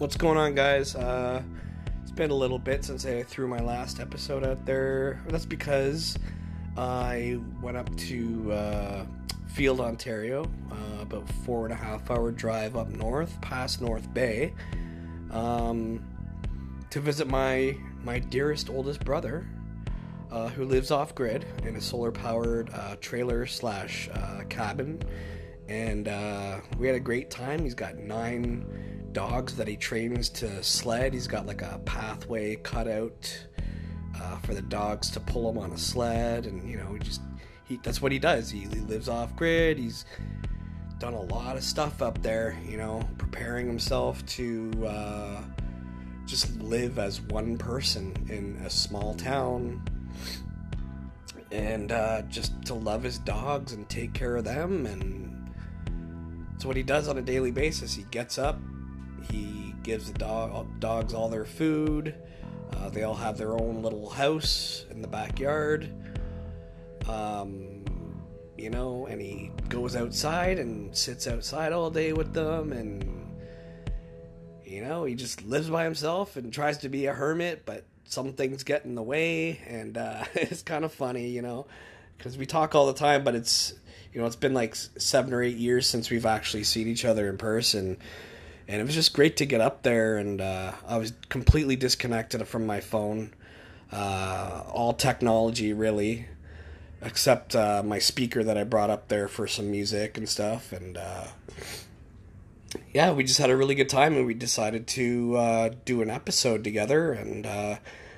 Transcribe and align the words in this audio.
What's 0.00 0.16
going 0.16 0.38
on, 0.38 0.54
guys? 0.54 0.94
Uh, 0.94 1.42
it's 2.00 2.10
been 2.10 2.30
a 2.30 2.34
little 2.34 2.58
bit 2.58 2.86
since 2.86 3.04
I 3.04 3.22
threw 3.22 3.46
my 3.46 3.60
last 3.60 4.00
episode 4.00 4.44
out 4.44 4.64
there. 4.64 5.20
That's 5.28 5.44
because 5.44 6.16
I 6.74 7.38
went 7.60 7.76
up 7.76 7.94
to 7.94 8.50
uh, 8.50 9.04
Field, 9.48 9.78
Ontario, 9.78 10.50
uh, 10.72 11.02
about 11.02 11.28
four 11.44 11.66
and 11.66 11.74
a 11.74 11.76
half 11.76 12.10
hour 12.10 12.30
drive 12.30 12.76
up 12.76 12.88
north, 12.88 13.38
past 13.42 13.82
North 13.82 14.14
Bay, 14.14 14.54
um, 15.32 16.02
to 16.88 16.98
visit 16.98 17.28
my 17.28 17.76
my 18.02 18.20
dearest 18.20 18.70
oldest 18.70 19.04
brother, 19.04 19.46
uh, 20.30 20.48
who 20.48 20.64
lives 20.64 20.90
off 20.90 21.14
grid 21.14 21.44
in 21.64 21.76
a 21.76 21.80
solar 21.80 22.10
powered 22.10 22.70
uh, 22.72 22.96
trailer 23.02 23.44
slash 23.44 24.08
uh, 24.14 24.44
cabin. 24.48 25.02
And 25.68 26.08
uh, 26.08 26.60
we 26.78 26.86
had 26.86 26.96
a 26.96 27.00
great 27.00 27.30
time. 27.30 27.62
He's 27.62 27.74
got 27.74 27.98
nine 27.98 28.64
dogs 29.12 29.56
that 29.56 29.68
he 29.68 29.76
trains 29.76 30.28
to 30.30 30.62
sled. 30.62 31.14
He's 31.14 31.26
got 31.26 31.46
like 31.46 31.62
a 31.62 31.80
pathway 31.84 32.56
cut 32.56 32.88
out 32.88 33.46
uh, 34.20 34.38
for 34.38 34.54
the 34.54 34.62
dogs 34.62 35.10
to 35.10 35.20
pull 35.20 35.50
him 35.50 35.58
on 35.58 35.72
a 35.72 35.78
sled. 35.78 36.46
And, 36.46 36.68
you 36.68 36.76
know, 36.76 36.92
he 36.94 36.98
just, 36.98 37.20
he, 37.64 37.80
that's 37.82 38.02
what 38.02 38.12
he 38.12 38.18
does. 38.18 38.50
He, 38.50 38.60
he 38.60 38.80
lives 38.80 39.08
off 39.08 39.34
grid. 39.36 39.78
He's 39.78 40.04
done 40.98 41.14
a 41.14 41.22
lot 41.22 41.56
of 41.56 41.64
stuff 41.64 42.02
up 42.02 42.20
there, 42.22 42.58
you 42.68 42.76
know, 42.76 43.02
preparing 43.18 43.66
himself 43.66 44.24
to 44.26 44.70
uh, 44.86 45.42
just 46.26 46.54
live 46.60 46.98
as 46.98 47.20
one 47.22 47.56
person 47.56 48.14
in 48.28 48.60
a 48.64 48.70
small 48.70 49.14
town 49.14 49.82
and 51.50 51.90
uh, 51.90 52.22
just 52.22 52.52
to 52.64 52.74
love 52.74 53.02
his 53.02 53.18
dogs 53.18 53.72
and 53.72 53.88
take 53.88 54.12
care 54.12 54.36
of 54.36 54.44
them 54.44 54.86
and 54.86 55.50
it's 56.54 56.64
what 56.64 56.76
he 56.76 56.82
does 56.82 57.08
on 57.08 57.18
a 57.18 57.22
daily 57.22 57.50
basis 57.50 57.94
he 57.94 58.04
gets 58.10 58.38
up 58.38 58.60
he 59.30 59.74
gives 59.82 60.12
the 60.12 60.18
dog 60.18 60.66
dogs 60.80 61.14
all 61.14 61.28
their 61.28 61.44
food. 61.44 62.14
Uh, 62.76 62.88
they 62.88 63.02
all 63.02 63.14
have 63.14 63.36
their 63.36 63.52
own 63.52 63.82
little 63.82 64.08
house 64.08 64.84
in 64.90 65.02
the 65.02 65.08
backyard. 65.08 65.90
Um, 67.08 67.84
you 68.60 68.68
know 68.68 69.06
and 69.06 69.20
he 69.20 69.50
goes 69.68 69.96
outside 69.96 70.58
and 70.58 70.94
sits 70.94 71.26
outside 71.26 71.72
all 71.72 71.90
day 71.90 72.12
with 72.12 72.34
them 72.34 72.72
and 72.72 73.02
you 74.64 74.82
know 74.82 75.04
he 75.04 75.14
just 75.14 75.42
lives 75.44 75.70
by 75.70 75.82
himself 75.82 76.36
and 76.36 76.52
tries 76.52 76.78
to 76.78 76.88
be 76.88 77.06
a 77.06 77.12
hermit 77.12 77.62
but 77.64 77.84
some 78.04 78.34
things 78.34 78.62
get 78.62 78.84
in 78.84 78.94
the 78.94 79.02
way 79.02 79.60
and 79.66 79.96
uh, 79.96 80.24
it's 80.34 80.62
kind 80.62 80.84
of 80.84 80.92
funny 80.92 81.28
you 81.28 81.40
know 81.40 81.66
because 82.18 82.36
we 82.36 82.44
talk 82.44 82.74
all 82.74 82.86
the 82.86 82.94
time 82.94 83.24
but 83.24 83.34
it's 83.34 83.72
you 84.12 84.20
know 84.20 84.26
it's 84.26 84.36
been 84.36 84.54
like 84.54 84.74
seven 84.74 85.32
or 85.32 85.42
eight 85.42 85.56
years 85.56 85.86
since 85.86 86.10
we've 86.10 86.26
actually 86.26 86.64
seen 86.64 86.86
each 86.86 87.06
other 87.06 87.30
in 87.30 87.38
person 87.38 87.96
and 88.70 88.80
it 88.80 88.84
was 88.84 88.94
just 88.94 89.12
great 89.12 89.36
to 89.36 89.44
get 89.44 89.60
up 89.60 89.82
there 89.82 90.16
and 90.16 90.40
uh, 90.40 90.72
i 90.86 90.96
was 90.96 91.12
completely 91.28 91.76
disconnected 91.76 92.46
from 92.46 92.64
my 92.66 92.80
phone 92.80 93.32
uh, 93.92 94.62
all 94.72 94.92
technology 94.92 95.72
really 95.72 96.26
except 97.02 97.56
uh, 97.56 97.82
my 97.84 97.98
speaker 97.98 98.44
that 98.44 98.56
i 98.56 98.64
brought 98.64 98.90
up 98.90 99.08
there 99.08 99.26
for 99.26 99.46
some 99.46 99.70
music 99.70 100.16
and 100.16 100.28
stuff 100.28 100.72
and 100.72 100.96
uh, 100.96 101.26
yeah, 102.92 103.12
we 103.12 103.24
just 103.24 103.38
had 103.38 103.50
a 103.50 103.56
really 103.56 103.74
good 103.74 103.88
time 103.88 104.16
and 104.16 104.26
we 104.26 104.34
decided 104.34 104.86
to 104.88 105.36
uh, 105.36 105.70
do 105.84 106.02
an 106.02 106.10
episode 106.10 106.64
together. 106.64 107.12
And 107.12 107.46
uh, 107.46 107.76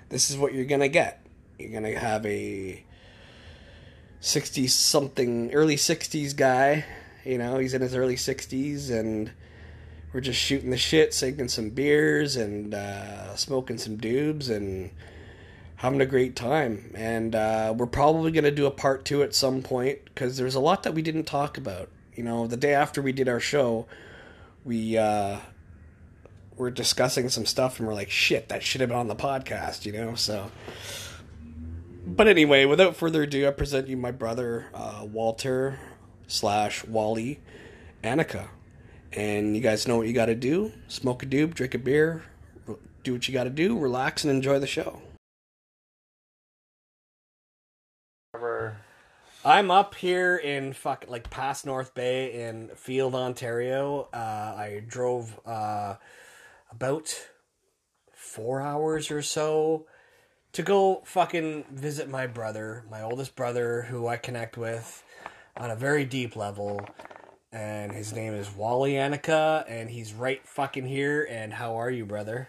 this 0.08 0.30
is 0.30 0.36
what 0.36 0.52
you're 0.52 0.64
to 0.80 0.88
get. 0.88 1.24
You're 1.58 1.70
to 1.82 1.98
have 1.98 2.24
a 2.26 2.84
60 4.20 4.66
something, 4.66 5.52
early 5.52 5.76
60s 5.76 6.36
guy. 6.36 6.84
You 7.24 7.38
know, 7.38 7.58
he's 7.58 7.74
in 7.74 7.82
his 7.82 7.94
early 7.94 8.16
60s 8.16 8.90
and 8.90 9.30
we're 10.12 10.20
just 10.20 10.38
shooting 10.38 10.70
the 10.70 10.76
shit, 10.76 11.14
sinking 11.14 11.48
some 11.48 11.70
beers 11.70 12.36
and 12.36 12.74
uh, 12.74 13.34
smoking 13.36 13.78
some 13.78 13.96
dubs 13.96 14.48
and 14.48 14.90
having 15.76 16.00
a 16.00 16.06
great 16.06 16.36
time. 16.36 16.92
And 16.94 17.34
uh, 17.34 17.74
we're 17.76 17.86
probably 17.86 18.30
going 18.30 18.44
to 18.44 18.50
do 18.50 18.66
a 18.66 18.70
part 18.70 19.04
two 19.04 19.22
at 19.22 19.34
some 19.34 19.62
point 19.62 20.04
because 20.04 20.36
there's 20.36 20.54
a 20.54 20.60
lot 20.60 20.82
that 20.82 20.94
we 20.94 21.02
didn't 21.02 21.24
talk 21.24 21.56
about. 21.56 21.88
You 22.14 22.24
know, 22.24 22.46
the 22.46 22.58
day 22.58 22.74
after 22.74 23.00
we 23.00 23.12
did 23.12 23.28
our 23.28 23.40
show, 23.40 23.86
we 24.64 24.96
uh 24.96 25.38
were 26.56 26.70
discussing 26.70 27.28
some 27.28 27.46
stuff 27.46 27.78
and 27.78 27.88
we're 27.88 27.94
like 27.94 28.10
shit 28.10 28.48
that 28.48 28.62
should 28.62 28.80
have 28.80 28.90
been 28.90 28.98
on 28.98 29.08
the 29.08 29.16
podcast 29.16 29.86
you 29.86 29.92
know 29.92 30.14
so 30.14 30.50
but 32.06 32.28
anyway 32.28 32.64
without 32.64 32.94
further 32.94 33.22
ado 33.22 33.48
i 33.48 33.50
present 33.50 33.88
you 33.88 33.96
my 33.96 34.10
brother 34.10 34.66
uh, 34.74 35.04
walter 35.10 35.78
slash 36.26 36.84
wally 36.84 37.40
annika 38.04 38.48
and 39.14 39.54
you 39.54 39.62
guys 39.62 39.86
know 39.86 39.96
what 39.96 40.06
you 40.06 40.12
got 40.12 40.26
to 40.26 40.34
do 40.34 40.72
smoke 40.88 41.22
a 41.22 41.26
doob 41.26 41.54
drink 41.54 41.74
a 41.74 41.78
beer 41.78 42.22
do 43.02 43.12
what 43.12 43.26
you 43.28 43.34
got 43.34 43.44
to 43.44 43.50
do 43.50 43.78
relax 43.78 44.24
and 44.24 44.32
enjoy 44.32 44.58
the 44.58 44.66
show 44.66 45.00
I'm 49.44 49.72
up 49.72 49.96
here 49.96 50.36
in 50.36 50.72
fuck 50.72 51.06
like 51.08 51.28
past 51.28 51.66
North 51.66 51.94
Bay 51.94 52.44
in 52.46 52.68
Field, 52.76 53.16
Ontario. 53.16 54.08
Uh, 54.12 54.16
I 54.16 54.84
drove 54.86 55.40
uh, 55.44 55.96
about 56.70 57.12
four 58.14 58.60
hours 58.60 59.10
or 59.10 59.20
so 59.20 59.86
to 60.52 60.62
go 60.62 61.02
fucking 61.04 61.64
visit 61.72 62.08
my 62.08 62.28
brother, 62.28 62.84
my 62.88 63.02
oldest 63.02 63.34
brother, 63.34 63.82
who 63.82 64.06
I 64.06 64.16
connect 64.16 64.56
with 64.56 65.02
on 65.56 65.72
a 65.72 65.76
very 65.76 66.04
deep 66.04 66.36
level. 66.36 66.86
And 67.52 67.92
his 67.92 68.14
name 68.14 68.32
is 68.32 68.50
Wally 68.56 68.92
Annika, 68.94 69.64
and 69.68 69.90
he's 69.90 70.14
right 70.14 70.40
fucking 70.48 70.86
here. 70.86 71.26
And 71.30 71.52
how 71.52 71.76
are 71.76 71.90
you, 71.90 72.06
brother? 72.06 72.48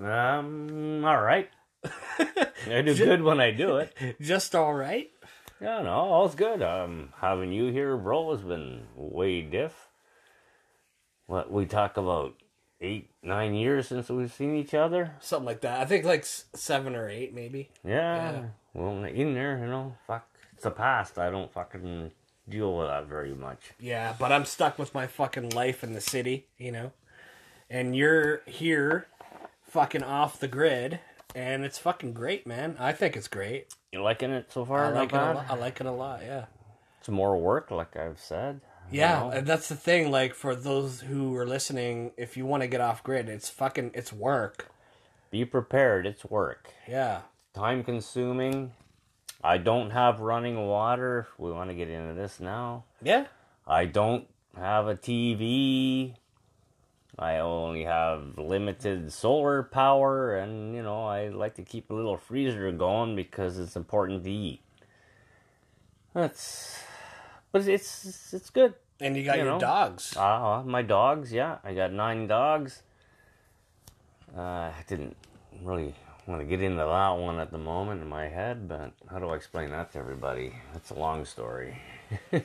Um, 0.00 1.04
all 1.04 1.20
right. 1.20 1.50
I 1.84 2.82
do 2.82 2.94
good 2.96 3.22
when 3.22 3.40
I 3.40 3.50
do 3.50 3.78
it. 3.78 3.92
Just 4.20 4.54
all 4.54 4.72
right. 4.72 5.10
Yeah, 5.60 5.82
no, 5.82 5.90
all's 5.90 6.34
good. 6.34 6.62
Um, 6.62 7.12
having 7.20 7.52
you 7.52 7.72
here, 7.72 7.96
bro, 7.96 8.30
has 8.30 8.40
been 8.42 8.82
way 8.94 9.42
diff. 9.42 9.88
What 11.26 11.50
we 11.52 11.66
talk 11.66 11.96
about 11.96 12.34
eight, 12.80 13.10
nine 13.22 13.54
years 13.54 13.88
since 13.88 14.08
we've 14.08 14.32
seen 14.32 14.54
each 14.56 14.74
other. 14.74 15.16
Something 15.20 15.46
like 15.46 15.60
that. 15.62 15.80
I 15.80 15.84
think 15.86 16.04
like 16.04 16.24
seven 16.24 16.94
or 16.96 17.08
eight, 17.08 17.34
maybe. 17.34 17.68
Yeah, 17.84 18.32
Yeah. 18.32 18.42
well, 18.74 19.04
in 19.04 19.34
there, 19.34 19.58
you 19.58 19.66
know, 19.66 19.96
fuck, 20.06 20.26
it's 20.54 20.62
the 20.62 20.70
past. 20.70 21.18
I 21.18 21.30
don't 21.30 21.52
fucking 21.52 22.12
deal 22.50 22.76
with 22.76 22.88
that 22.88 23.06
very 23.06 23.34
much. 23.34 23.72
Yeah, 23.78 24.14
but 24.18 24.32
I'm 24.32 24.44
stuck 24.44 24.78
with 24.78 24.94
my 24.94 25.06
fucking 25.06 25.50
life 25.50 25.82
in 25.82 25.92
the 25.92 26.00
city, 26.00 26.46
you 26.58 26.72
know? 26.72 26.92
And 27.68 27.94
you're 27.94 28.42
here, 28.46 29.06
fucking 29.62 30.02
off 30.02 30.40
the 30.40 30.48
grid, 30.48 31.00
and 31.34 31.64
it's 31.64 31.78
fucking 31.78 32.12
great, 32.12 32.46
man. 32.46 32.76
I 32.78 32.92
think 32.92 33.16
it's 33.16 33.28
great. 33.28 33.72
You 33.92 34.02
liking 34.02 34.30
it 34.30 34.52
so 34.52 34.64
far? 34.64 34.86
I 34.86 34.90
like 34.90 35.12
it 35.12 35.16
a 35.16 35.32
lot. 35.32 35.46
I 35.48 35.54
like 35.54 35.80
it 35.80 35.86
a 35.86 35.92
lot, 35.92 36.22
yeah. 36.22 36.46
It's 36.98 37.08
more 37.08 37.38
work, 37.38 37.70
like 37.70 37.96
I've 37.96 38.20
said. 38.20 38.60
Yeah, 38.90 39.20
know? 39.20 39.30
and 39.30 39.46
that's 39.46 39.68
the 39.68 39.76
thing. 39.76 40.10
Like 40.10 40.34
for 40.34 40.54
those 40.54 41.02
who 41.02 41.34
are 41.36 41.46
listening, 41.46 42.12
if 42.16 42.36
you 42.36 42.44
want 42.44 42.62
to 42.62 42.66
get 42.66 42.80
off 42.80 43.02
grid, 43.02 43.28
it's 43.28 43.48
fucking 43.48 43.92
it's 43.94 44.12
work. 44.12 44.68
Be 45.30 45.44
prepared. 45.44 46.06
It's 46.06 46.24
work. 46.24 46.70
Yeah, 46.88 47.22
time 47.54 47.84
consuming. 47.84 48.72
I 49.42 49.58
don't 49.58 49.90
have 49.90 50.20
running 50.20 50.66
water. 50.66 51.26
We 51.38 51.50
want 51.50 51.70
to 51.70 51.74
get 51.74 51.88
into 51.88 52.14
this 52.14 52.40
now. 52.40 52.84
yeah, 53.02 53.26
I 53.66 53.86
don't 53.86 54.26
have 54.56 54.86
a 54.88 54.94
TV. 54.94 56.14
I 57.18 57.38
only 57.38 57.84
have 57.84 58.38
limited 58.38 59.12
solar 59.12 59.62
power, 59.62 60.36
and 60.38 60.74
you 60.74 60.82
know, 60.82 61.04
I 61.04 61.28
like 61.28 61.54
to 61.56 61.62
keep 61.62 61.90
a 61.90 61.94
little 61.94 62.16
freezer 62.16 62.70
going 62.72 63.16
because 63.16 63.58
it's 63.58 63.76
important 63.76 64.24
to 64.24 64.30
eat. 64.30 64.60
That's, 66.14 66.82
but 67.52 67.66
it's 67.68 68.32
it's 68.32 68.50
good. 68.50 68.74
and 69.00 69.16
you 69.16 69.24
got 69.24 69.36
You 69.38 69.44
your 69.44 69.52
know. 69.54 69.58
dogs. 69.60 70.16
Uh, 70.16 70.62
my 70.66 70.82
dogs, 70.82 71.32
yeah, 71.32 71.58
I 71.64 71.74
got 71.74 71.92
nine 71.92 72.26
dogs. 72.26 72.82
Uh, 74.36 74.40
I 74.72 74.84
didn't 74.86 75.16
really 75.62 75.94
want 76.30 76.42
to 76.42 76.46
get 76.46 76.62
into 76.62 76.76
that 76.76 77.08
one 77.10 77.38
at 77.38 77.50
the 77.50 77.58
moment 77.58 78.00
in 78.02 78.08
my 78.08 78.28
head, 78.28 78.68
but 78.68 78.92
how 79.10 79.18
do 79.18 79.28
I 79.28 79.36
explain 79.36 79.70
that 79.70 79.92
to 79.92 79.98
everybody? 79.98 80.52
That's 80.72 80.90
a 80.90 80.94
long 80.94 81.24
story. 81.24 81.76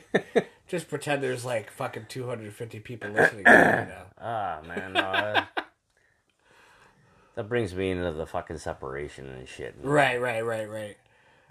Just 0.68 0.88
pretend 0.88 1.22
there's 1.22 1.44
like 1.44 1.70
fucking 1.70 2.06
250 2.08 2.80
people 2.80 3.10
listening 3.10 3.44
to 3.44 3.50
you 3.50 3.56
right 3.56 3.88
now. 3.88 4.02
Ah, 4.20 4.60
man, 4.66 4.92
no, 4.92 5.00
I- 5.00 5.46
that 7.36 7.48
brings 7.48 7.74
me 7.74 7.90
into 7.90 8.12
the 8.12 8.26
fucking 8.26 8.58
separation 8.58 9.26
and 9.28 9.48
shit. 9.48 9.76
Right, 9.80 10.20
right, 10.20 10.44
right, 10.44 10.68
right. 10.68 10.96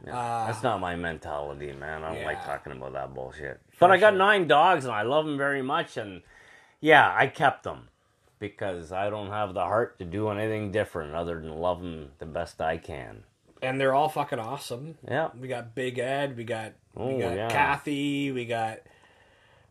That's 0.04 0.62
not 0.62 0.82
my 0.82 0.98
mentality, 0.98 1.72
man. 1.72 2.04
I 2.04 2.14
don't 2.14 2.26
like 2.26 2.44
talking 2.44 2.74
about 2.74 2.94
that 2.94 3.14
bullshit. 3.14 3.62
But 3.80 3.92
I 3.92 3.98
got 3.98 4.12
sure. 4.12 4.18
nine 4.18 4.48
dogs 4.48 4.84
and 4.84 4.94
I 4.94 5.04
love 5.04 5.26
them 5.26 5.38
very 5.38 5.62
much. 5.62 5.96
And 5.96 6.22
yeah, 6.82 7.14
I 7.16 7.28
kept 7.28 7.64
them 7.64 7.88
because 8.40 8.92
I 8.92 9.10
don't 9.10 9.30
have 9.30 9.54
the 9.54 9.62
heart 9.64 9.98
to 10.00 10.06
do 10.06 10.30
anything 10.30 10.72
different 10.72 11.16
other 11.16 11.36
than 11.40 11.58
love 11.58 11.82
them 11.82 12.12
the 12.20 12.26
best 12.26 12.62
I 12.62 12.78
can. 12.78 13.24
And 13.62 13.80
they're 13.80 13.94
all 13.96 14.10
fucking 14.10 14.40
awesome. 14.40 14.98
Yeah. 15.08 15.30
We 15.40 15.48
got 15.48 15.74
Big 15.76 15.98
Ed, 16.00 16.38
we 16.38 16.44
got 16.44 16.74
Oh, 16.98 17.08
we 17.16 17.22
got 17.22 17.36
yeah. 17.36 17.50
Kathy, 17.50 18.32
we 18.32 18.46
got 18.46 18.80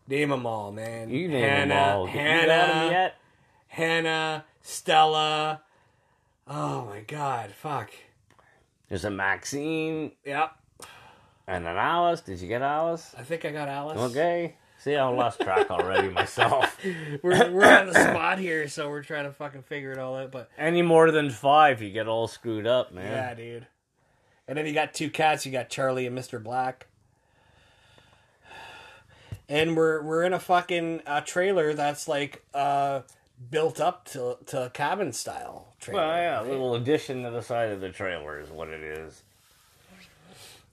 name 0.08 0.30
them 0.30 0.46
all, 0.46 0.72
man. 0.72 1.10
You 1.10 1.28
name 1.28 1.42
Hannah, 1.42 1.74
them 1.74 1.96
all. 1.96 2.06
Hannah, 2.06 2.40
You 2.42 2.46
got 2.48 2.70
'em 2.70 2.92
yet? 2.92 3.14
Hannah, 3.68 4.44
Stella. 4.62 5.62
Oh 6.46 6.84
my 6.86 7.00
god, 7.00 7.52
fuck. 7.52 7.90
There's 8.88 9.04
a 9.04 9.10
Maxine 9.10 10.12
Yep. 10.24 10.52
and 11.46 11.66
an 11.66 11.76
Alice. 11.76 12.20
Did 12.20 12.40
you 12.40 12.48
get 12.48 12.62
Alice? 12.62 13.14
I 13.18 13.22
think 13.22 13.44
I 13.44 13.50
got 13.52 13.68
Alice. 13.68 13.98
Okay. 13.98 14.56
See, 14.84 14.96
I 14.96 15.08
lost 15.08 15.40
track 15.40 15.70
already 15.70 16.08
myself. 16.10 16.78
We're, 17.22 17.50
we're 17.50 17.64
on 17.64 17.86
the 17.86 17.94
spot 17.94 18.38
here, 18.38 18.68
so 18.68 18.90
we're 18.90 19.02
trying 19.02 19.24
to 19.24 19.32
fucking 19.32 19.62
figure 19.62 19.92
it 19.92 19.98
all 19.98 20.14
out. 20.14 20.30
But 20.30 20.50
Any 20.58 20.82
more 20.82 21.10
than 21.10 21.30
five, 21.30 21.80
you 21.80 21.88
get 21.90 22.06
all 22.06 22.28
screwed 22.28 22.66
up, 22.66 22.92
man. 22.92 23.10
yeah, 23.10 23.32
dude. 23.34 23.66
And 24.46 24.58
then 24.58 24.66
you 24.66 24.74
got 24.74 24.92
two 24.92 25.08
cats. 25.08 25.46
You 25.46 25.52
got 25.52 25.70
Charlie 25.70 26.06
and 26.06 26.16
Mr. 26.18 26.42
Black. 26.42 26.86
And 29.48 29.74
we're 29.74 30.02
we're 30.02 30.22
in 30.24 30.34
a 30.34 30.38
fucking 30.38 31.00
uh, 31.06 31.22
trailer 31.22 31.72
that's 31.72 32.06
like 32.06 32.44
uh, 32.52 33.00
built 33.50 33.80
up 33.80 34.04
to 34.10 34.36
to 34.46 34.70
cabin 34.74 35.12
style 35.14 35.74
trailer. 35.80 36.00
Well, 36.02 36.16
yeah, 36.16 36.42
a 36.42 36.44
little 36.44 36.74
addition 36.74 37.22
to 37.22 37.30
the 37.30 37.40
side 37.42 37.70
of 37.70 37.80
the 37.80 37.88
trailer 37.90 38.38
is 38.38 38.50
what 38.50 38.68
it 38.68 38.82
is. 38.82 39.22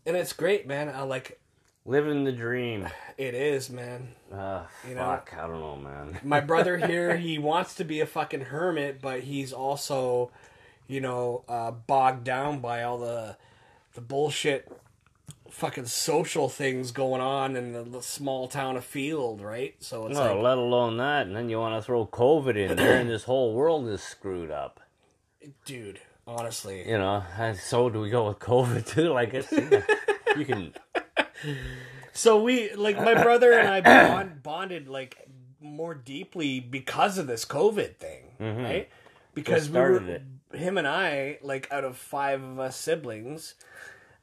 and 0.05 0.17
it's 0.17 0.33
great, 0.33 0.67
man. 0.67 0.89
I 0.89 1.03
like 1.03 1.39
Living 1.85 2.23
the 2.25 2.31
dream. 2.31 2.87
it 3.17 3.33
is, 3.33 3.69
man. 3.69 4.09
Uh, 4.31 4.63
You 4.87 4.95
know- 4.95 5.01
I 5.31 5.47
don't 5.47 5.59
know, 5.59 5.75
man. 5.77 6.19
My 6.23 6.39
brother 6.51 6.77
here, 6.77 7.17
he 7.17 7.39
wants 7.39 7.73
to 7.75 7.83
be 7.83 7.99
a 8.01 8.05
fucking 8.05 8.41
hermit, 8.41 9.01
but 9.01 9.21
he's 9.21 9.51
also, 9.51 10.31
you 10.87 11.01
know, 11.01 11.43
uh, 11.49 11.71
bogged 11.71 12.23
down 12.23 12.59
by 12.59 12.83
all 12.83 12.97
the 12.99 13.35
the 13.93 14.01
bullshit 14.01 14.71
fucking 15.49 15.85
social 15.85 16.47
things 16.47 16.91
going 16.93 17.19
on 17.19 17.57
in 17.57 17.73
the, 17.73 17.83
the 17.83 18.01
small 18.01 18.47
town 18.47 18.77
of 18.77 18.85
Field, 18.85 19.41
right? 19.41 19.75
So 19.79 20.05
it's 20.07 20.15
No, 20.17 20.35
like, 20.35 20.43
let 20.43 20.57
alone 20.57 20.95
that, 20.97 21.27
and 21.27 21.35
then 21.35 21.49
you 21.49 21.59
want 21.59 21.75
to 21.81 21.85
throw 21.85 22.05
COVID 22.05 22.55
in 22.55 22.77
there, 22.77 22.97
and 22.97 23.09
this 23.09 23.23
whole 23.25 23.53
world 23.53 23.85
is 23.89 24.01
screwed 24.01 24.49
up. 24.49 24.79
dude, 25.65 25.99
honestly. 26.25 26.87
You 26.87 26.99
know, 26.99 27.23
and 27.37 27.57
so 27.57 27.89
do 27.89 27.99
we 27.99 28.09
go 28.09 28.27
with 28.29 28.39
COVID 28.39 28.85
too? 28.87 29.09
Like 29.11 29.33
it's 29.33 29.51
you 29.51 30.45
can. 30.45 30.73
So 32.13 32.41
we 32.43 32.73
like 32.73 32.97
my 32.97 33.13
brother 33.23 33.53
and 33.53 33.67
I 33.67 33.81
bond, 33.81 34.43
bonded 34.43 34.87
like 34.89 35.17
more 35.61 35.93
deeply 35.93 36.59
because 36.59 37.17
of 37.17 37.27
this 37.27 37.45
COVID 37.45 37.95
thing, 37.97 38.23
right? 38.39 38.89
Because 39.33 39.69
we 39.69 39.79
were 39.79 39.95
started 39.99 40.25
him 40.53 40.77
and 40.77 40.87
I 40.87 41.39
like 41.41 41.71
out 41.71 41.85
of 41.85 41.95
five 41.97 42.43
of 42.43 42.59
us 42.59 42.75
siblings, 42.75 43.55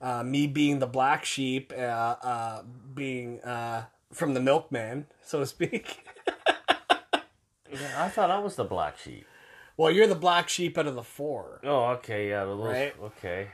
uh, 0.03 0.23
me 0.23 0.47
being 0.47 0.79
the 0.81 0.87
black 0.87 1.25
sheep, 1.25 1.73
uh, 1.75 1.81
uh, 1.81 2.63
being 2.95 3.41
uh, 3.41 3.85
from 4.13 4.35
the 4.35 4.41
milkman, 4.41 5.07
so 5.23 5.41
to 5.41 5.47
speak. 5.47 6.05
Yeah, 7.71 8.03
I 8.03 8.09
thought 8.09 8.31
I 8.31 8.39
was 8.39 8.57
the 8.57 8.65
black 8.65 8.99
sheep. 8.99 9.27
well, 9.77 9.91
you're 9.91 10.07
the 10.07 10.15
black 10.15 10.49
sheep 10.49 10.79
out 10.79 10.87
of 10.87 10.95
the 10.95 11.03
four, 11.03 11.61
Oh, 11.63 11.85
okay, 11.97 12.31
yeah, 12.31 12.45
those, 12.47 12.65
Right. 12.65 12.95
okay. 13.03 13.49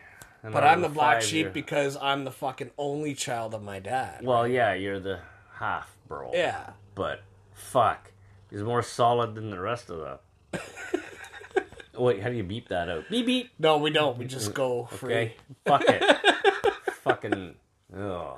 But 0.52 0.62
I'm 0.64 0.82
the 0.82 0.88
black 0.90 1.22
sheep 1.22 1.40
you're- 1.40 1.50
because 1.52 1.96
I'm 2.00 2.24
the 2.24 2.30
fucking 2.30 2.70
only 2.76 3.14
child 3.14 3.54
of 3.54 3.62
my 3.62 3.78
dad. 3.78 4.20
Well, 4.24 4.46
yeah, 4.46 4.74
you're 4.74 5.00
the 5.00 5.20
half, 5.54 5.96
bro. 6.06 6.30
yeah. 6.34 6.70
But 6.94 7.22
fuck, 7.54 8.12
he's 8.50 8.62
more 8.62 8.82
solid 8.82 9.34
than 9.34 9.50
the 9.50 9.58
rest 9.60 9.88
of 9.90 9.98
the. 9.98 10.60
Wait, 11.98 12.20
how 12.22 12.28
do 12.28 12.34
you 12.36 12.42
beep 12.42 12.68
that 12.68 12.88
out? 12.88 13.04
Beep 13.08 13.26
beep. 13.26 13.50
No, 13.58 13.78
we 13.78 13.90
don't. 13.90 14.18
We 14.18 14.24
just 14.26 14.52
go 14.52 14.84
free. 14.86 15.14
Okay, 15.14 15.36
fuck 15.64 15.82
it. 15.86 16.02
Fucking. 17.04 17.54
Ugh. 17.96 18.36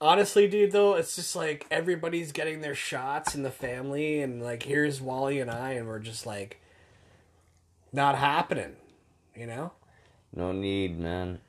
Honestly, 0.00 0.48
dude, 0.48 0.72
though, 0.72 0.94
it's 0.94 1.14
just 1.14 1.36
like 1.36 1.66
everybody's 1.70 2.32
getting 2.32 2.60
their 2.62 2.74
shots 2.74 3.34
in 3.34 3.42
the 3.42 3.50
family, 3.50 4.20
and 4.20 4.42
like 4.42 4.64
here's 4.64 5.00
Wally 5.00 5.40
and 5.40 5.50
I, 5.50 5.72
and 5.72 5.86
we're 5.86 5.98
just 6.00 6.26
like 6.26 6.60
not 7.92 8.16
happening, 8.16 8.76
you 9.36 9.46
know. 9.46 9.72
No 10.34 10.52
need, 10.52 10.98
man. 10.98 11.40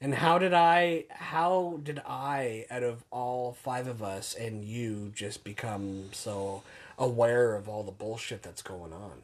And 0.00 0.14
how 0.14 0.38
did 0.38 0.54
I? 0.54 1.04
How 1.10 1.80
did 1.82 2.00
I, 2.06 2.66
out 2.70 2.82
of 2.82 3.04
all 3.10 3.52
five 3.52 3.86
of 3.88 4.02
us 4.02 4.34
and 4.34 4.64
you, 4.64 5.10
just 5.14 5.42
become 5.42 6.10
so 6.12 6.62
aware 6.98 7.56
of 7.56 7.68
all 7.68 7.82
the 7.82 7.92
bullshit 7.92 8.42
that's 8.42 8.62
going 8.62 8.92
on? 8.92 9.22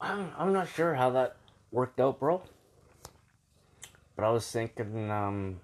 I'm, 0.00 0.30
I'm 0.38 0.52
not 0.52 0.68
sure 0.68 0.94
how 0.94 1.10
that 1.10 1.36
worked 1.70 2.00
out, 2.00 2.18
bro. 2.18 2.42
But 4.16 4.24
I 4.24 4.30
was 4.30 4.50
thinking, 4.50 5.10
um, 5.10 5.60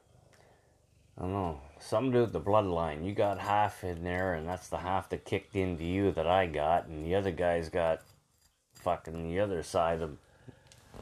I 1.16 1.22
don't 1.22 1.32
know, 1.32 1.60
something 1.78 2.12
to 2.12 2.18
do 2.18 2.22
with 2.22 2.32
the 2.32 2.40
bloodline. 2.40 3.06
You 3.06 3.14
got 3.14 3.38
half 3.38 3.84
in 3.84 4.04
there, 4.04 4.34
and 4.34 4.46
that's 4.46 4.68
the 4.68 4.78
half 4.78 5.08
that 5.08 5.24
kicked 5.24 5.56
into 5.56 5.84
you 5.84 6.12
that 6.12 6.26
I 6.26 6.46
got, 6.46 6.86
and 6.86 7.04
the 7.04 7.14
other 7.14 7.30
guy's 7.30 7.70
got 7.70 8.02
fucking 8.74 9.30
the 9.30 9.40
other 9.40 9.62
side 9.62 10.02
of 10.02 10.18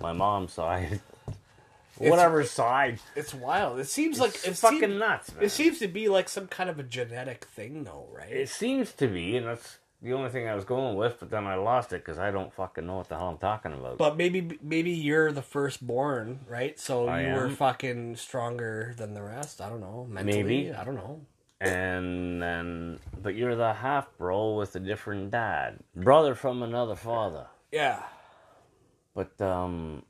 my 0.00 0.12
mom's 0.12 0.52
side. 0.52 1.00
Whatever 1.98 2.42
side. 2.42 2.98
It's 3.14 3.32
wild. 3.32 3.78
It 3.78 3.86
seems 3.88 4.18
like 4.18 4.34
It's 4.34 4.48
it 4.48 4.56
fucking 4.56 4.80
seem- 4.80 4.98
nuts, 4.98 5.32
man. 5.32 5.44
It 5.44 5.50
seems 5.50 5.78
to 5.78 5.86
be 5.88 6.08
like 6.08 6.28
some 6.28 6.48
kind 6.48 6.68
of 6.68 6.78
a 6.80 6.82
genetic 6.82 7.44
thing, 7.44 7.84
though, 7.84 8.08
right? 8.12 8.32
It 8.32 8.48
seems 8.48 8.92
to 8.94 9.06
be, 9.06 9.36
and 9.36 9.46
that's 9.46 9.78
the 10.02 10.12
only 10.12 10.28
thing 10.30 10.48
I 10.48 10.56
was 10.56 10.64
going 10.64 10.96
with, 10.96 11.20
but 11.20 11.30
then 11.30 11.46
I 11.46 11.54
lost 11.54 11.92
it 11.92 12.04
because 12.04 12.18
I 12.18 12.32
don't 12.32 12.52
fucking 12.52 12.84
know 12.84 12.96
what 12.96 13.08
the 13.08 13.16
hell 13.16 13.28
I'm 13.28 13.38
talking 13.38 13.72
about. 13.72 13.96
But 13.98 14.16
maybe 14.16 14.58
maybe 14.60 14.90
you're 14.90 15.30
the 15.30 15.40
firstborn, 15.40 16.40
right? 16.48 16.78
So 16.80 17.06
I 17.06 17.22
you 17.28 17.34
were 17.34 17.46
am. 17.46 17.54
fucking 17.54 18.16
stronger 18.16 18.94
than 18.98 19.14
the 19.14 19.22
rest. 19.22 19.60
I 19.60 19.68
don't 19.68 19.80
know. 19.80 20.04
Mentally, 20.10 20.42
Maybe. 20.42 20.72
I 20.74 20.82
don't 20.82 20.96
know. 20.96 21.20
and 21.60 22.42
then, 22.42 22.98
but 23.22 23.36
you're 23.36 23.54
the 23.54 23.72
half 23.72 24.08
bro 24.18 24.54
with 24.56 24.74
a 24.74 24.80
different 24.80 25.30
dad, 25.30 25.78
brother 25.94 26.34
from 26.34 26.64
another 26.64 26.96
father. 26.96 27.46
Yeah. 27.70 28.02
But 29.14 29.40
um, 29.40 30.02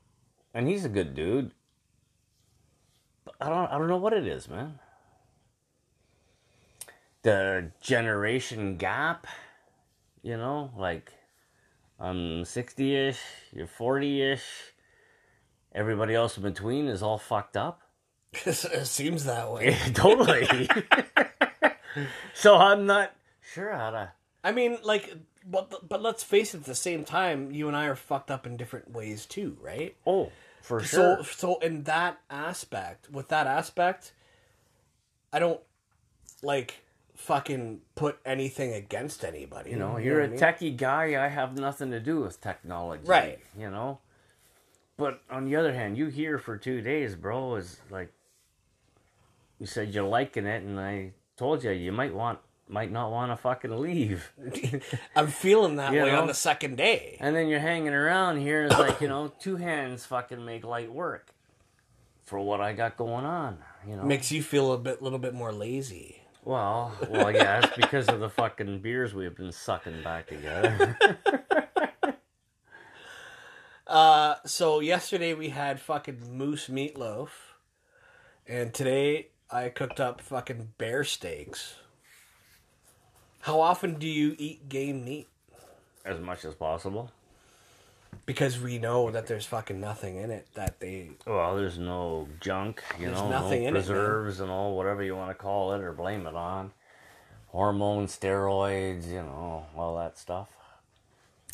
and 0.53 0.67
he's 0.67 0.85
a 0.85 0.89
good 0.89 1.13
dude. 1.13 1.51
But 3.23 3.35
I 3.41 3.49
don't, 3.49 3.71
I 3.71 3.77
don't 3.77 3.87
know 3.87 3.97
what 3.97 4.13
it 4.13 4.25
is, 4.25 4.49
man. 4.49 4.79
The 7.21 7.71
generation 7.81 8.77
gap, 8.77 9.27
you 10.21 10.37
know, 10.37 10.71
like 10.77 11.11
I'm 11.99 12.45
sixty 12.45 12.95
ish, 12.95 13.19
you're 13.53 13.67
forty 13.67 14.21
ish. 14.21 14.43
Everybody 15.73 16.15
else 16.15 16.37
in 16.37 16.43
between 16.43 16.87
is 16.87 17.03
all 17.03 17.17
fucked 17.17 17.57
up. 17.57 17.81
it 18.45 18.85
seems 18.87 19.25
that 19.25 19.51
way. 19.51 19.77
totally. 19.93 20.69
so 22.33 22.55
I'm 22.57 22.85
not 22.85 23.13
sure 23.41 23.71
how 23.71 23.91
to. 23.91 24.11
I 24.43 24.51
mean, 24.51 24.77
like, 24.83 25.13
but 25.49 25.87
but 25.87 26.01
let's 26.01 26.23
face 26.23 26.53
it. 26.53 26.59
At 26.59 26.63
the 26.65 26.75
same 26.75 27.03
time, 27.03 27.51
you 27.51 27.67
and 27.67 27.77
I 27.77 27.85
are 27.85 27.95
fucked 27.95 28.31
up 28.31 28.45
in 28.45 28.57
different 28.57 28.91
ways 28.91 29.25
too, 29.25 29.57
right? 29.61 29.95
Oh, 30.05 30.31
for 30.61 30.81
sure. 30.81 31.23
So 31.23 31.23
so 31.23 31.59
in 31.59 31.83
that 31.83 32.19
aspect, 32.29 33.09
with 33.11 33.29
that 33.29 33.47
aspect, 33.47 34.13
I 35.31 35.39
don't 35.39 35.61
like 36.41 36.75
fucking 37.15 37.81
put 37.95 38.19
anything 38.25 38.73
against 38.73 39.23
anybody. 39.23 39.71
you 39.71 39.77
know, 39.77 39.97
you're 39.97 40.19
a 40.19 40.29
what 40.29 40.41
I 40.43 40.51
mean? 40.51 40.73
techie 40.73 40.77
guy. 40.77 41.23
I 41.23 41.29
have 41.29 41.57
nothing 41.57 41.91
to 41.91 41.99
do 41.99 42.21
with 42.21 42.41
technology. 42.41 43.03
Right. 43.05 43.39
You 43.57 43.69
know. 43.69 43.99
But 44.97 45.21
on 45.29 45.45
the 45.45 45.57
other 45.57 45.73
hand, 45.73 45.97
you 45.97 46.07
here 46.07 46.37
for 46.37 46.57
two 46.57 46.81
days, 46.81 47.15
bro, 47.15 47.55
is 47.55 47.79
like. 47.89 48.11
You 49.59 49.65
said 49.65 49.93
you're 49.93 50.03
liking 50.03 50.45
it, 50.45 50.63
and 50.63 50.77
I 50.77 51.13
told 51.37 51.63
you 51.63 51.71
you 51.71 51.93
might 51.93 52.13
want, 52.13 52.39
might 52.67 52.91
not 52.91 53.11
want 53.11 53.31
to 53.31 53.37
fucking 53.37 53.79
leave. 53.79 54.31
I'm 55.15 55.27
feeling 55.27 55.75
that 55.75 55.93
You 55.93 56.03
way 56.03 56.11
know? 56.11 56.21
on 56.21 56.27
the 56.27 56.33
second 56.33 56.77
day. 56.77 57.17
And 57.19 57.35
then 57.35 57.47
you're 57.47 57.59
hanging 57.59 57.93
around 57.93 58.37
here, 58.37 58.65
it's 58.65 58.77
like, 58.77 59.01
you 59.01 59.07
know, 59.07 59.27
two 59.39 59.57
hands 59.57 60.05
fucking 60.05 60.43
make 60.43 60.63
light 60.65 60.91
work 60.91 61.27
for 62.23 62.39
what 62.39 62.61
I 62.61 62.73
got 62.73 62.97
going 62.97 63.25
on, 63.25 63.59
you 63.87 63.95
know. 63.95 64.03
Makes 64.03 64.31
you 64.31 64.41
feel 64.41 64.73
a 64.73 64.77
bit, 64.77 65.01
little 65.01 65.19
bit 65.19 65.33
more 65.33 65.51
lazy. 65.51 66.21
Well, 66.43 66.91
well, 67.09 67.31
yeah, 67.31 67.59
it's 67.63 67.75
because 67.75 68.07
of 68.07 68.19
the 68.19 68.29
fucking 68.29 68.79
beers 68.79 69.13
we've 69.15 69.35
been 69.35 69.51
sucking 69.51 70.03
back 70.03 70.27
together. 70.27 70.97
Uh, 73.87 74.35
so 74.47 74.79
yesterday 74.79 75.35
we 75.35 75.49
had 75.49 75.79
fucking 75.79 76.35
moose 76.35 76.69
meatloaf, 76.69 77.29
and 78.47 78.73
today 78.73 79.27
I 79.51 79.69
cooked 79.69 79.99
up 79.99 80.21
fucking 80.21 80.69
bear 80.79 81.03
steaks. 81.03 81.75
How 83.45 83.61
often 83.61 83.99
do 83.99 84.07
you 84.07 84.35
eat 84.39 84.67
game 84.69 85.05
meat? 85.05 85.27
as 86.03 86.19
much 86.19 86.45
as 86.45 86.53
possible. 86.55 87.11
Because 88.27 88.59
we 88.59 88.77
know 88.79 89.09
that 89.11 89.27
there's 89.27 89.45
fucking 89.45 89.79
nothing 89.79 90.17
in 90.17 90.29
it 90.31 90.47
that 90.55 90.79
they. 90.79 91.09
Well, 91.27 91.55
there's 91.55 91.77
no 91.77 92.27
junk, 92.39 92.83
you 92.99 93.05
There's 93.07 93.19
know, 93.21 93.29
nothing 93.29 93.61
no 93.63 93.67
in 93.69 93.75
it, 93.75 93.79
preserves 93.79 94.39
and 94.39 94.49
all, 94.51 94.75
whatever 94.77 95.03
you 95.03 95.15
want 95.15 95.29
to 95.31 95.35
call 95.35 95.73
it 95.73 95.81
or 95.81 95.91
blame 95.93 96.25
it 96.27 96.35
on. 96.35 96.71
Hormones, 97.47 98.17
steroids, 98.17 99.07
you 99.07 99.21
know, 99.21 99.65
all 99.77 99.97
that 99.97 100.17
stuff. 100.17 100.49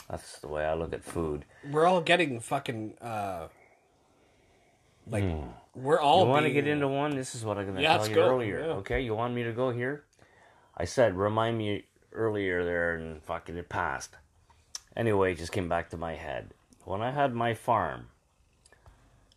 That's 0.09 0.39
the 0.39 0.47
way 0.47 0.65
I 0.65 0.73
look 0.75 0.93
at 0.93 1.03
food. 1.03 1.43
We're 1.69 1.85
all 1.85 2.01
getting 2.01 2.39
fucking. 2.39 2.95
uh 3.01 3.47
Like 5.09 5.25
we're 5.75 5.99
all. 5.99 6.23
You 6.25 6.29
want 6.29 6.43
to 6.45 6.51
being- 6.51 6.65
get 6.65 6.67
into 6.71 6.87
one? 6.87 7.15
This 7.15 7.35
is 7.35 7.43
what 7.45 7.57
I'm 7.57 7.65
going 7.65 7.77
to 7.77 7.81
Yeah, 7.83 7.97
tell 7.97 8.07
you 8.09 8.15
go. 8.15 8.29
earlier. 8.29 8.59
Yeah. 8.59 8.73
Okay, 8.81 9.01
you 9.01 9.13
want 9.15 9.33
me 9.33 9.43
to 9.43 9.51
go 9.53 9.71
here? 9.71 10.03
I 10.81 10.85
said, 10.85 11.15
remind 11.15 11.59
me 11.59 11.83
earlier 12.11 12.65
there, 12.65 12.95
and 12.95 13.21
fucking 13.21 13.55
it 13.55 13.69
passed. 13.69 14.15
Anyway, 14.97 15.31
it 15.31 15.37
just 15.37 15.51
came 15.51 15.69
back 15.69 15.91
to 15.91 15.95
my 15.95 16.15
head. 16.15 16.55
When 16.85 17.03
I 17.03 17.11
had 17.11 17.35
my 17.35 17.53
farm, 17.53 18.07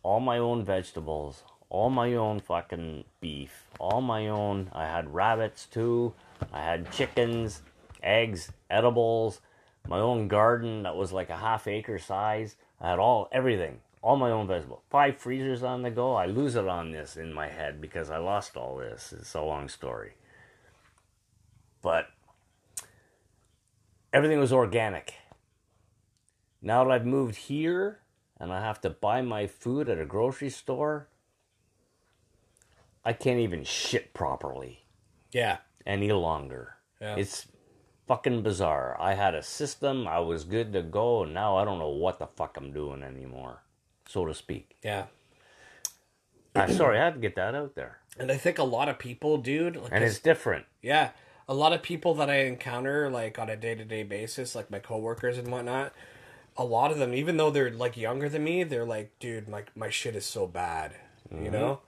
all 0.01 0.19
my 0.19 0.39
own 0.39 0.65
vegetables, 0.65 1.43
all 1.69 1.91
my 1.91 2.15
own 2.15 2.39
fucking 2.39 3.03
beef, 3.21 3.67
all 3.79 4.01
my 4.01 4.27
own. 4.27 4.71
I 4.73 4.87
had 4.87 5.13
rabbits 5.13 5.67
too. 5.67 6.15
I 6.51 6.63
had 6.63 6.91
chickens, 6.91 7.61
eggs, 8.01 8.51
edibles, 8.71 9.39
my 9.87 9.99
own 9.99 10.27
garden 10.27 10.81
that 10.81 10.95
was 10.95 11.11
like 11.11 11.29
a 11.29 11.37
half 11.37 11.67
acre 11.67 11.99
size. 11.99 12.55
I 12.81 12.89
had 12.89 12.97
all 12.97 13.29
everything, 13.31 13.81
all 14.01 14.15
my 14.15 14.31
own 14.31 14.47
vegetables. 14.47 14.81
Five 14.89 15.17
freezers 15.17 15.61
on 15.61 15.83
the 15.83 15.91
go. 15.91 16.15
I 16.15 16.25
lose 16.25 16.55
it 16.55 16.67
on 16.67 16.89
this 16.89 17.15
in 17.15 17.31
my 17.31 17.49
head 17.49 17.81
because 17.81 18.09
I 18.09 18.17
lost 18.17 18.57
all 18.57 18.77
this. 18.77 19.13
It's 19.15 19.35
a 19.35 19.41
long 19.41 19.69
story. 19.69 20.13
But 21.85 22.07
everything 24.11 24.39
was 24.39 24.51
organic. 24.51 25.13
Now 26.59 26.83
that 26.83 26.89
I've 26.89 27.05
moved 27.05 27.35
here 27.35 27.99
and 28.39 28.51
I 28.51 28.59
have 28.59 28.81
to 28.81 28.89
buy 28.89 29.21
my 29.21 29.45
food 29.45 29.87
at 29.87 29.99
a 29.99 30.05
grocery 30.07 30.49
store, 30.49 31.09
I 33.03 33.13
can't 33.13 33.37
even 33.39 33.63
shit 33.63 34.15
properly 34.15 34.87
Yeah. 35.31 35.57
any 35.85 36.11
longer. 36.11 36.77
Yeah. 36.99 37.17
It's 37.17 37.45
fucking 38.07 38.41
bizarre. 38.41 38.99
I 38.99 39.13
had 39.13 39.35
a 39.35 39.43
system, 39.43 40.07
I 40.07 40.17
was 40.21 40.43
good 40.43 40.73
to 40.73 40.81
go, 40.81 41.21
and 41.21 41.35
now 41.35 41.55
I 41.55 41.65
don't 41.65 41.77
know 41.77 41.89
what 41.89 42.17
the 42.17 42.25
fuck 42.25 42.57
I'm 42.57 42.73
doing 42.73 43.03
anymore, 43.03 43.61
so 44.07 44.25
to 44.25 44.33
speak. 44.33 44.77
Yeah. 44.81 45.05
I'm 46.55 46.73
sorry, 46.73 46.97
I 46.97 47.03
had 47.05 47.13
to 47.13 47.19
get 47.19 47.35
that 47.35 47.53
out 47.53 47.75
there. 47.75 47.99
And 48.17 48.31
I 48.31 48.37
think 48.37 48.57
a 48.57 48.63
lot 48.63 48.89
of 48.89 48.97
people, 48.97 49.37
dude, 49.37 49.75
like, 49.75 49.91
And 49.91 50.03
it's 50.03 50.17
different. 50.17 50.65
yeah, 50.81 51.11
a 51.47 51.53
lot 51.53 51.73
of 51.73 51.81
people 51.81 52.13
that 52.15 52.29
I 52.29 52.41
encounter 52.41 53.09
like 53.09 53.37
on 53.37 53.49
a 53.49 53.55
day 53.55 53.75
to 53.75 53.85
day 53.85 54.03
basis, 54.03 54.55
like 54.55 54.71
my 54.71 54.79
coworkers 54.79 55.37
and 55.37 55.49
whatnot, 55.49 55.93
a 56.57 56.63
lot 56.63 56.91
of 56.91 56.97
them, 56.97 57.13
even 57.13 57.37
though 57.37 57.51
they're 57.51 57.71
like 57.71 57.97
younger 57.97 58.29
than 58.29 58.43
me, 58.43 58.63
they're 58.63 58.85
like, 58.85 59.11
dude, 59.19 59.47
my 59.47 59.63
my 59.75 59.89
shit 59.89 60.15
is 60.15 60.25
so 60.25 60.47
bad, 60.47 60.95
you 61.29 61.37
mm-hmm. 61.37 61.51
know. 61.51 61.79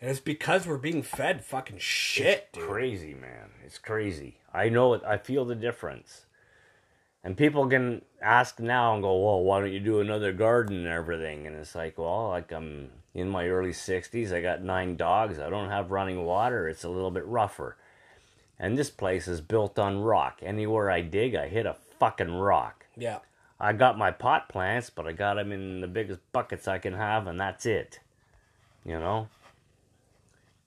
And 0.00 0.10
it's 0.10 0.20
because 0.20 0.66
we're 0.66 0.78
being 0.78 1.02
fed 1.02 1.44
fucking 1.44 1.78
shit, 1.78 2.52
dude. 2.52 2.68
Crazy, 2.68 3.14
man. 3.14 3.50
It's 3.64 3.78
crazy. 3.78 4.38
I 4.54 4.68
know 4.68 4.94
it. 4.94 5.02
I 5.04 5.18
feel 5.18 5.44
the 5.44 5.56
difference. 5.56 6.26
And 7.24 7.36
people 7.36 7.66
can 7.66 8.02
ask 8.22 8.60
now 8.60 8.94
and 8.94 9.02
go, 9.02 9.18
well, 9.18 9.42
why 9.42 9.60
don't 9.60 9.72
you 9.72 9.80
do 9.80 10.00
another 10.00 10.32
garden 10.32 10.76
and 10.78 10.86
everything? 10.86 11.48
And 11.48 11.56
it's 11.56 11.74
like, 11.74 11.98
well, 11.98 12.28
like 12.28 12.52
I'm 12.52 12.90
in 13.12 13.28
my 13.28 13.48
early 13.48 13.72
60s. 13.72 14.32
I 14.32 14.40
got 14.40 14.62
nine 14.62 14.96
dogs. 14.96 15.40
I 15.40 15.50
don't 15.50 15.68
have 15.68 15.90
running 15.90 16.24
water. 16.24 16.68
It's 16.68 16.84
a 16.84 16.88
little 16.88 17.10
bit 17.10 17.26
rougher. 17.26 17.76
And 18.60 18.76
this 18.76 18.90
place 18.90 19.28
is 19.28 19.40
built 19.40 19.78
on 19.78 20.00
rock. 20.00 20.40
Anywhere 20.42 20.90
I 20.90 21.00
dig, 21.00 21.34
I 21.34 21.48
hit 21.48 21.66
a 21.66 21.76
fucking 22.00 22.34
rock. 22.34 22.86
Yeah, 22.96 23.18
I 23.60 23.72
got 23.72 23.98
my 23.98 24.10
pot 24.10 24.48
plants, 24.48 24.90
but 24.90 25.06
I 25.06 25.12
got 25.12 25.34
them 25.34 25.52
in 25.52 25.80
the 25.80 25.86
biggest 25.86 26.20
buckets 26.32 26.66
I 26.68 26.78
can 26.78 26.94
have, 26.94 27.26
and 27.26 27.40
that's 27.40 27.66
it. 27.66 28.00
You 28.84 28.98
know? 28.98 29.28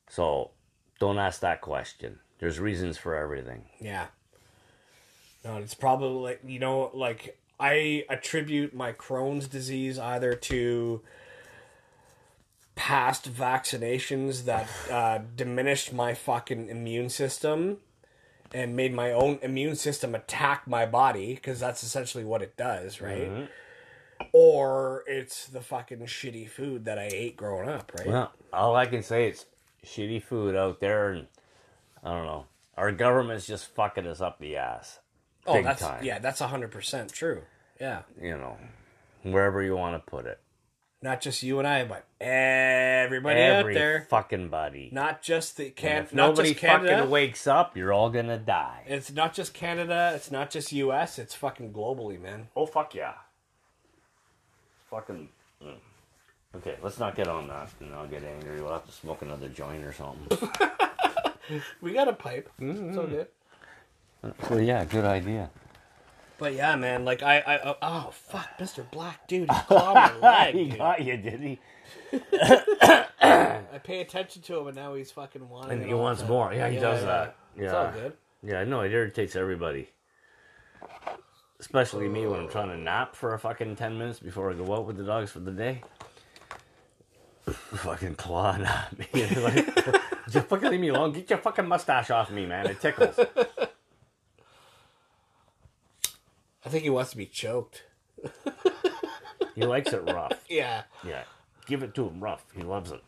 So 0.09 0.51
don't 0.99 1.17
ask 1.17 1.39
that 1.41 1.61
question. 1.61 2.19
There's 2.39 2.59
reasons 2.59 2.97
for 2.97 3.15
everything. 3.15 3.63
yeah. 3.79 4.07
No, 5.43 5.57
it's 5.57 5.73
probably 5.73 6.21
like 6.21 6.41
you 6.45 6.59
know, 6.59 6.91
like 6.93 7.39
I 7.59 8.05
attribute 8.09 8.75
my 8.75 8.93
Crohn's 8.93 9.47
disease 9.47 9.97
either 9.97 10.35
to 10.35 11.01
past 12.75 13.31
vaccinations 13.31 14.45
that 14.45 14.67
uh, 14.89 15.19
diminished 15.35 15.93
my 15.93 16.13
fucking 16.13 16.69
immune 16.69 17.09
system 17.09 17.77
and 18.53 18.75
made 18.75 18.93
my 18.93 19.11
own 19.11 19.39
immune 19.41 19.75
system 19.75 20.13
attack 20.15 20.67
my 20.67 20.85
body 20.85 21.35
because 21.35 21.59
that's 21.59 21.83
essentially 21.83 22.23
what 22.23 22.41
it 22.41 22.57
does, 22.57 22.99
right? 23.01 23.49
Or 24.33 25.03
it's 25.07 25.47
the 25.47 25.61
fucking 25.61 25.99
shitty 25.99 26.49
food 26.49 26.85
that 26.85 26.99
I 26.99 27.09
ate 27.11 27.35
growing 27.37 27.67
up, 27.69 27.91
right? 27.97 28.07
Well, 28.07 28.31
all 28.53 28.75
I 28.75 28.85
can 28.85 29.03
say 29.03 29.29
is 29.29 29.45
shitty 29.85 30.21
food 30.23 30.55
out 30.55 30.79
there, 30.79 31.09
and 31.11 31.27
I 32.03 32.11
don't 32.11 32.25
know. 32.25 32.45
Our 32.77 32.91
government's 32.91 33.47
just 33.47 33.67
fucking 33.73 34.05
us 34.07 34.21
up 34.21 34.39
the 34.39 34.57
ass. 34.57 34.99
oh, 35.47 35.61
that's 35.61 35.81
time. 35.81 36.03
yeah, 36.03 36.19
that's 36.19 36.39
hundred 36.39 36.71
percent 36.71 37.11
true. 37.11 37.41
Yeah, 37.79 38.03
You 38.21 38.37
know, 38.37 38.57
wherever 39.23 39.61
you 39.63 39.75
want 39.75 39.95
to 39.95 40.11
put 40.11 40.25
it. 40.27 40.39
Not 41.01 41.21
just 41.21 41.41
you 41.43 41.59
and 41.59 41.67
I, 41.67 41.83
but 41.85 42.05
everybody 42.19 43.39
Every 43.39 43.73
out 43.73 43.77
there. 43.79 44.07
fucking 44.09 44.49
buddy. 44.49 44.89
Not 44.91 45.21
just 45.21 45.57
the 45.57 45.69
can, 45.71 46.03
if 46.03 46.13
nobody 46.13 46.49
just 46.49 46.61
Canada. 46.61 46.95
fucking 46.97 47.09
wakes 47.09 47.47
up, 47.47 47.75
you're 47.75 47.91
all 47.93 48.09
gonna 48.09 48.37
die. 48.37 48.83
It's 48.87 49.11
not 49.11 49.33
just 49.33 49.53
Canada. 49.53 50.11
It's 50.15 50.31
not 50.31 50.49
just 50.51 50.71
U.S. 50.71 51.17
It's 51.19 51.33
fucking 51.35 51.73
globally, 51.73 52.19
man. 52.21 52.47
Oh 52.55 52.65
fuck 52.65 52.93
yeah. 52.95 53.13
Fucking. 54.89 55.29
mm. 55.63 55.73
Okay, 56.57 56.75
let's 56.83 56.99
not 56.99 57.15
get 57.15 57.27
on 57.29 57.47
that, 57.47 57.69
and 57.79 57.93
I'll 57.95 58.07
get 58.07 58.23
angry. 58.25 58.61
We'll 58.61 58.73
have 58.73 58.85
to 58.85 58.91
smoke 58.91 59.21
another 59.21 59.47
joint 59.47 59.83
or 59.83 59.93
something. 59.93 60.49
We 61.81 61.91
got 61.91 62.07
a 62.07 62.13
pipe. 62.13 62.49
It's 62.59 62.97
all 62.97 63.07
good. 63.07 63.27
well, 64.49 64.61
yeah, 64.61 64.85
good 64.85 65.03
idea. 65.03 65.49
But 66.41 66.55
yeah, 66.55 66.75
man. 66.75 67.05
Like 67.05 67.21
I, 67.21 67.37
I, 67.37 67.59
oh, 67.69 67.75
oh 67.83 68.09
fuck, 68.11 68.49
Mister 68.59 68.81
Black, 68.81 69.27
dude, 69.27 69.47
he 69.51 69.55
clawed 69.67 69.93
my 69.95 70.17
leg. 70.47 70.55
he 70.55 70.69
dude. 70.69 70.77
got 70.79 71.05
you, 71.05 71.17
did 71.17 71.39
he? 71.39 71.59
I 73.21 73.79
pay 73.83 74.01
attention 74.01 74.41
to 74.41 74.57
him, 74.57 74.65
and 74.67 74.75
now 74.75 74.95
he's 74.95 75.11
fucking 75.11 75.47
wanting. 75.47 75.73
And 75.77 75.85
he 75.85 75.93
wants 75.93 76.21
time. 76.21 76.31
more. 76.31 76.51
Yeah, 76.51 76.67
he 76.67 76.79
does 76.79 77.03
that. 77.03 77.35
Yeah, 77.55 77.63
It's 77.63 77.73
all 77.73 77.83
Yeah. 77.85 77.91
good. 77.93 78.13
Yeah, 78.43 78.59
I 78.59 78.63
know 78.63 78.81
it 78.81 78.91
irritates 78.91 79.35
everybody. 79.35 79.89
Especially 81.59 82.09
me 82.09 82.25
when 82.25 82.39
I'm 82.39 82.49
trying 82.49 82.69
to 82.69 82.77
nap 82.77 83.15
for 83.15 83.35
a 83.35 83.39
fucking 83.39 83.75
10 83.75 83.99
minutes 83.99 84.17
before 84.19 84.49
I 84.49 84.55
go 84.55 84.73
out 84.73 84.87
with 84.87 84.97
the 84.97 85.03
dogs 85.03 85.29
for 85.29 85.41
the 85.41 85.51
day. 85.51 85.83
fucking 87.51 88.15
clawing 88.15 88.63
at 88.63 88.97
me. 88.97 89.05
like, 89.43 89.75
just 90.27 90.47
fucking 90.47 90.71
leave 90.71 90.79
me 90.79 90.87
alone. 90.87 91.11
Get 91.11 91.29
your 91.29 91.37
fucking 91.37 91.67
mustache 91.67 92.09
off 92.09 92.31
me, 92.31 92.47
man. 92.47 92.65
It 92.65 92.81
tickles. 92.81 93.15
I 96.65 96.69
think 96.69 96.83
he 96.83 96.89
wants 96.89 97.11
to 97.11 97.17
be 97.17 97.25
choked. 97.25 97.83
He 99.55 99.65
likes 99.65 99.91
it 99.93 100.03
rough. 100.03 100.43
Yeah, 100.49 100.83
Yeah. 101.05 101.23
Give 101.67 101.83
it 101.83 101.93
to 101.95 102.07
him 102.07 102.19
rough. 102.19 102.43
He 102.55 102.63
loves 102.63 102.91
it. 102.91 103.01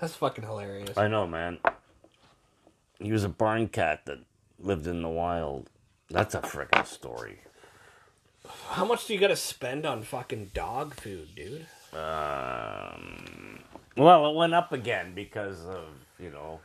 that's 0.00 0.14
fucking 0.14 0.44
hilarious. 0.44 0.96
I 0.96 1.08
know, 1.08 1.26
man. 1.26 1.58
He 2.98 3.12
was 3.12 3.24
a 3.24 3.28
barn 3.28 3.68
cat 3.68 4.06
that 4.06 4.18
lived 4.58 4.86
in 4.86 5.02
the 5.02 5.08
wild. 5.08 5.70
That's 6.10 6.34
a 6.34 6.40
freaking 6.40 6.86
story. 6.86 7.40
How 8.70 8.84
much 8.84 9.06
do 9.06 9.14
you 9.14 9.20
got 9.20 9.28
to 9.28 9.36
spend 9.36 9.86
on 9.86 10.02
fucking 10.02 10.50
dog 10.52 10.94
food, 10.94 11.28
dude? 11.34 11.66
Um, 11.92 13.60
well, 13.96 14.28
it 14.30 14.34
went 14.34 14.54
up 14.54 14.72
again 14.72 15.14
because 15.14 15.64
of 15.66 15.84
you 16.18 16.30
know 16.30 16.60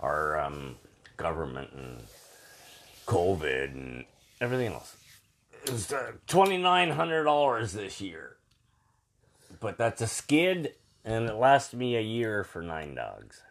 our 0.00 0.40
um, 0.40 0.76
government 1.16 1.70
and 1.72 2.02
COVID 3.06 3.72
and 3.72 4.04
everything 4.40 4.72
else. 4.72 4.96
It 5.64 5.72
was 5.72 5.92
uh, 5.92 6.12
twenty 6.26 6.56
nine 6.56 6.90
hundred 6.90 7.24
dollars 7.24 7.72
this 7.72 8.00
year, 8.00 8.36
but 9.60 9.76
that's 9.78 10.00
a 10.00 10.06
skid, 10.06 10.74
and 11.04 11.28
it 11.28 11.34
lasts 11.34 11.74
me 11.74 11.96
a 11.96 12.00
year 12.00 12.44
for 12.44 12.62
nine 12.62 12.94
dogs. 12.94 13.42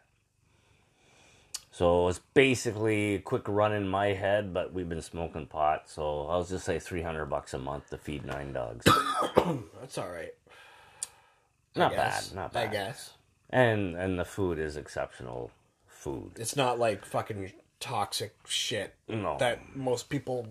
So 1.72 2.08
it's 2.10 2.20
basically 2.34 3.16
a 3.16 3.20
quick 3.20 3.48
run 3.48 3.72
in 3.74 3.88
my 3.88 4.08
head, 4.08 4.54
but 4.54 4.74
we've 4.74 4.90
been 4.90 5.02
smoking 5.02 5.46
pot, 5.46 5.84
so 5.90 6.28
I'll 6.28 6.44
just 6.44 6.66
say 6.66 6.80
three 6.80 7.04
hundred 7.04 7.28
bucks 7.28 7.54
a 7.54 7.60
month 7.60 7.90
to 7.92 7.98
feed 7.98 8.26
nine 8.26 8.52
dogs. 8.54 8.86
That's 9.80 9.98
all 9.98 10.10
right. 10.10 10.34
not 11.76 11.92
bad, 11.92 11.98
guess. 12.12 12.34
not 12.34 12.56
I 12.56 12.66
bad. 12.66 12.72
guess 12.72 13.14
And 13.52 13.96
and 13.96 14.20
the 14.20 14.26
food 14.26 14.58
is 14.60 14.76
exceptional 14.78 15.52
food. 15.88 16.32
it's 16.38 16.56
not 16.56 16.80
like 16.80 17.06
fucking 17.06 17.52
toxic 17.80 18.34
shit 18.48 18.96
No. 19.08 19.38
that 19.40 19.76
most 19.76 20.10
people. 20.10 20.48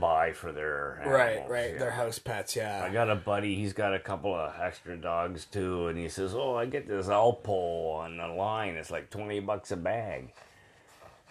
Buy 0.00 0.32
for 0.32 0.52
their 0.52 1.02
Right, 1.06 1.30
animals, 1.32 1.50
right. 1.50 1.72
yeah. 1.72 1.78
Their 1.78 1.90
house 1.90 2.18
pets, 2.18 2.56
yeah. 2.56 2.82
I 2.84 2.92
got 2.92 3.08
a 3.10 3.14
buddy. 3.16 3.54
He's 3.54 3.72
got 3.72 3.94
a 3.94 3.98
couple 3.98 4.34
of 4.34 4.52
extra 4.60 4.96
dogs 4.96 5.44
too, 5.44 5.88
and 5.88 5.98
he 5.98 6.08
says, 6.08 6.34
"Oh, 6.34 6.56
I 6.56 6.66
get 6.66 6.86
this 6.88 7.06
Alpo 7.06 7.94
on 7.96 8.16
the 8.16 8.26
line. 8.28 8.74
It's 8.74 8.90
like 8.90 9.10
twenty 9.10 9.40
bucks 9.40 9.70
a 9.70 9.76
bag." 9.76 10.32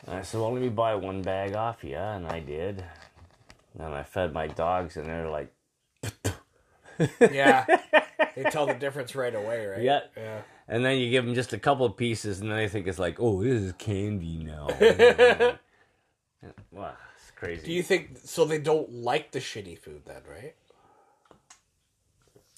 And 0.06 0.16
I 0.16 0.22
said, 0.22 0.40
"Well, 0.42 0.54
let 0.54 0.62
me 0.62 0.70
buy 0.70 0.96
one 0.96 1.22
bag 1.22 1.56
off 1.56 1.84
you," 1.84 1.98
and 1.98 2.28
I 2.28 2.40
did. 2.40 2.84
And 3.78 3.94
I 3.94 4.04
fed 4.04 4.32
my 4.34 4.48
dogs, 4.48 4.96
and 4.98 5.06
they're 5.08 5.30
like, 5.30 5.52
yeah. 7.20 7.66
they 8.36 8.44
tell 8.44 8.66
the 8.68 8.74
difference 8.74 9.16
right 9.16 9.36
away, 9.36 9.66
right? 9.66 9.82
Yeah. 9.82 10.02
Yeah. 10.16 10.42
and 10.70 10.86
then 10.86 10.98
you 10.98 11.10
give 11.10 11.26
them 11.26 11.36
just 11.36 11.52
a 11.54 11.58
couple 11.60 11.86
of 11.86 11.98
pieces, 11.98 12.40
and 12.40 12.50
then 12.50 12.58
they 12.58 12.68
think 12.70 12.88
it's 12.88 13.00
like, 13.00 13.20
"Oh, 13.20 13.44
this 13.44 13.62
is 13.62 13.74
candy 13.74 14.38
now." 14.44 14.68
wow, 16.72 16.94
it's 16.94 17.05
crazy. 17.36 17.66
Do 17.66 17.72
you 17.74 17.84
think 17.84 18.18
so? 18.24 18.46
They 18.46 18.60
don't 18.60 18.92
like 18.92 19.32
the 19.32 19.40
shitty 19.40 19.78
food 19.80 20.04
then, 20.06 20.22
right? 20.30 20.56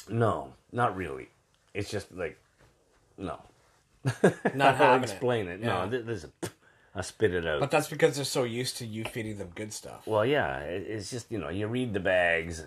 No, 0.09 0.53
not 0.71 0.95
really. 0.95 1.29
It's 1.73 1.89
just 1.89 2.11
like, 2.13 2.37
no. 3.17 3.39
Not 4.53 4.75
How 4.77 4.97
to 4.97 5.03
explain 5.03 5.47
it. 5.47 5.59
No, 5.61 5.83
Yeah. 5.83 5.89
th- 5.89 6.05
there's 6.05 6.23
a. 6.23 6.29
I 6.95 7.01
spit 7.01 7.33
it 7.33 7.45
out. 7.45 7.59
But 7.59 7.69
that's 7.69 7.89
because 7.89 8.15
they're 8.15 8.25
so 8.25 8.43
used 8.43 8.77
to 8.77 8.85
you 8.85 9.03
feeding 9.05 9.37
them 9.37 9.51
good 9.53 9.71
stuff. 9.73 10.07
Well, 10.07 10.25
yeah, 10.25 10.59
it's 10.61 11.11
just 11.11 11.31
you 11.31 11.37
know 11.37 11.49
you 11.49 11.67
read 11.67 11.93
the 11.93 11.99
bags 11.99 12.63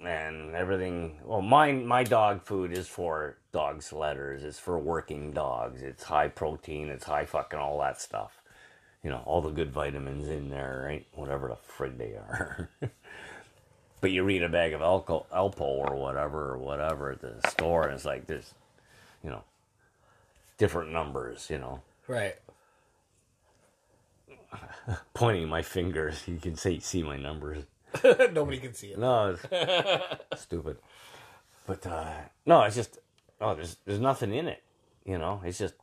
and 0.00 0.54
everything. 0.54 1.18
Well, 1.24 1.42
mine 1.42 1.84
my 1.86 2.02
dog 2.04 2.44
food 2.44 2.72
is 2.72 2.86
for 2.88 3.36
dogs' 3.52 3.92
letters. 3.92 4.42
It's 4.42 4.58
for 4.58 4.78
working 4.78 5.32
dogs. 5.32 5.82
It's 5.82 6.04
high 6.04 6.28
protein. 6.28 6.88
It's 6.88 7.04
high 7.04 7.26
fucking 7.26 7.58
all 7.58 7.78
that 7.80 8.00
stuff. 8.00 8.39
You 9.02 9.10
know, 9.10 9.22
all 9.24 9.40
the 9.40 9.50
good 9.50 9.72
vitamins 9.72 10.28
in 10.28 10.50
there, 10.50 10.84
right? 10.86 11.06
Whatever 11.14 11.48
the 11.48 11.56
frig 11.56 11.96
they 11.96 12.12
are. 12.12 12.68
but 14.00 14.10
you 14.10 14.22
read 14.24 14.42
a 14.42 14.48
bag 14.48 14.74
of 14.74 14.80
Alco, 14.82 15.24
Alpo 15.28 15.60
or 15.62 15.96
whatever 15.96 16.50
or 16.52 16.58
whatever 16.58 17.10
at 17.12 17.20
the 17.20 17.40
store, 17.48 17.84
and 17.84 17.94
it's 17.94 18.04
like 18.04 18.26
there's, 18.26 18.52
you 19.24 19.30
know, 19.30 19.42
different 20.58 20.92
numbers. 20.92 21.48
You 21.48 21.58
know, 21.58 21.80
Right. 22.06 22.34
pointing 25.14 25.48
my 25.48 25.62
fingers, 25.62 26.26
you 26.26 26.36
can 26.38 26.56
see 26.56 26.80
see 26.80 27.02
my 27.02 27.16
numbers. 27.16 27.64
Nobody 28.32 28.58
can 28.58 28.74
see 28.74 28.88
it. 28.88 28.98
No, 28.98 29.36
it's 30.30 30.42
stupid. 30.42 30.76
But 31.66 31.86
uh, 31.86 32.12
no, 32.44 32.62
it's 32.62 32.76
just 32.76 32.98
oh, 33.40 33.54
there's 33.54 33.76
there's 33.86 34.00
nothing 34.00 34.34
in 34.34 34.46
it. 34.46 34.62
You 35.06 35.18
know, 35.18 35.40
it's 35.44 35.58
just 35.58 35.74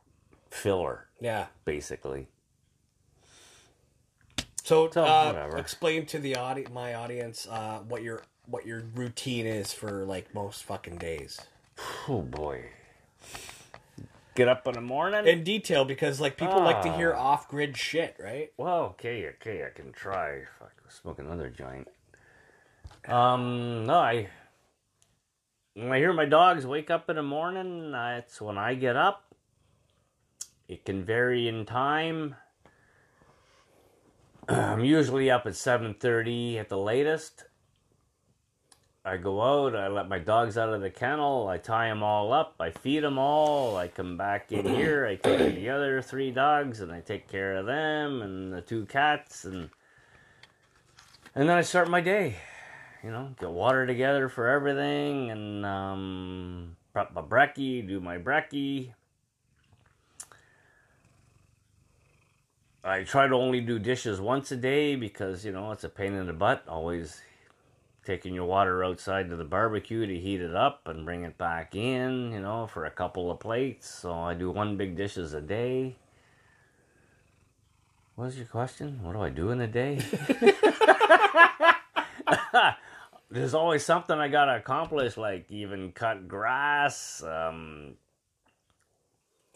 filler 0.50 1.08
Yeah. 1.20 1.46
basically. 1.64 2.28
So, 4.68 4.90
So, 4.90 5.02
uh, 5.02 5.32
whatever. 5.32 5.56
explain 5.56 6.04
to 6.06 6.18
the 6.18 6.36
audi- 6.36 6.66
my 6.70 6.92
audience 6.94 7.46
uh, 7.48 7.78
what 7.88 8.02
your 8.02 8.22
what 8.44 8.66
your 8.66 8.82
routine 8.94 9.46
is 9.46 9.72
for 9.72 10.04
like 10.04 10.34
most 10.34 10.62
fucking 10.64 10.96
days 10.98 11.40
Oh 12.06 12.20
boy, 12.20 12.66
get 14.34 14.46
up 14.48 14.66
in 14.66 14.74
the 14.74 14.82
morning. 14.82 15.26
in 15.26 15.42
detail 15.42 15.86
because 15.86 16.20
like 16.20 16.36
people 16.36 16.60
like 16.60 16.82
to 16.82 16.92
hear 16.92 17.14
Ah. 17.16 17.28
off 17.32 17.48
grid 17.48 17.76
shit, 17.78 18.16
right? 18.22 18.52
well, 18.58 18.80
okay, 18.92 19.28
okay, 19.36 19.64
I 19.64 19.70
can 19.70 19.90
try. 19.92 20.42
Fuck, 20.58 20.72
smoke 20.90 21.18
another 21.18 21.48
joint. 21.48 21.88
Um, 23.06 23.86
no, 23.86 23.94
I 23.94 24.28
when 25.74 25.92
I 25.92 25.98
hear 25.98 26.12
my 26.12 26.26
dogs 26.26 26.66
wake 26.66 26.90
up 26.90 27.08
in 27.08 27.16
the 27.16 27.22
morning, 27.22 27.92
that's 27.92 28.38
when 28.40 28.58
I 28.58 28.74
get 28.74 28.96
up. 28.96 29.34
It 30.68 30.84
can 30.84 31.04
vary 31.04 31.48
in 31.48 31.64
time. 31.64 32.34
I'm 34.48 34.82
usually 34.82 35.30
up 35.30 35.44
at 35.44 35.52
7:30 35.52 36.58
at 36.58 36.70
the 36.70 36.78
latest. 36.78 37.44
I 39.04 39.16
go 39.18 39.40
out, 39.42 39.76
I 39.76 39.88
let 39.88 40.08
my 40.08 40.18
dogs 40.18 40.56
out 40.56 40.72
of 40.72 40.80
the 40.80 40.90
kennel, 40.90 41.48
I 41.48 41.58
tie 41.58 41.88
them 41.88 42.02
all 42.02 42.32
up, 42.32 42.56
I 42.60 42.70
feed 42.70 43.00
them 43.00 43.18
all, 43.18 43.76
I 43.76 43.88
come 43.88 44.16
back 44.16 44.50
in 44.52 44.66
here, 44.66 45.06
I 45.06 45.16
take 45.16 45.54
the 45.54 45.70
other 45.70 46.02
three 46.02 46.30
dogs 46.30 46.80
and 46.80 46.92
I 46.92 47.00
take 47.00 47.28
care 47.28 47.56
of 47.56 47.66
them 47.66 48.22
and 48.22 48.52
the 48.52 48.60
two 48.60 48.86
cats 48.86 49.44
and 49.44 49.70
and 51.34 51.48
then 51.48 51.56
I 51.56 51.62
start 51.62 51.88
my 51.88 52.00
day. 52.00 52.36
You 53.02 53.10
know, 53.10 53.34
get 53.38 53.50
water 53.50 53.86
together 53.86 54.28
for 54.28 54.48
everything 54.48 55.30
and 55.30 55.64
um 55.66 56.76
prep 56.92 57.12
my 57.12 57.22
brekkie, 57.22 57.86
do 57.86 58.00
my 58.00 58.18
brekkie. 58.18 58.92
I 62.84 63.02
try 63.02 63.26
to 63.26 63.34
only 63.34 63.60
do 63.60 63.78
dishes 63.78 64.20
once 64.20 64.52
a 64.52 64.56
day 64.56 64.94
because, 64.94 65.44
you 65.44 65.52
know, 65.52 65.72
it's 65.72 65.84
a 65.84 65.88
pain 65.88 66.14
in 66.14 66.26
the 66.26 66.32
butt 66.32 66.64
always 66.68 67.20
taking 68.04 68.34
your 68.34 68.46
water 68.46 68.84
outside 68.84 69.28
to 69.28 69.36
the 69.36 69.44
barbecue 69.44 70.06
to 70.06 70.18
heat 70.18 70.40
it 70.40 70.54
up 70.54 70.86
and 70.86 71.04
bring 71.04 71.24
it 71.24 71.36
back 71.36 71.74
in, 71.74 72.32
you 72.32 72.40
know, 72.40 72.66
for 72.66 72.86
a 72.86 72.90
couple 72.90 73.30
of 73.30 73.40
plates. 73.40 73.88
So 73.88 74.12
I 74.12 74.34
do 74.34 74.50
one 74.50 74.76
big 74.76 74.96
dishes 74.96 75.34
a 75.34 75.40
day. 75.40 75.96
What 78.14 78.26
was 78.26 78.36
your 78.36 78.46
question? 78.46 79.00
What 79.02 79.12
do 79.12 79.20
I 79.20 79.30
do 79.30 79.50
in 79.50 79.60
a 79.60 79.66
day? 79.66 80.00
There's 83.30 83.54
always 83.54 83.84
something 83.84 84.18
I 84.18 84.28
gotta 84.28 84.56
accomplish, 84.56 85.16
like 85.16 85.50
even 85.50 85.92
cut 85.92 86.26
grass, 86.26 87.22
um, 87.22 87.94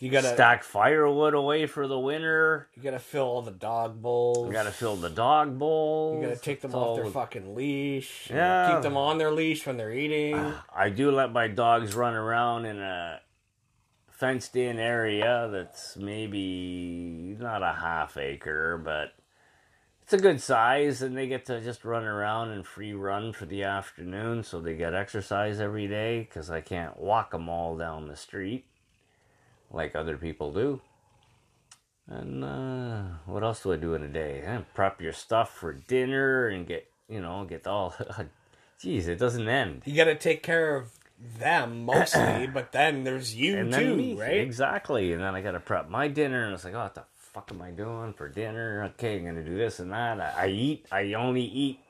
You 0.02 0.10
gotta 0.10 0.34
stack 0.34 0.64
firewood 0.64 1.32
away 1.32 1.66
for 1.66 1.86
the 1.86 1.96
winter. 1.96 2.66
you 2.74 2.82
gotta 2.82 2.98
fill 2.98 3.22
all 3.22 3.40
the 3.40 3.52
dog 3.52 4.02
bowls. 4.02 4.48
You 4.48 4.52
gotta 4.52 4.72
fill 4.72 4.96
the 4.96 5.08
dog 5.08 5.60
bowls. 5.60 6.20
You 6.20 6.28
gotta 6.28 6.40
take 6.40 6.60
them 6.60 6.74
off 6.74 6.96
their 6.96 7.06
fucking 7.06 7.54
leash. 7.54 8.28
Yeah. 8.28 8.72
Keep 8.74 8.82
them 8.82 8.96
on 8.96 9.18
their 9.18 9.30
leash 9.30 9.64
when 9.64 9.76
they're 9.76 9.92
eating. 9.92 10.34
Ah, 10.34 10.66
I 10.74 10.88
do 10.88 11.12
let 11.12 11.30
my 11.30 11.46
dogs 11.46 11.94
run 11.94 12.14
around 12.14 12.66
in 12.66 12.80
a 12.80 13.20
fenced 14.10 14.56
in 14.56 14.80
area 14.80 15.48
that's 15.52 15.96
maybe 15.96 17.36
not 17.38 17.62
a 17.62 17.72
half 17.72 18.16
acre, 18.16 18.78
but 18.78 19.12
it's 20.02 20.14
a 20.14 20.18
good 20.18 20.40
size, 20.40 21.00
and 21.00 21.16
they 21.16 21.28
get 21.28 21.46
to 21.46 21.60
just 21.60 21.84
run 21.84 22.02
around 22.02 22.50
and 22.50 22.66
free 22.66 22.92
run 22.92 23.32
for 23.32 23.46
the 23.46 23.62
afternoon, 23.62 24.42
so 24.42 24.60
they 24.60 24.74
get 24.74 24.94
exercise 24.94 25.60
every 25.60 25.86
day 25.86 26.22
because 26.22 26.50
I 26.50 26.60
can't 26.60 26.98
walk 26.98 27.30
them 27.30 27.48
all 27.48 27.76
down 27.76 28.08
the 28.08 28.16
street 28.16 28.66
like 29.72 29.96
other 29.96 30.16
people 30.16 30.52
do. 30.52 30.80
And 32.08 32.44
uh, 32.44 33.02
what 33.26 33.42
else 33.42 33.62
do 33.62 33.72
I 33.72 33.76
do 33.76 33.94
in 33.94 34.02
a 34.02 34.08
day? 34.08 34.42
Eh, 34.44 34.60
prep 34.74 35.00
your 35.00 35.12
stuff 35.12 35.54
for 35.54 35.72
dinner 35.72 36.48
and 36.48 36.66
get 36.66 36.86
you 37.08 37.20
know 37.20 37.44
get 37.44 37.66
all. 37.66 37.94
Jeez, 38.80 39.06
it 39.06 39.18
doesn't 39.18 39.48
end. 39.48 39.82
you 39.84 39.94
gotta 39.94 40.16
take 40.16 40.42
care 40.42 40.76
of 40.76 40.90
them 41.38 41.84
mostly, 41.84 42.46
but 42.52 42.72
then 42.72 43.04
there's 43.04 43.34
you 43.34 43.56
and 43.56 43.72
too, 43.72 43.94
me, 43.94 44.14
right? 44.14 44.38
Exactly. 44.38 45.12
And 45.12 45.22
then 45.22 45.34
I 45.34 45.40
got 45.40 45.52
to 45.52 45.60
prep 45.60 45.88
my 45.88 46.08
dinner, 46.08 46.44
and 46.44 46.52
it's 46.52 46.64
like, 46.64 46.74
oh, 46.74 46.80
what 46.82 46.94
the 46.96 47.04
fuck 47.14 47.50
am 47.52 47.62
I 47.62 47.70
doing 47.70 48.12
for 48.12 48.28
dinner? 48.28 48.90
Okay, 48.94 49.18
I'm 49.18 49.24
gonna 49.24 49.44
do 49.44 49.56
this 49.56 49.78
and 49.78 49.92
that. 49.92 50.20
I, 50.20 50.46
I 50.46 50.48
eat. 50.48 50.86
I 50.90 51.12
only 51.14 51.44
eat 51.44 51.80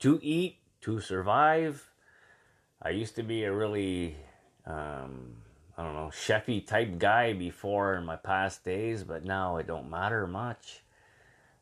to 0.00 0.18
eat 0.22 0.56
to 0.82 1.00
survive. 1.00 1.88
I 2.82 2.90
used 2.90 3.16
to 3.16 3.22
be 3.22 3.44
a 3.44 3.52
really, 3.52 4.16
um, 4.66 5.36
I 5.78 5.84
don't 5.84 5.94
know, 5.94 6.10
chefy 6.12 6.66
type 6.66 6.98
guy 6.98 7.32
before 7.32 7.94
in 7.94 8.04
my 8.04 8.16
past 8.16 8.64
days, 8.64 9.04
but 9.04 9.24
now 9.24 9.58
it 9.58 9.68
don't 9.68 9.88
matter 9.88 10.26
much. 10.26 10.80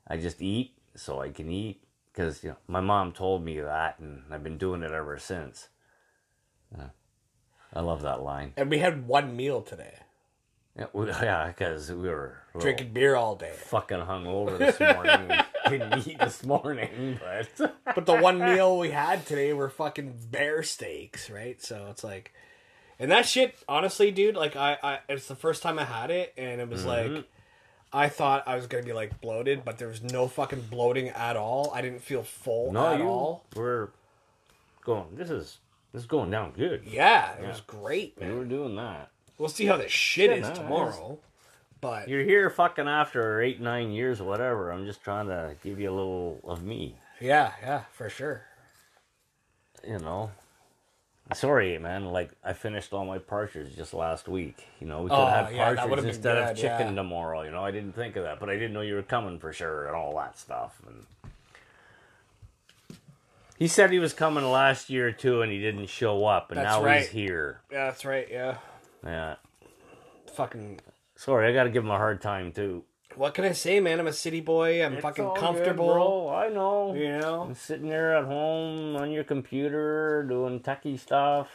I 0.08 0.16
just 0.16 0.40
eat 0.40 0.72
so 0.94 1.20
I 1.20 1.28
can 1.28 1.50
eat 1.50 1.82
because 2.12 2.42
you 2.42 2.50
know 2.50 2.56
my 2.66 2.80
mom 2.80 3.12
told 3.12 3.44
me 3.44 3.60
that, 3.60 3.98
and 3.98 4.22
I've 4.30 4.42
been 4.42 4.56
doing 4.56 4.82
it 4.82 4.90
ever 4.90 5.18
since. 5.18 5.68
Uh, 6.76 6.84
I 7.74 7.80
love 7.80 8.00
that 8.02 8.22
line. 8.22 8.54
And 8.56 8.70
we 8.70 8.78
had 8.78 9.06
one 9.06 9.36
meal 9.36 9.60
today. 9.60 9.98
Yeah, 10.78 10.86
we, 10.94 11.06
yeah, 11.08 11.48
because 11.48 11.90
we 11.90 12.08
were 12.08 12.38
Drinking 12.58 12.94
beer 12.94 13.16
all 13.16 13.36
day. 13.36 13.52
fucking 13.54 13.98
hungover 13.98 14.56
this 14.56 14.80
morning. 14.80 15.28
We 15.70 15.78
didn't 15.78 16.08
eat 16.08 16.18
this 16.20 16.42
morning, 16.42 17.20
but 17.20 17.74
But 17.94 18.06
the 18.06 18.16
one 18.16 18.38
meal 18.38 18.78
we 18.78 18.92
had 18.92 19.26
today 19.26 19.52
were 19.52 19.68
fucking 19.68 20.14
bear 20.30 20.62
steaks, 20.62 21.28
right? 21.28 21.60
So 21.62 21.88
it's 21.90 22.02
like, 22.02 22.32
and 22.98 23.10
that 23.10 23.26
shit, 23.26 23.54
honestly, 23.68 24.10
dude, 24.10 24.36
like 24.36 24.56
I, 24.56 24.78
I 24.82 24.98
it's 25.08 25.26
the 25.28 25.36
first 25.36 25.62
time 25.62 25.78
I 25.78 25.84
had 25.84 26.10
it, 26.10 26.32
and 26.36 26.60
it 26.60 26.68
was 26.68 26.84
Mm-hmm. 26.84 27.14
like, 27.16 27.24
I 27.92 28.08
thought 28.08 28.44
I 28.46 28.56
was 28.56 28.66
gonna 28.66 28.82
be 28.82 28.92
like 28.92 29.20
bloated, 29.20 29.64
but 29.64 29.78
there 29.78 29.88
was 29.88 30.02
no 30.02 30.28
fucking 30.28 30.62
bloating 30.70 31.08
at 31.10 31.36
all. 31.36 31.70
I 31.74 31.82
didn't 31.82 32.00
feel 32.02 32.22
full 32.22 32.72
no, 32.72 32.86
at 32.92 32.98
you 32.98 33.04
all. 33.06 33.44
we're 33.54 33.88
going. 34.84 35.06
This 35.14 35.30
is 35.30 35.58
this 35.92 36.02
is 36.02 36.06
going 36.06 36.30
down 36.30 36.52
good. 36.52 36.82
Yeah, 36.84 37.32
it 37.40 37.46
was 37.46 37.60
great, 37.62 38.20
man. 38.20 38.30
We 38.32 38.38
were 38.38 38.44
doing 38.44 38.76
that. 38.76 39.10
We'll 39.38 39.48
see 39.48 39.66
how 39.66 39.76
this 39.76 39.92
shit 39.92 40.30
Yeah, 40.30 40.50
is 40.50 40.58
tomorrow. 40.58 41.18
But 41.80 42.08
You're 42.08 42.24
here, 42.24 42.48
fucking 42.48 42.88
after 42.88 43.40
eight, 43.42 43.60
nine 43.60 43.92
years, 43.92 44.20
whatever. 44.22 44.70
I'm 44.72 44.86
just 44.86 45.02
trying 45.04 45.26
to 45.28 45.54
give 45.62 45.78
you 45.78 45.90
a 45.90 45.94
little 45.94 46.40
of 46.44 46.62
me. 46.64 46.96
yeah, 47.20 47.52
yeah, 47.62 47.82
for 47.92 48.08
sure. 48.08 48.42
You 49.86 49.98
know. 49.98 50.30
Sorry, 51.34 51.76
man. 51.78 52.04
Like 52.06 52.30
I 52.44 52.52
finished 52.52 52.92
all 52.92 53.04
my 53.04 53.18
partridge 53.18 53.74
just 53.74 53.92
last 53.94 54.28
week. 54.28 54.64
You 54.80 54.86
know, 54.86 55.02
we 55.02 55.10
could 55.10 55.16
Oh, 55.18 55.26
have 55.26 55.52
yeah, 55.52 55.70
that 55.70 55.76
partridge 55.78 55.90
would've 55.90 56.06
instead 56.06 56.38
of 56.38 56.56
chicken 56.56 56.88
yeah. 56.90 56.94
tomorrow. 56.94 57.42
You 57.42 57.50
know, 57.50 57.64
I 57.64 57.72
didn't 57.72 57.94
think 57.94 58.14
of 58.16 58.22
that, 58.24 58.38
but 58.38 58.48
I 58.48 58.54
didn't 58.54 58.72
know 58.72 58.80
you 58.82 58.94
were 58.94 59.02
coming 59.02 59.38
for 59.40 59.52
sure 59.52 59.86
and 59.88 59.96
all 59.96 60.16
that 60.18 60.38
stuff. 60.38 60.80
And 60.86 61.04
he 63.58 63.66
said 63.66 63.90
he 63.90 63.98
was 63.98 64.12
coming 64.12 64.44
last 64.44 64.88
year 64.90 65.10
too, 65.10 65.42
and 65.42 65.50
he 65.50 65.58
didn't 65.58 65.86
show 65.88 66.26
up, 66.26 66.50
and 66.50 66.58
That's 66.58 66.76
now 66.76 66.84
right. 66.84 67.00
he's 67.00 67.08
here. 67.08 67.60
Yeah, 67.72 67.86
that's 67.86 68.04
right. 68.04 68.28
Yeah, 68.30 68.58
Yeah. 69.04 69.36
fucking. 70.34 70.80
Sorry, 71.16 71.48
I 71.48 71.52
got 71.54 71.64
to 71.64 71.70
give 71.70 71.82
him 71.82 71.90
a 71.90 71.96
hard 71.96 72.20
time 72.20 72.52
too. 72.52 72.84
What 73.16 73.34
can 73.34 73.44
I 73.44 73.52
say, 73.52 73.80
man? 73.80 73.98
I'm 73.98 74.06
a 74.06 74.12
city 74.12 74.40
boy. 74.40 74.84
I'm 74.84 74.94
It's 74.94 75.02
fucking 75.02 75.24
all 75.24 75.34
good, 75.34 75.40
comfortable. 75.40 75.86
bro. 75.92 76.28
I 76.34 76.48
know. 76.50 76.94
You 76.94 77.18
know. 77.18 77.42
I'm 77.42 77.54
sitting 77.54 77.88
there 77.88 78.14
at 78.16 78.24
home 78.24 78.94
on 78.96 79.10
your 79.10 79.24
computer 79.24 80.22
doing 80.28 80.60
techie 80.60 80.98
stuff. 80.98 81.48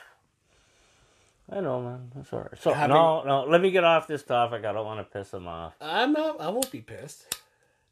I 1.52 1.60
know, 1.60 1.82
man. 1.82 2.12
That's 2.16 2.32
all 2.34 2.40
right. 2.40 2.58
So 2.60 2.74
Having- 2.74 2.96
no, 2.96 3.24
no. 3.24 3.44
Let 3.44 3.62
me 3.62 3.72
get 3.72 3.84
off 3.84 4.08
this 4.08 4.24
topic. 4.24 4.66
I 4.66 4.72
don't 4.72 4.86
want 4.86 5.00
to 5.00 5.18
piss 5.20 5.34
him 5.34 5.48
off. 5.48 5.74
I'm 5.80 6.14
not. 6.14 6.42
I 6.42 6.50
won't 6.50 6.72
be 6.72 6.82
pissed. 6.82 7.40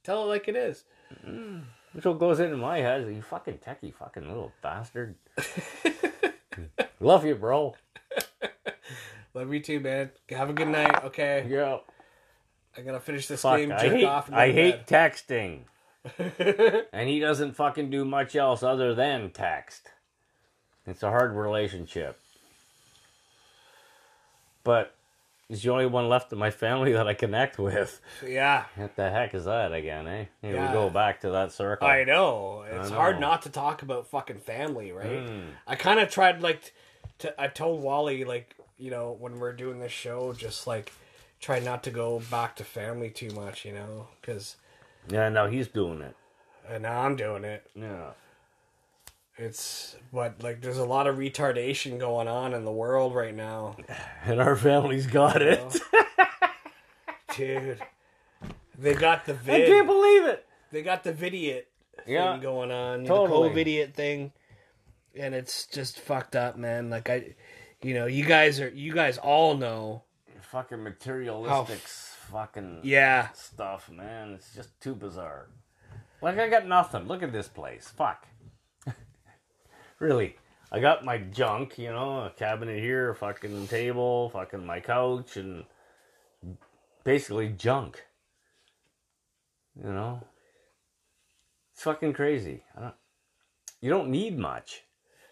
Tell 0.04 0.24
it 0.24 0.28
like 0.28 0.48
it 0.48 0.56
is. 0.56 0.84
Mm. 1.28 1.64
That's 1.94 2.06
what 2.06 2.20
goes 2.20 2.40
into 2.40 2.56
my 2.58 2.78
head. 2.80 3.02
is, 3.02 3.16
You 3.16 3.22
fucking 3.22 3.60
techie, 3.66 3.94
fucking 3.94 4.28
little 4.28 4.52
bastard. 4.62 5.16
Love 7.00 7.26
you, 7.26 7.36
bro. 7.36 7.76
Love 9.34 9.54
you 9.54 9.60
too, 9.60 9.80
man. 9.80 10.10
Have 10.30 10.50
a 10.50 10.54
good 10.54 10.68
night. 10.70 11.04
Okay. 11.06 11.46
Yeah. 11.50 11.78
I 12.80 12.82
gotta 12.82 13.00
finish 13.02 13.28
this 13.28 13.42
Fuck, 13.42 13.58
game. 13.58 13.72
I 13.74 13.80
hate. 13.90 14.06
I 14.06 14.52
hate 14.52 14.88
texting. 14.88 15.62
and 16.94 17.10
he 17.10 17.20
doesn't 17.20 17.56
fucking 17.58 17.90
do 17.90 18.06
much 18.06 18.36
else 18.36 18.64
other 18.64 18.96
than 18.96 19.32
text. 19.32 19.90
It's 20.88 21.04
a 21.04 21.10
hard 21.10 21.36
relationship. 21.36 22.18
But 24.64 24.96
he's 25.50 25.62
the 25.64 25.72
only 25.72 25.88
one 25.88 26.08
left 26.08 26.32
in 26.32 26.40
my 26.40 26.52
family 26.52 26.92
that 26.94 27.08
I 27.08 27.14
connect 27.14 27.60
with. 27.60 28.00
yeah, 28.26 28.66
What 28.76 28.96
the 28.96 29.10
heck 29.10 29.34
is 29.34 29.46
that 29.46 29.74
again, 29.74 30.08
eh? 30.08 30.26
Here 30.42 30.56
Yeah. 30.56 30.68
we 30.68 30.74
go 30.74 30.90
back 30.90 31.20
to 31.22 31.32
that 31.32 31.52
circle. 31.52 31.86
I 31.88 32.06
know. 32.06 32.64
It's 32.72 32.92
I 32.92 32.96
hard 32.96 33.20
not 33.20 33.42
to 33.42 33.50
talk 33.50 33.82
about 33.82 34.08
fucking 34.08 34.40
family, 34.40 34.92
right? 34.94 35.28
Mm. 35.28 35.48
I 35.68 35.76
kind 35.76 36.00
of 36.00 36.10
tried 36.10 36.42
like 36.42 36.74
to. 37.20 37.40
I 37.42 37.48
told 37.48 37.84
Wally 37.84 38.24
like 38.24 38.56
you 38.78 38.90
know 38.90 39.18
when 39.20 39.38
we're 39.40 39.54
doing 39.54 39.80
this 39.80 39.92
show, 39.92 40.32
just 40.34 40.66
like 40.66 40.94
try 41.40 41.60
not 41.60 41.84
to 41.84 41.92
go 41.92 42.22
back 42.32 42.56
to 42.58 42.64
family 42.64 43.10
too 43.10 43.30
much, 43.32 43.66
you 43.66 43.74
know, 43.74 44.08
because 44.20 44.58
Yeah, 45.10 45.30
no, 45.30 45.48
he's 45.48 45.68
doing 45.68 46.02
it. 46.02 46.16
and 46.68 46.84
now 46.84 47.02
I'm 47.02 47.16
doing 47.16 47.44
it. 47.44 47.66
Yeah. 47.76 48.12
It's 49.38 49.96
but 50.12 50.44
like 50.44 50.60
there's 50.62 50.78
a 50.78 50.86
lot 50.86 51.08
of 51.08 51.16
retardation 51.16 51.98
going 51.98 52.28
on 52.28 52.54
in 52.54 52.66
the 52.66 52.72
world 52.72 53.16
right 53.16 53.34
now, 53.36 53.78
And 54.26 54.42
our 54.42 54.56
family's 54.56 55.08
got 55.08 55.42
it. 55.42 55.80
dude. 57.36 57.80
They 58.78 58.94
got 58.94 59.26
the 59.26 59.34
I 59.34 59.38
vid. 59.38 59.68
can't 59.68 59.88
believe 59.88 60.26
it. 60.26 60.46
they 60.72 60.82
got 60.82 61.04
the 61.04 61.14
vidiot 61.14 61.68
Yeah. 62.06 62.34
thing 62.34 62.42
going 62.42 62.72
on, 62.72 63.06
Totally. 63.06 63.50
the 63.50 63.64
COVID 63.64 63.94
thing, 63.94 64.32
and 65.16 65.34
it's 65.34 65.66
just 65.68 66.00
fucked 66.00 66.36
up, 66.36 66.58
man. 66.58 66.90
Like 66.90 67.10
I, 67.10 67.36
you 67.82 67.94
know, 67.94 68.06
you 68.08 68.26
guys 68.26 68.60
are, 68.60 68.70
you 68.70 68.94
guys 68.94 69.18
all 69.18 69.56
know, 69.56 70.04
Fucking 70.52 70.82
materialistic 70.82 71.80
fucking 72.32 72.80
yeah, 72.84 73.30
stuff, 73.34 73.90
man. 73.92 74.34
It's 74.34 74.54
just 74.54 74.80
too 74.82 74.96
bizarre. 74.96 75.48
Like 76.22 76.38
I 76.38 76.50
got 76.50 76.68
nothing. 76.68 77.08
Look 77.08 77.24
at 77.24 77.32
this 77.32 77.48
place. 77.48 77.92
Fuck. 77.96 78.28
really. 80.00 80.38
I 80.72 80.80
got 80.80 81.04
my 81.04 81.18
junk, 81.18 81.80
you 81.80 81.92
know, 81.92 82.22
a 82.22 82.30
cabinet 82.30 82.80
here, 82.80 83.10
a 83.10 83.16
fucking 83.16 83.68
table, 83.68 84.30
fucking 84.30 84.66
my 84.66 84.80
couch, 84.80 85.38
and 85.38 85.66
basically 87.04 87.50
junk. 87.50 88.04
You 89.76 89.92
know? 89.92 90.24
It's 91.74 91.84
fucking 91.84 92.14
crazy. 92.14 92.64
I 92.78 92.82
don't, 92.82 92.96
you 93.82 93.90
don't 93.90 94.10
need 94.10 94.38
much. 94.38 94.84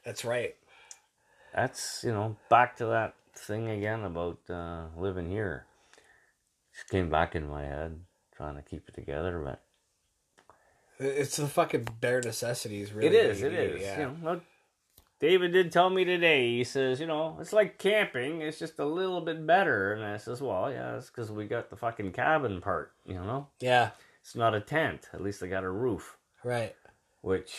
that's 0.04 0.26
right. 0.26 0.56
That's, 1.54 2.04
you 2.04 2.12
know, 2.12 2.38
back 2.50 2.78
to 2.78 2.86
that 2.88 3.14
thing 3.38 3.70
again 3.70 4.04
about 4.04 4.40
uh, 4.50 4.86
living 4.98 5.30
here. 5.30 5.66
Just 6.74 6.90
came 6.90 7.10
back 7.10 7.36
in 7.36 7.48
my 7.48 7.64
head, 7.64 8.00
trying 8.36 8.56
to 8.56 8.62
keep 8.62 8.88
it 8.88 8.96
together, 8.96 9.40
but 9.44 9.62
It's 11.00 11.38
the 11.38 11.48
fucking 11.48 11.88
bare 12.00 12.22
necessities, 12.22 12.94
really. 12.94 13.08
It 13.08 13.14
is. 13.14 13.42
It 13.42 13.54
is. 13.54 13.82
Yeah. 13.82 14.00
You 14.00 14.18
know, 14.24 14.42
David 15.20 15.52
did 15.52 15.72
tell 15.72 15.90
me 15.90 16.06
today. 16.06 16.58
He 16.58 16.64
says, 16.64 17.00
you 17.00 17.08
know, 17.08 17.38
it's 17.40 17.54
like 17.54 17.80
camping. 17.80 18.42
It's 18.42 18.60
just 18.60 18.78
a 18.80 18.86
little 18.86 19.22
bit 19.22 19.46
better. 19.46 19.94
And 19.94 20.04
I 20.04 20.18
says, 20.18 20.42
well, 20.42 20.72
yeah, 20.72 20.98
it's 20.98 21.08
because 21.08 21.32
we 21.32 21.46
got 21.46 21.70
the 21.70 21.76
fucking 21.76 22.12
cabin 22.12 22.62
part. 22.62 22.92
You 23.06 23.16
know, 23.16 23.48
yeah, 23.60 23.92
it's 24.22 24.36
not 24.36 24.54
a 24.54 24.62
tent. 24.62 25.10
At 25.14 25.22
least 25.22 25.42
I 25.42 25.48
got 25.48 25.64
a 25.64 25.70
roof, 25.70 26.18
right, 26.44 26.76
which 27.22 27.54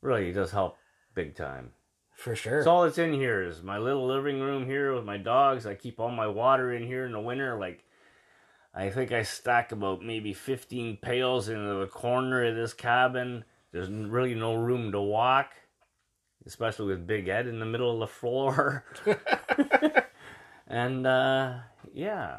really 0.00 0.32
does 0.32 0.50
help 0.50 0.76
big 1.14 1.36
time. 1.36 1.70
For 2.14 2.34
sure. 2.36 2.62
So 2.62 2.70
all 2.70 2.82
that's 2.84 2.98
in 2.98 3.12
here 3.12 3.42
is 3.42 3.62
my 3.62 3.78
little 3.78 4.06
living 4.06 4.40
room 4.40 4.66
here 4.66 4.94
with 4.94 5.04
my 5.04 5.16
dogs. 5.16 5.66
I 5.66 5.74
keep 5.74 6.00
all 6.00 6.10
my 6.10 6.26
water 6.26 6.72
in 6.72 6.86
here 6.86 7.04
in 7.04 7.12
the 7.12 7.20
winter. 7.20 7.58
Like, 7.58 7.84
I 8.74 8.90
think 8.90 9.12
I 9.12 9.22
stack 9.22 9.72
about 9.72 10.02
maybe 10.02 10.32
15 10.32 10.98
pails 10.98 11.48
into 11.48 11.80
the 11.80 11.86
corner 11.86 12.44
of 12.44 12.56
this 12.56 12.72
cabin. 12.72 13.44
There's 13.72 13.88
really 13.90 14.34
no 14.34 14.54
room 14.54 14.92
to 14.92 15.00
walk, 15.00 15.52
especially 16.46 16.86
with 16.86 17.06
Big 17.06 17.28
Ed 17.28 17.46
in 17.46 17.58
the 17.58 17.66
middle 17.66 17.92
of 17.92 18.00
the 18.00 18.06
floor. 18.14 18.84
and, 20.66 21.06
uh, 21.06 21.54
yeah, 21.92 22.38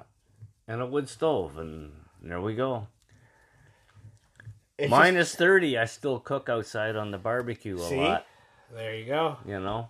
and 0.68 0.82
a 0.82 0.86
wood 0.86 1.10
stove. 1.10 1.58
And 1.58 1.92
there 2.22 2.42
we 2.42 2.56
go. 2.56 2.88
Minus 4.90 5.36
30, 5.36 5.78
I 5.78 5.86
still 5.86 6.20
cook 6.20 6.50
outside 6.50 6.96
on 6.98 7.12
the 7.12 7.18
barbecue 7.18 7.78
a 7.78 7.90
See? 7.90 7.96
lot, 7.98 8.26
just- 8.26 8.35
there 8.74 8.96
you 8.96 9.06
go. 9.06 9.38
you 9.46 9.60
know? 9.60 9.90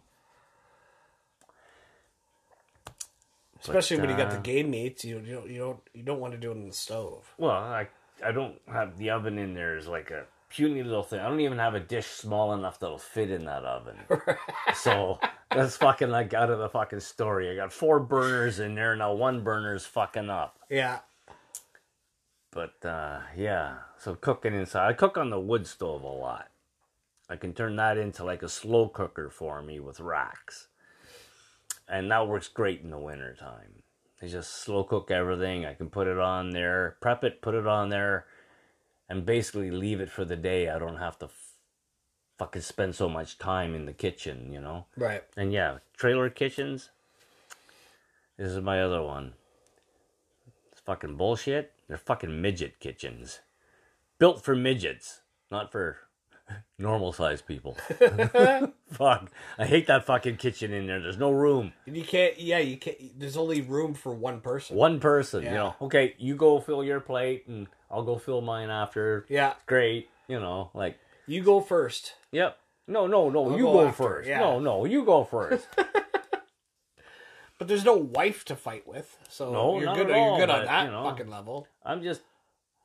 Especially 3.61 3.99
when 3.99 4.09
you 4.09 4.17
got 4.17 4.29
the 4.29 4.37
uh, 4.37 4.41
game 4.41 4.69
meats, 4.69 5.03
you 5.03 5.19
you 5.25 5.33
don't 5.33 5.49
you 5.49 5.57
don't 5.59 5.79
you 5.93 6.03
don't 6.03 6.19
want 6.19 6.33
to 6.33 6.39
do 6.39 6.51
it 6.51 6.55
in 6.55 6.67
the 6.67 6.73
stove. 6.73 7.33
Well, 7.37 7.51
I 7.51 7.87
I 8.23 8.31
don't 8.31 8.55
have 8.71 8.97
the 8.97 9.09
oven 9.09 9.37
in 9.39 9.53
there 9.55 9.75
is 9.77 9.87
like 9.87 10.11
a 10.11 10.25
puny 10.49 10.83
little 10.83 11.03
thing. 11.03 11.19
I 11.19 11.27
don't 11.27 11.39
even 11.39 11.57
have 11.57 11.73
a 11.73 11.79
dish 11.79 12.05
small 12.05 12.53
enough 12.53 12.79
that'll 12.79 12.99
fit 12.99 13.31
in 13.31 13.45
that 13.45 13.63
oven. 13.63 13.97
so 14.75 15.19
that's 15.51 15.77
fucking 15.77 16.09
like 16.09 16.33
out 16.33 16.51
of 16.51 16.59
the 16.59 16.69
fucking 16.69 16.99
story. 16.99 17.49
I 17.49 17.55
got 17.55 17.73
four 17.73 17.99
burners 17.99 18.59
in 18.59 18.75
there 18.75 18.95
now. 18.95 19.13
One 19.13 19.43
burner's 19.43 19.85
fucking 19.85 20.29
up. 20.29 20.59
Yeah, 20.69 20.99
But 22.51 22.85
uh, 22.85 23.21
yeah, 23.35 23.77
so 23.97 24.15
cooking 24.15 24.53
inside. 24.53 24.87
I 24.87 24.93
cook 24.93 25.17
on 25.17 25.29
the 25.31 25.39
wood 25.39 25.65
stove 25.65 26.03
a 26.03 26.07
lot. 26.07 26.49
I 27.29 27.35
can 27.35 27.53
turn 27.53 27.75
that 27.77 27.97
into 27.97 28.23
like 28.23 28.43
a 28.43 28.49
slow 28.49 28.87
cooker 28.87 29.29
for 29.29 29.61
me 29.61 29.79
with 29.79 29.99
racks. 29.99 30.67
And 31.87 32.09
that 32.11 32.27
works 32.27 32.47
great 32.47 32.81
in 32.81 32.91
the 32.91 32.97
wintertime. 32.97 33.83
I 34.21 34.27
just 34.27 34.53
slow 34.53 34.83
cook 34.83 35.11
everything. 35.11 35.65
I 35.65 35.73
can 35.73 35.89
put 35.89 36.07
it 36.07 36.19
on 36.19 36.51
there, 36.51 36.97
prep 37.01 37.23
it, 37.23 37.41
put 37.41 37.53
it 37.53 37.67
on 37.67 37.89
there, 37.89 38.25
and 39.09 39.25
basically 39.25 39.71
leave 39.71 39.99
it 39.99 40.09
for 40.09 40.25
the 40.25 40.35
day. 40.35 40.69
I 40.69 40.79
don't 40.79 40.97
have 40.97 41.19
to 41.19 41.25
f- 41.25 41.51
fucking 42.37 42.61
spend 42.61 42.95
so 42.95 43.09
much 43.09 43.37
time 43.37 43.75
in 43.75 43.85
the 43.85 43.93
kitchen, 43.93 44.51
you 44.51 44.61
know? 44.61 44.85
right. 44.97 45.23
And 45.35 45.51
yeah, 45.51 45.79
trailer 45.97 46.29
kitchens. 46.29 46.89
This 48.37 48.51
is 48.51 48.61
my 48.61 48.81
other 48.81 49.01
one. 49.01 49.33
It's 50.71 50.81
fucking 50.81 51.17
bullshit. 51.17 51.73
They're 51.87 51.97
fucking 51.97 52.41
midget 52.41 52.79
kitchens. 52.79 53.41
Built 54.17 54.43
for 54.43 54.55
midgets, 54.55 55.21
not 55.51 55.71
for 55.71 55.97
normal 56.77 57.13
sized 57.13 57.45
people. 57.47 57.77
Fuck. 58.91 59.31
I 59.57 59.65
hate 59.65 59.87
that 59.87 60.05
fucking 60.05 60.37
kitchen 60.37 60.73
in 60.73 60.87
there. 60.87 61.01
There's 61.01 61.17
no 61.17 61.31
room. 61.31 61.73
And 61.85 61.95
you 61.97 62.03
can't. 62.03 62.39
Yeah, 62.39 62.59
you 62.59 62.77
can't. 62.77 62.97
There's 63.19 63.37
only 63.37 63.61
room 63.61 63.93
for 63.93 64.13
one 64.13 64.41
person. 64.41 64.75
One 64.75 64.99
person, 64.99 65.43
you 65.43 65.51
know. 65.51 65.75
Okay, 65.81 66.15
you 66.17 66.35
go 66.35 66.59
fill 66.59 66.83
your 66.83 66.99
plate 66.99 67.47
and 67.47 67.67
I'll 67.89 68.03
go 68.03 68.17
fill 68.17 68.41
mine 68.41 68.69
after. 68.69 69.25
Yeah, 69.29 69.53
Great. 69.65 70.09
You 70.27 70.39
know, 70.39 70.71
like, 70.73 70.97
you 71.27 71.43
go 71.43 71.61
first. 71.61 72.13
yep. 72.31 72.57
No, 72.87 73.07
no, 73.07 73.29
no, 73.29 73.51
I'll 73.51 73.57
you 73.57 73.63
go 73.65 73.73
go, 73.73 73.87
after, 73.87 74.03
first. 74.03 74.29
yeah. 74.29 74.39
No, 74.39 74.59
no, 74.59 74.85
you 74.85 75.03
go 75.05 75.23
first. 75.23 75.67
But 77.57 77.69
there's 77.69 77.85
no 77.85 77.95
wife 77.95 78.43
to 78.45 78.55
fight 78.55 78.85
with, 78.85 79.17
so 79.29 79.53
No, 79.53 79.79
you're 79.79 79.95
good. 79.95 80.11
all, 80.11 80.37
you're 80.37 80.45
good 80.45 80.49
on 80.53 80.59
but, 80.59 80.65
that 80.65 80.85
you 80.85 80.91
know. 80.91 81.03
fucking 81.05 81.29
level. 81.29 81.67
I'm 81.85 82.03
just 82.03 82.21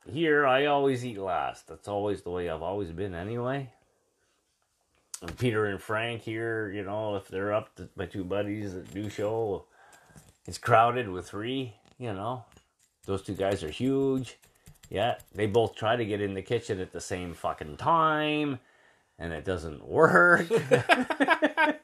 here. 0.08 0.46
I 0.46 0.66
always 0.66 1.04
eat 1.04 1.18
last. 1.18 1.66
That's 1.66 1.88
always 1.88 2.22
the 2.22 2.30
way 2.30 2.48
I've 2.48 2.62
always 2.62 2.90
been, 2.90 3.14
anyway. 3.14 3.70
And 5.22 5.36
Peter 5.38 5.66
and 5.66 5.80
Frank 5.80 6.22
here, 6.22 6.70
you 6.70 6.82
know, 6.82 7.16
if 7.16 7.28
they're 7.28 7.52
up, 7.52 7.74
to 7.76 7.88
my 7.96 8.06
two 8.06 8.24
buddies 8.24 8.74
that 8.74 8.92
do 8.92 9.10
show, 9.10 9.66
it's 10.46 10.58
crowded 10.58 11.08
with 11.08 11.28
three. 11.28 11.74
You 11.98 12.14
know, 12.14 12.44
those 13.04 13.22
two 13.22 13.34
guys 13.34 13.62
are 13.62 13.70
huge. 13.70 14.38
Yeah, 14.88 15.16
they 15.34 15.46
both 15.46 15.76
try 15.76 15.96
to 15.96 16.04
get 16.04 16.20
in 16.20 16.34
the 16.34 16.42
kitchen 16.42 16.80
at 16.80 16.92
the 16.92 17.00
same 17.00 17.34
fucking 17.34 17.76
time, 17.76 18.58
and 19.18 19.32
it 19.32 19.44
doesn't 19.44 19.86
work. 19.86 20.46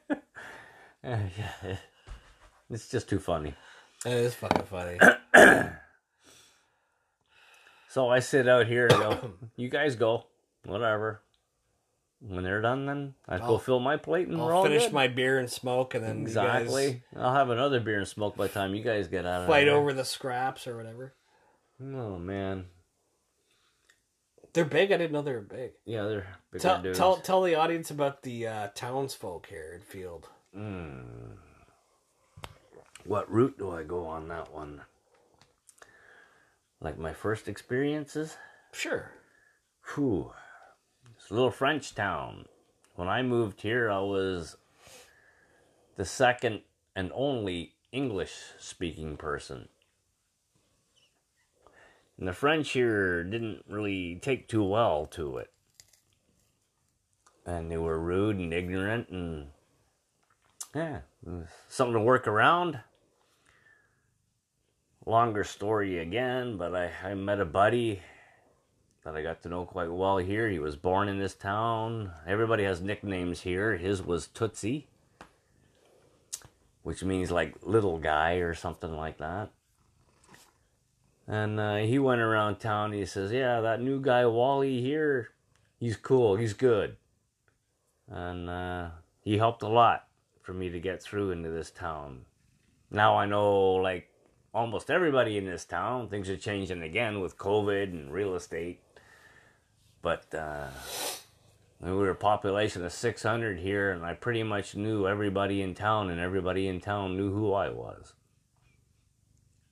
it's 2.69 2.89
just 2.89 3.07
too 3.07 3.19
funny. 3.19 3.53
It 4.05 4.13
is 4.13 4.35
fucking 4.35 4.65
funny. 4.65 4.99
So 7.97 8.09
I 8.09 8.19
sit 8.19 8.47
out 8.47 8.67
here 8.67 8.85
and 8.85 8.95
go, 8.99 9.31
you 9.55 9.69
guys 9.69 9.95
go, 9.95 10.25
whatever. 10.63 11.23
When 12.19 12.43
they're 12.43 12.61
done, 12.61 12.85
then 12.85 13.15
I 13.27 13.39
go 13.39 13.43
I'll- 13.45 13.57
fill 13.57 13.79
my 13.79 13.97
plate 13.97 14.27
and 14.27 14.39
we're 14.39 14.53
I'll 14.53 14.61
finish 14.61 14.83
good. 14.83 14.93
my 14.93 15.07
beer 15.07 15.39
and 15.39 15.49
smoke, 15.49 15.95
and 15.95 16.03
then 16.05 16.21
exactly. 16.21 17.01
I'll 17.15 17.33
have 17.33 17.49
another 17.49 17.79
beer 17.79 17.97
and 17.97 18.07
smoke 18.07 18.37
by 18.37 18.45
the 18.45 18.53
time 18.53 18.75
you 18.75 18.83
guys 18.83 19.07
get 19.07 19.25
out 19.25 19.41
of 19.41 19.47
fight 19.47 19.67
over 19.67 19.93
the 19.93 20.05
scraps 20.05 20.67
or 20.67 20.77
whatever. 20.77 21.15
Oh 21.81 22.19
man, 22.19 22.65
They're 24.53 24.63
big. 24.63 24.91
I 24.91 24.97
didn't 24.97 25.13
know 25.13 25.23
they 25.23 25.33
were 25.33 25.41
big. 25.41 25.71
yeah, 25.83 26.03
they're 26.03 26.27
big. 26.51 26.61
Tell 26.61 26.79
dudes. 26.79 26.99
tell 26.99 27.15
tell 27.17 27.41
the 27.41 27.55
audience 27.55 27.89
about 27.89 28.21
the 28.21 28.45
uh, 28.45 28.67
townsfolk 28.75 29.47
here 29.47 29.71
in 29.73 29.81
Field. 29.81 30.27
What 33.05 33.31
route 33.31 33.57
do 33.57 33.71
I 33.71 33.81
go 33.81 34.05
on 34.05 34.27
that 34.27 34.53
one? 34.53 34.81
Like 36.79 36.97
my 36.97 37.13
first 37.13 37.47
experiences? 37.47 38.37
Sure. 38.71 39.11
Whew. 39.95 40.31
It's 41.15 41.31
a 41.31 41.33
little 41.33 41.51
French 41.51 41.95
town. 41.95 42.45
When 42.95 43.07
I 43.07 43.21
moved 43.21 43.61
here, 43.61 43.89
I 43.89 43.99
was 43.99 44.57
the 45.95 46.05
second 46.05 46.61
and 46.95 47.11
only 47.13 47.73
English 47.91 48.33
speaking 48.59 49.17
person. 49.17 49.69
And 52.17 52.27
the 52.27 52.33
French 52.33 52.71
here 52.71 53.23
didn't 53.23 53.65
really 53.67 54.19
take 54.21 54.47
too 54.47 54.63
well 54.63 55.05
to 55.07 55.37
it. 55.37 55.51
And 57.45 57.71
they 57.71 57.77
were 57.77 57.99
rude 57.99 58.37
and 58.37 58.53
ignorant 58.53 59.09
and 59.09 59.47
yeah, 60.75 61.01
something 61.69 61.93
to 61.93 61.99
work 61.99 62.27
around. 62.27 62.79
Longer 65.07 65.45
story 65.45 65.99
again, 65.99 66.57
but 66.57 66.75
I, 66.75 66.91
I 67.01 67.13
met 67.13 67.39
a 67.39 67.45
buddy 67.45 68.01
that 69.05 69.15
I 69.15 69.23
got 69.23 69.41
to 69.43 69.47
know 69.47 69.63
quite 69.63 69.89
well 69.89 70.17
here. 70.17 70.49
He 70.49 70.59
was 70.59 70.75
born 70.75 71.07
in 71.07 71.17
this 71.17 71.33
town. 71.33 72.11
Everybody 72.27 72.65
has 72.65 72.81
nicknames 72.81 73.39
here. 73.39 73.77
His 73.77 74.01
was 74.01 74.27
Tootsie, 74.27 74.87
which 76.83 77.05
means 77.05 77.31
like 77.31 77.55
little 77.63 77.99
guy 77.99 78.33
or 78.33 78.53
something 78.53 78.97
like 78.97 79.17
that. 79.19 79.51
And 81.25 81.57
uh, 81.57 81.77
he 81.77 81.99
went 81.99 82.19
around 82.19 82.57
town. 82.57 82.91
He 82.91 83.05
says, 83.05 83.31
"Yeah, 83.31 83.61
that 83.61 83.81
new 83.81 84.01
guy 84.01 84.25
Wally 84.25 84.81
here, 84.81 85.29
he's 85.79 85.95
cool. 85.95 86.35
He's 86.35 86.51
good." 86.51 86.97
And 88.09 88.49
uh, 88.49 88.89
he 89.21 89.37
helped 89.37 89.63
a 89.63 89.69
lot 89.69 90.09
for 90.41 90.51
me 90.51 90.67
to 90.69 90.81
get 90.81 91.01
through 91.01 91.31
into 91.31 91.49
this 91.49 91.71
town. 91.71 92.25
Now 92.91 93.17
I 93.17 93.25
know, 93.25 93.75
like 93.75 94.09
almost 94.57 94.89
everybody 94.89 95.37
in 95.37 95.45
this 95.45 95.65
town, 95.65 96.09
things 96.09 96.29
are 96.29 96.35
changing 96.35 96.81
again 96.81 97.19
with 97.21 97.37
COVID 97.37 97.83
and 97.83 98.11
real 98.11 98.33
estate. 98.33 98.81
But 100.01 100.33
uh, 100.33 100.69
we 101.79 101.91
were 101.91 102.09
a 102.09 102.15
population 102.15 102.83
of 102.83 102.91
600 102.91 103.59
here, 103.59 103.91
and 103.91 104.03
I 104.03 104.15
pretty 104.15 104.41
much 104.41 104.75
knew 104.75 105.07
everybody 105.07 105.61
in 105.61 105.75
town, 105.75 106.09
and 106.09 106.19
everybody 106.19 106.67
in 106.67 106.81
town 106.81 107.15
knew 107.15 107.31
who 107.31 107.53
I 107.53 107.69
was. 107.69 108.13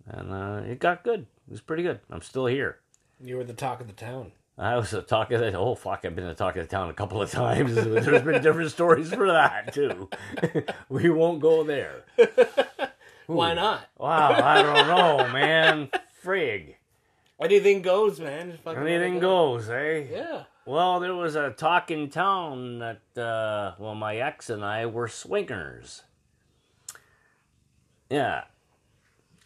And 0.06 0.32
uh, 0.32 0.62
it 0.70 0.80
got 0.80 1.04
good. 1.04 1.22
It 1.48 1.52
was 1.52 1.62
pretty 1.62 1.82
good. 1.82 2.00
I'm 2.12 2.22
still 2.22 2.46
here. 2.46 2.78
You 3.20 3.38
were 3.38 3.44
the 3.44 3.54
talk 3.54 3.82
of 3.82 3.88
the 3.88 3.94
town. 3.94 4.34
I 4.58 4.78
was 4.78 4.94
a 4.94 5.02
talk 5.02 5.32
of 5.32 5.42
the 5.42 5.58
oh 5.58 5.76
fuck 5.76 6.06
I've 6.06 6.16
been 6.16 6.26
a 6.26 6.36
talk 6.36 6.56
of 6.56 6.64
the 6.64 6.74
town 6.74 6.90
a 6.90 6.94
couple 6.94 7.22
of 7.22 7.30
times. 7.30 7.76
There's 7.76 8.22
been 8.22 8.42
different 8.42 8.72
stories 8.72 9.14
for 9.14 9.28
that 9.28 9.74
too. 9.74 10.10
we 10.90 11.10
won't 11.10 11.42
go 11.42 11.64
there. 11.64 12.06
Why 13.28 13.54
not? 13.54 13.88
Wow, 13.98 14.40
I 14.44 14.62
don't 14.62 14.88
know, 15.28 15.28
man. 15.34 15.90
Frig. 16.24 16.76
Anything 17.42 17.82
goes, 17.82 18.20
man. 18.20 18.52
Just 18.52 18.64
fucking 18.64 18.84
let 18.84 18.92
it 18.92 18.96
Anything 18.96 19.20
go. 19.20 19.58
goes, 19.58 19.70
eh? 19.70 20.06
Yeah. 20.12 20.44
Well, 20.66 21.00
there 21.00 21.14
was 21.14 21.36
a 21.36 21.52
talk 21.52 21.92
in 21.92 22.10
town 22.10 22.80
that, 22.80 23.02
uh, 23.22 23.76
well, 23.78 23.94
my 23.96 24.16
ex 24.18 24.50
and 24.50 24.64
I 24.64 24.86
were 24.86 25.08
swingers. 25.08 26.04
Yeah. 28.10 28.44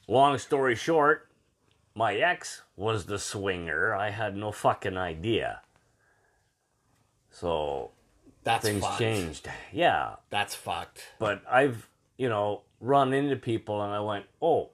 Long 0.07 0.37
story 0.37 0.75
short, 0.75 1.27
my 1.95 2.15
ex 2.15 2.61
was 2.75 3.05
the 3.05 3.19
swinger. 3.19 3.93
I 3.93 4.11
had 4.11 4.35
no 4.35 4.51
fucking 4.51 4.97
idea. 4.97 5.61
So 7.31 7.91
That's 8.43 8.65
things 8.65 8.83
fucked. 8.83 8.99
changed. 8.99 9.49
Yeah. 9.71 10.15
That's 10.29 10.55
fucked. 10.55 11.03
But 11.19 11.41
I've, 11.49 11.87
you 12.17 12.29
know, 12.29 12.61
run 12.79 13.13
into 13.13 13.35
people 13.35 13.81
and 13.81 13.93
I 13.93 13.99
went, 13.99 14.25
oh, 14.41 14.69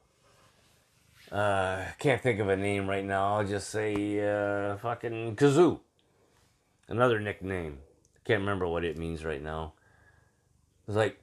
uh, 1.31 1.83
can't 1.99 2.21
think 2.21 2.39
of 2.39 2.49
a 2.49 2.55
name 2.55 2.87
right 2.87 3.03
now. 3.03 3.35
I'll 3.35 3.47
just 3.47 3.69
say 3.69 4.19
uh, 4.19 4.77
fucking 4.77 5.35
Kazoo. 5.35 5.79
Another 6.87 7.19
nickname. 7.19 7.79
Can't 8.23 8.41
remember 8.41 8.67
what 8.67 8.83
it 8.83 8.97
means 8.97 9.25
right 9.25 9.41
now. 9.41 9.73
It's 10.87 10.95
like, 10.95 11.19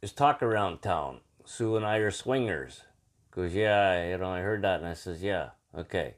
there's 0.00 0.12
talk 0.12 0.42
around 0.42 0.82
town. 0.82 1.20
Sue 1.44 1.76
and 1.76 1.86
I 1.86 1.98
are 1.98 2.10
swingers. 2.10 2.82
Goes, 3.30 3.54
yeah, 3.54 4.08
you 4.08 4.18
know, 4.18 4.30
I 4.30 4.40
heard 4.40 4.62
that. 4.62 4.80
And 4.80 4.88
I 4.88 4.94
says, 4.94 5.22
yeah, 5.22 5.50
okay. 5.76 6.14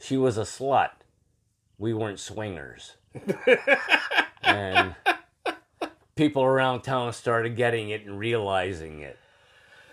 She 0.00 0.16
was 0.16 0.36
a 0.36 0.42
slut. 0.42 0.90
We 1.78 1.94
weren't 1.94 2.20
swingers. 2.20 2.96
and 4.42 4.94
people 6.16 6.42
around 6.42 6.82
town 6.82 7.12
started 7.12 7.56
getting 7.56 7.90
it 7.90 8.04
and 8.06 8.18
realizing 8.18 9.00
it. 9.00 9.18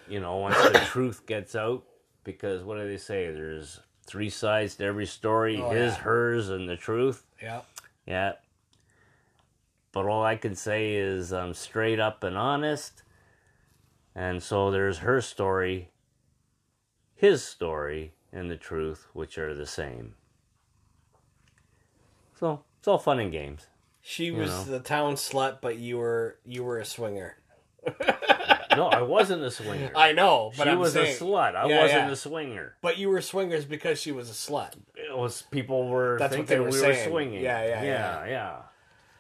You 0.07 0.19
know, 0.19 0.37
once 0.37 0.57
the 0.57 0.79
truth 0.85 1.25
gets 1.25 1.55
out, 1.55 1.83
because 2.23 2.63
what 2.63 2.77
do 2.77 2.87
they 2.87 2.97
say? 2.97 3.31
There's 3.31 3.79
three 4.05 4.29
sides 4.29 4.75
to 4.75 4.85
every 4.85 5.05
story 5.05 5.57
Oh, 5.61 5.69
his, 5.69 5.93
yeah. 5.93 5.99
hers, 5.99 6.49
and 6.49 6.67
the 6.67 6.75
truth. 6.75 7.23
Yeah. 7.41 7.61
Yeah. 8.05 8.33
But 9.91 10.05
all 10.05 10.23
I 10.23 10.35
can 10.35 10.55
say 10.55 10.93
is 10.95 11.31
I'm 11.33 11.53
straight 11.53 11.99
up 11.99 12.23
and 12.23 12.37
honest. 12.37 13.03
And 14.15 14.43
so 14.43 14.71
there's 14.71 14.99
her 14.99 15.21
story, 15.21 15.89
his 17.15 17.43
story, 17.43 18.13
and 18.33 18.49
the 18.51 18.57
truth, 18.57 19.07
which 19.13 19.37
are 19.37 19.53
the 19.53 19.65
same. 19.65 20.15
So 22.37 22.63
it's 22.79 22.87
all 22.87 22.97
fun 22.97 23.19
and 23.19 23.31
games. 23.31 23.67
She 24.01 24.31
was 24.31 24.49
know. 24.49 24.63
the 24.77 24.79
town 24.79 25.13
slut, 25.15 25.59
but 25.61 25.77
you 25.77 25.97
were 25.97 26.37
you 26.45 26.63
were 26.63 26.79
a 26.79 26.85
swinger. 26.85 27.37
No, 28.77 28.87
I 28.87 29.01
wasn't 29.01 29.43
a 29.43 29.51
swinger. 29.51 29.91
I 29.97 30.13
know, 30.13 30.51
but 30.57 30.63
she 30.63 30.69
I'm 30.69 30.79
was 30.79 30.93
saying, 30.93 31.17
a 31.17 31.19
slut. 31.19 31.55
I 31.57 31.67
Yeah, 31.67 31.81
wasn't 31.81 32.05
yeah. 32.07 32.11
a 32.11 32.15
swinger. 32.15 32.75
But 32.81 32.97
you 32.97 33.09
were 33.09 33.19
swingers 33.19 33.65
because 33.65 33.99
she 33.99 34.13
was 34.13 34.29
a 34.29 34.33
slut. 34.33 34.75
It 34.95 35.17
was 35.17 35.41
people 35.51 35.89
were 35.89 36.17
That's 36.17 36.31
what 36.31 36.47
thinking 36.47 36.55
they 36.55 36.59
were 36.61 36.67
we 36.67 36.71
saying. 36.77 37.05
were 37.05 37.11
swinging. 37.11 37.43
Yeah, 37.43 37.65
yeah, 37.65 37.83
yeah, 37.83 38.25
yeah. 38.27 38.55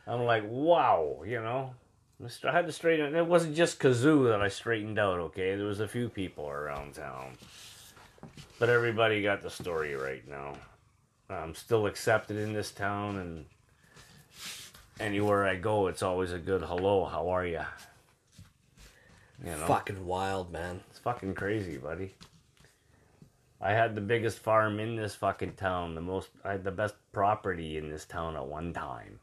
I'm 0.07 0.23
like, 0.23 0.43
wow, 0.47 1.23
you 1.25 1.41
know. 1.41 1.73
Mr. 2.23 2.45
I 2.45 2.53
had 2.53 2.65
to 2.67 2.71
straighten. 2.71 3.13
It 3.13 3.25
wasn't 3.27 3.55
just 3.55 3.77
Kazoo 3.79 4.29
that 4.29 4.41
I 4.41 4.47
straightened 4.47 4.97
out. 4.97 5.19
Okay, 5.19 5.55
there 5.57 5.65
was 5.65 5.81
a 5.81 5.87
few 5.87 6.07
people 6.07 6.47
around 6.47 6.93
town, 6.93 7.37
but 8.57 8.69
everybody 8.69 9.21
got 9.21 9.41
the 9.41 9.49
story 9.49 9.95
right 9.95 10.25
now. 10.29 10.53
I'm 11.29 11.55
still 11.55 11.87
accepted 11.87 12.37
in 12.37 12.53
this 12.53 12.71
town, 12.71 13.17
and 13.17 13.45
anywhere 15.01 15.45
I 15.45 15.55
go, 15.55 15.87
it's 15.87 16.03
always 16.03 16.31
a 16.31 16.39
good 16.39 16.61
hello. 16.61 17.05
How 17.05 17.29
are 17.29 17.45
you? 17.45 17.61
You 19.43 19.51
know, 19.51 19.65
Fucking 19.65 20.05
wild, 20.05 20.51
man. 20.51 20.81
it's 20.89 20.99
fucking 20.99 21.33
crazy, 21.33 21.77
buddy. 21.77 22.13
I 23.59 23.71
had 23.73 23.95
the 23.95 24.01
biggest 24.01 24.39
farm 24.39 24.79
in 24.79 24.95
this 24.95 25.15
fucking 25.15 25.53
town, 25.53 25.95
the 25.95 26.01
most, 26.01 26.29
I 26.43 26.53
had 26.53 26.63
the 26.63 26.71
best 26.71 26.95
property 27.11 27.77
in 27.77 27.89
this 27.89 28.05
town 28.05 28.35
at 28.35 28.45
one 28.45 28.73
time. 28.73 29.19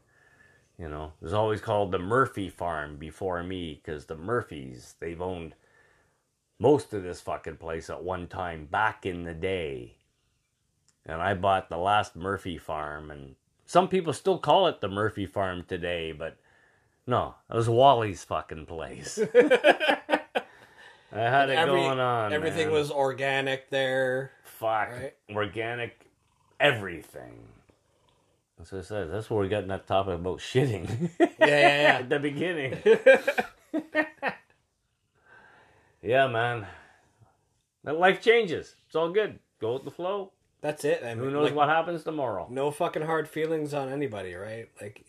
You 0.77 0.87
know, 0.87 1.11
it 1.21 1.23
was 1.25 1.33
always 1.33 1.59
called 1.59 1.91
the 1.91 1.99
Murphy 1.99 2.49
Farm 2.49 2.95
before 2.97 3.43
me 3.43 3.81
because 3.83 4.05
the 4.05 4.15
Murphys, 4.15 4.95
they've 4.99 5.21
owned 5.21 5.55
most 6.57 6.93
of 6.93 7.03
this 7.03 7.19
fucking 7.19 7.57
place 7.57 7.89
at 7.89 8.03
one 8.03 8.27
time 8.27 8.65
back 8.65 9.05
in 9.05 9.23
the 9.23 9.33
day. 9.33 9.95
And 11.05 11.21
I 11.21 11.33
bought 11.33 11.69
the 11.69 11.77
last 11.77 12.15
Murphy 12.15 12.57
Farm, 12.57 13.09
and 13.11 13.35
some 13.69 13.87
people 13.87 14.13
still 14.13 14.39
call 14.39 14.65
it 14.65 14.81
the 14.81 14.87
Murphy 14.87 15.27
Farm 15.27 15.63
today, 15.67 16.11
but 16.11 16.37
no, 17.05 17.35
it 17.51 17.55
was 17.55 17.69
Wally's 17.69 18.23
fucking 18.23 18.65
place. 18.65 19.19
I 19.35 20.19
had 21.11 21.51
it 21.51 21.57
Every- 21.59 21.79
going 21.79 21.99
on. 21.99 22.33
Everything 22.33 22.69
man. 22.69 22.73
was 22.73 22.89
organic 22.89 23.69
there. 23.69 24.31
fuck 24.43 24.89
right? 24.89 25.13
organic, 25.35 26.07
everything. 26.59 27.47
That's 28.57 28.71
what 28.71 28.79
I 28.79 28.81
said. 28.81 29.11
That's 29.11 29.29
where 29.29 29.39
we 29.39 29.49
got 29.49 29.61
in 29.61 29.69
that 29.69 29.85
topic 29.85 30.15
about 30.15 30.39
shitting 30.39 31.11
Yeah, 31.19 31.27
yeah, 31.39 31.81
yeah. 31.81 31.97
at 31.99 32.09
the 32.09 32.17
beginning. 32.17 32.75
yeah, 36.01 36.25
man. 36.25 36.65
That 37.83 37.99
life 37.99 38.19
changes. 38.19 38.75
It's 38.87 38.95
all 38.95 39.11
good. 39.11 39.37
Go 39.61 39.73
with 39.73 39.85
the 39.85 39.91
flow. 39.91 40.31
That's 40.61 40.83
it. 40.83 41.01
I 41.03 41.13
mean, 41.13 41.23
Who 41.23 41.31
knows 41.31 41.45
like, 41.45 41.55
what 41.55 41.69
happens 41.69 42.03
tomorrow? 42.03 42.47
No 42.49 42.71
fucking 42.71 43.03
hard 43.03 43.27
feelings 43.27 43.73
on 43.73 43.89
anybody, 43.89 44.33
right? 44.33 44.69
Like 44.81 45.05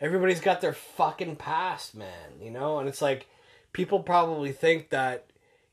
everybody's 0.00 0.40
got 0.40 0.60
their 0.60 0.72
fucking 0.72 1.36
past, 1.36 1.94
man. 1.94 2.40
You 2.40 2.50
know, 2.50 2.78
and 2.78 2.88
it's 2.88 3.02
like 3.02 3.26
people 3.72 4.00
probably 4.00 4.52
think 4.52 4.90
that 4.90 5.26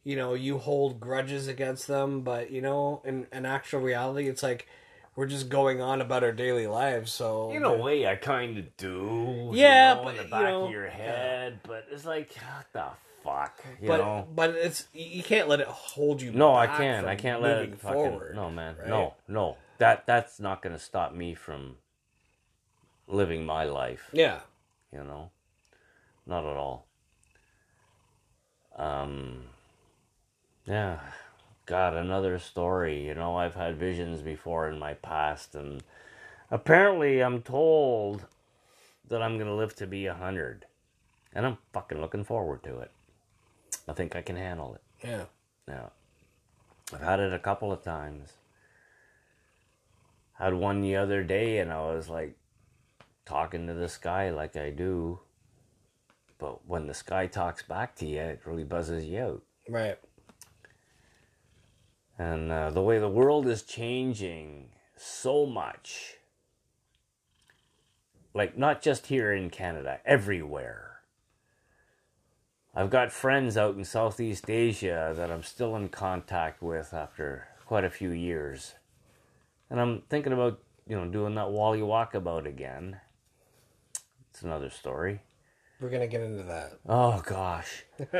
you 0.03 0.15
know 0.15 0.33
you 0.33 0.57
hold 0.57 0.99
grudges 0.99 1.47
against 1.47 1.87
them, 1.87 2.21
but 2.21 2.51
you 2.51 2.61
know, 2.61 3.01
in 3.05 3.27
in 3.31 3.45
actual 3.45 3.79
reality, 3.79 4.27
it's 4.27 4.43
like 4.43 4.67
we're 5.15 5.27
just 5.27 5.49
going 5.49 5.81
on 5.81 6.01
about 6.01 6.23
our 6.23 6.31
daily 6.31 6.67
lives. 6.67 7.11
So 7.11 7.51
In 7.51 7.63
a 7.63 7.75
way, 7.75 8.07
I 8.07 8.15
kind 8.15 8.57
of 8.57 8.75
do. 8.77 9.51
Yeah, 9.53 9.91
you 9.91 9.95
know, 9.95 10.03
but, 10.03 10.09
in 10.11 10.17
the 10.17 10.23
you 10.23 10.29
back 10.29 10.41
know, 10.43 10.65
of 10.65 10.71
your 10.71 10.85
yeah. 10.85 10.91
head. 10.91 11.59
But 11.63 11.87
it's 11.91 12.05
like, 12.05 12.33
what 12.33 12.65
the 12.73 12.85
fuck? 13.23 13.63
You 13.81 13.87
but 13.87 13.97
know? 13.97 14.27
but 14.33 14.51
it's 14.51 14.87
you 14.93 15.23
can't 15.23 15.47
let 15.47 15.59
it 15.59 15.67
hold 15.67 16.21
you. 16.21 16.29
Back. 16.31 16.37
No, 16.37 16.53
I 16.53 16.67
can't. 16.67 17.07
I 17.07 17.15
can't 17.15 17.41
let 17.41 17.57
it 17.57 17.79
fucking. 17.79 17.93
forward. 17.93 18.35
no, 18.35 18.49
man. 18.49 18.75
right? 18.79 18.89
No, 18.89 19.15
no. 19.27 19.57
That 19.77 20.05
that's 20.05 20.39
not 20.39 20.61
going 20.61 20.73
to 20.73 20.81
stop 20.81 21.13
me 21.13 21.33
from 21.33 21.77
living 23.07 23.45
my 23.45 23.63
life. 23.63 24.09
Yeah. 24.13 24.39
You 24.93 25.03
know, 25.03 25.31
not 26.25 26.45
at 26.45 26.55
all. 26.55 26.87
Um. 28.75 29.43
Yeah. 30.65 30.99
God, 31.65 31.93
another 31.93 32.37
story. 32.39 33.07
You 33.07 33.15
know, 33.15 33.37
I've 33.37 33.55
had 33.55 33.77
visions 33.77 34.21
before 34.21 34.67
in 34.67 34.77
my 34.77 34.93
past, 34.95 35.55
and 35.55 35.83
apparently, 36.49 37.21
I'm 37.21 37.41
told 37.41 38.25
that 39.07 39.21
I'm 39.21 39.37
going 39.37 39.47
to 39.47 39.55
live 39.55 39.75
to 39.75 39.87
be 39.87 40.05
a 40.05 40.13
hundred, 40.13 40.65
and 41.33 41.45
I'm 41.45 41.57
fucking 41.73 42.01
looking 42.01 42.23
forward 42.23 42.63
to 42.63 42.79
it. 42.79 42.91
I 43.87 43.93
think 43.93 44.15
I 44.15 44.21
can 44.21 44.35
handle 44.35 44.75
it. 44.75 44.81
Yeah. 45.07 45.25
Yeah. 45.67 45.89
I've 46.93 47.01
had 47.01 47.19
it 47.19 47.33
a 47.33 47.39
couple 47.39 47.71
of 47.71 47.83
times. 47.83 48.33
I 50.39 50.45
had 50.45 50.53
one 50.53 50.81
the 50.81 50.95
other 50.95 51.23
day 51.23 51.59
and 51.59 51.71
I 51.71 51.81
was 51.81 52.09
like 52.09 52.35
talking 53.25 53.67
to 53.67 53.73
the 53.73 53.89
sky 53.89 54.29
like 54.29 54.55
I 54.55 54.71
do. 54.71 55.19
But 56.37 56.67
when 56.67 56.87
the 56.87 56.93
sky 56.93 57.27
talks 57.27 57.61
back 57.61 57.95
to 57.97 58.05
you, 58.05 58.19
it 58.19 58.41
really 58.45 58.63
buzzes 58.63 59.05
you 59.05 59.19
out. 59.19 59.43
Right. 59.69 59.97
And 62.17 62.51
uh, 62.51 62.71
the 62.71 62.81
way 62.81 62.99
the 62.99 63.09
world 63.09 63.47
is 63.47 63.63
changing 63.63 64.69
so 64.95 65.45
much, 65.45 66.17
like 68.33 68.57
not 68.57 68.81
just 68.81 69.07
here 69.07 69.31
in 69.33 69.49
Canada, 69.49 69.99
everywhere. 70.05 70.90
I've 72.73 72.89
got 72.89 73.11
friends 73.11 73.57
out 73.57 73.75
in 73.75 73.83
Southeast 73.83 74.49
Asia 74.49 75.13
that 75.17 75.29
I'm 75.29 75.43
still 75.43 75.75
in 75.75 75.89
contact 75.89 76.61
with 76.61 76.93
after 76.93 77.49
quite 77.65 77.83
a 77.83 77.89
few 77.89 78.11
years. 78.11 78.75
And 79.69 79.79
I'm 79.79 80.03
thinking 80.09 80.31
about, 80.31 80.59
you 80.87 80.95
know, 80.95 81.05
doing 81.05 81.35
that 81.35 81.51
Wally 81.51 81.81
walkabout 81.81 82.47
again. 82.47 83.01
It's 84.29 84.41
another 84.41 84.69
story. 84.69 85.19
We're 85.81 85.89
gonna 85.89 86.07
get 86.07 86.21
into 86.21 86.43
that. 86.43 86.79
Oh 86.87 87.21
gosh. 87.25 87.83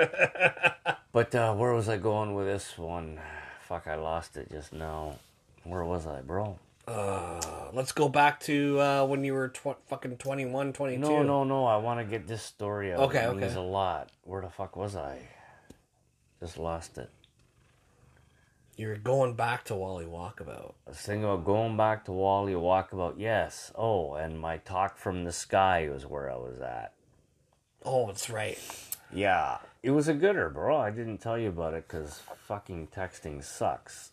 but 1.14 1.34
uh, 1.34 1.54
where 1.54 1.74
was 1.74 1.88
I 1.88 1.96
going 1.96 2.34
with 2.34 2.48
this 2.48 2.78
one? 2.78 3.20
Fuck, 3.62 3.88
I 3.88 3.96
lost 3.96 4.36
it 4.36 4.52
just 4.52 4.74
now. 4.74 5.20
Where 5.64 5.86
was 5.86 6.06
I, 6.06 6.22
bro? 6.22 6.60
Uh, 6.92 7.70
let's 7.74 7.92
go 7.92 8.10
back 8.10 8.40
to 8.42 8.80
uh, 8.80 9.06
when 9.06 9.24
you 9.24 9.34
were 9.34 9.50
tw- 9.50 9.78
fucking 9.88 10.18
21, 10.18 10.74
22. 10.74 11.00
No, 11.02 11.24
no, 11.24 11.44
no. 11.44 11.66
I 11.66 11.78
want 11.78 12.00
to 12.00 12.06
get 12.06 12.28
this 12.28 12.44
story 12.44 12.92
out. 12.94 13.00
Okay, 13.02 13.24
It 13.24 13.28
okay. 13.28 13.40
means 13.40 13.56
a 13.56 13.62
lot. 13.62 14.10
Where 14.24 14.42
the 14.42 14.50
fuck 14.50 14.76
was 14.76 14.96
I? 14.96 15.20
Just 16.40 16.58
lost 16.58 16.98
it. 16.98 17.10
You're 18.76 18.98
going 18.98 19.36
back 19.36 19.66
to 19.66 19.76
Wally 19.76 20.06
Walkabout. 20.06 20.74
I 20.88 20.90
was 20.90 20.98
thinking 20.98 21.24
about 21.24 21.46
going 21.46 21.78
back 21.78 22.06
to 22.06 22.12
Wally 22.12 22.54
Walkabout. 22.54 23.16
Yes. 23.18 23.72
Oh, 23.76 24.16
and 24.16 24.40
my 24.40 24.58
talk 24.58 24.98
from 24.98 25.24
the 25.24 25.32
sky 25.32 25.88
was 25.92 26.06
where 26.06 26.32
I 26.32 26.36
was 26.38 26.60
at. 26.60 26.94
Oh, 27.86 28.08
that's 28.08 28.30
right. 28.30 28.58
Yeah, 29.14 29.58
it 29.84 29.92
was 29.92 30.08
a 30.08 30.14
gooder, 30.14 30.50
bro. 30.50 30.78
I 30.78 30.90
didn't 30.90 31.18
tell 31.20 31.38
you 31.38 31.50
about 31.50 31.74
it 31.74 31.88
because 31.88 32.22
fucking 32.48 32.88
texting 32.96 33.44
sucks. 33.44 34.11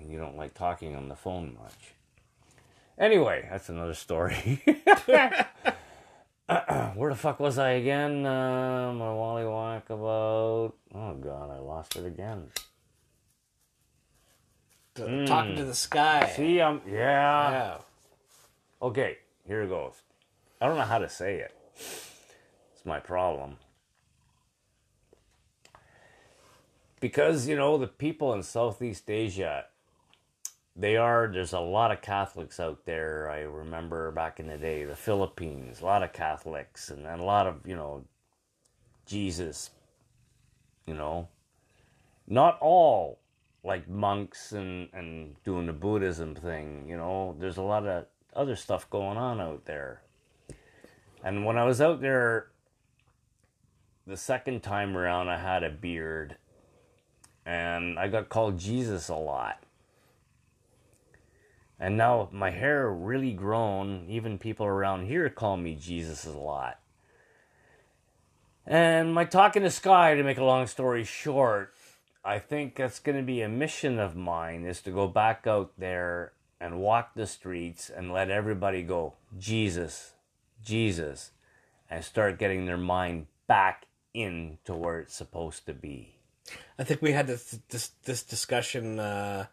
And 0.00 0.10
you 0.10 0.18
don't 0.18 0.36
like 0.36 0.54
talking 0.54 0.96
on 0.96 1.08
the 1.08 1.16
phone 1.16 1.56
much. 1.62 1.92
Anyway, 2.98 3.46
that's 3.50 3.68
another 3.68 3.94
story. 3.94 4.62
Where 6.94 7.10
the 7.10 7.16
fuck 7.16 7.38
was 7.40 7.58
I 7.58 7.70
again? 7.72 8.26
Uh, 8.26 8.92
my 8.92 9.12
Wally 9.12 9.44
Walk 9.44 9.88
about. 9.90 10.74
Oh 10.94 11.14
god, 11.14 11.50
I 11.50 11.58
lost 11.58 11.96
it 11.96 12.04
again. 12.06 12.48
The- 14.94 15.24
Talking 15.26 15.56
to 15.56 15.64
the 15.64 15.74
sky. 15.74 16.30
See, 16.34 16.60
I'm 16.60 16.80
yeah. 16.86 17.50
Yeah. 17.50 17.76
Okay, 18.82 19.18
here 19.46 19.62
it 19.62 19.68
goes. 19.68 19.94
I 20.60 20.66
don't 20.66 20.76
know 20.76 20.82
how 20.84 20.98
to 20.98 21.08
say 21.08 21.36
it. 21.36 21.54
It's 21.76 22.84
my 22.84 22.98
problem. 23.00 23.56
Because, 26.98 27.48
you 27.48 27.56
know, 27.56 27.78
the 27.78 27.86
people 27.86 28.34
in 28.34 28.42
Southeast 28.42 29.08
Asia, 29.08 29.64
they 30.76 30.96
are, 30.96 31.28
there's 31.32 31.52
a 31.52 31.60
lot 31.60 31.90
of 31.90 32.00
Catholics 32.00 32.60
out 32.60 32.84
there. 32.84 33.30
I 33.30 33.40
remember 33.40 34.10
back 34.10 34.40
in 34.40 34.46
the 34.46 34.56
day, 34.56 34.84
the 34.84 34.96
Philippines, 34.96 35.80
a 35.80 35.84
lot 35.84 36.02
of 36.02 36.12
Catholics, 36.12 36.90
and 36.90 37.04
then 37.04 37.18
a 37.18 37.24
lot 37.24 37.46
of, 37.46 37.56
you 37.66 37.76
know, 37.76 38.04
Jesus, 39.06 39.70
you 40.86 40.94
know. 40.94 41.28
Not 42.26 42.58
all 42.60 43.18
like 43.64 43.88
monks 43.88 44.52
and, 44.52 44.88
and 44.92 45.34
doing 45.44 45.66
the 45.66 45.72
Buddhism 45.72 46.34
thing, 46.34 46.86
you 46.88 46.96
know. 46.96 47.36
There's 47.38 47.56
a 47.56 47.62
lot 47.62 47.86
of 47.86 48.06
other 48.34 48.56
stuff 48.56 48.88
going 48.88 49.18
on 49.18 49.40
out 49.40 49.64
there. 49.64 50.02
And 51.22 51.44
when 51.44 51.58
I 51.58 51.64
was 51.64 51.80
out 51.80 52.00
there 52.00 52.46
the 54.06 54.16
second 54.16 54.62
time 54.62 54.96
around, 54.96 55.28
I 55.28 55.38
had 55.38 55.62
a 55.62 55.70
beard 55.70 56.36
and 57.44 57.98
I 57.98 58.08
got 58.08 58.28
called 58.28 58.58
Jesus 58.58 59.08
a 59.08 59.16
lot. 59.16 59.62
And 61.80 61.96
now 61.96 62.28
my 62.30 62.50
hair 62.50 62.90
really 62.90 63.32
grown, 63.32 64.04
even 64.06 64.38
people 64.38 64.66
around 64.66 65.06
here 65.06 65.30
call 65.30 65.56
me 65.56 65.74
Jesus 65.74 66.26
a 66.26 66.32
lot. 66.32 66.78
And 68.66 69.14
my 69.14 69.24
talk 69.24 69.56
in 69.56 69.62
the 69.62 69.70
sky, 69.70 70.14
to 70.14 70.22
make 70.22 70.36
a 70.36 70.44
long 70.44 70.66
story 70.66 71.04
short, 71.04 71.72
I 72.22 72.38
think 72.38 72.76
that's 72.76 72.98
going 72.98 73.16
to 73.16 73.24
be 73.24 73.40
a 73.40 73.48
mission 73.48 73.98
of 73.98 74.14
mine 74.14 74.66
is 74.66 74.82
to 74.82 74.90
go 74.90 75.08
back 75.08 75.46
out 75.46 75.72
there 75.78 76.32
and 76.60 76.80
walk 76.80 77.14
the 77.14 77.26
streets 77.26 77.88
and 77.88 78.12
let 78.12 78.30
everybody 78.30 78.82
go, 78.82 79.14
Jesus, 79.38 80.12
Jesus, 80.62 81.30
and 81.88 82.04
start 82.04 82.38
getting 82.38 82.66
their 82.66 82.76
mind 82.76 83.26
back 83.46 83.86
into 84.12 84.74
where 84.74 85.00
it's 85.00 85.14
supposed 85.14 85.64
to 85.64 85.72
be. 85.72 86.16
I 86.78 86.84
think 86.84 87.00
we 87.00 87.12
had 87.12 87.26
this 87.26 87.58
this, 87.70 87.92
this 88.04 88.22
discussion 88.22 88.98
uh, 88.98 89.46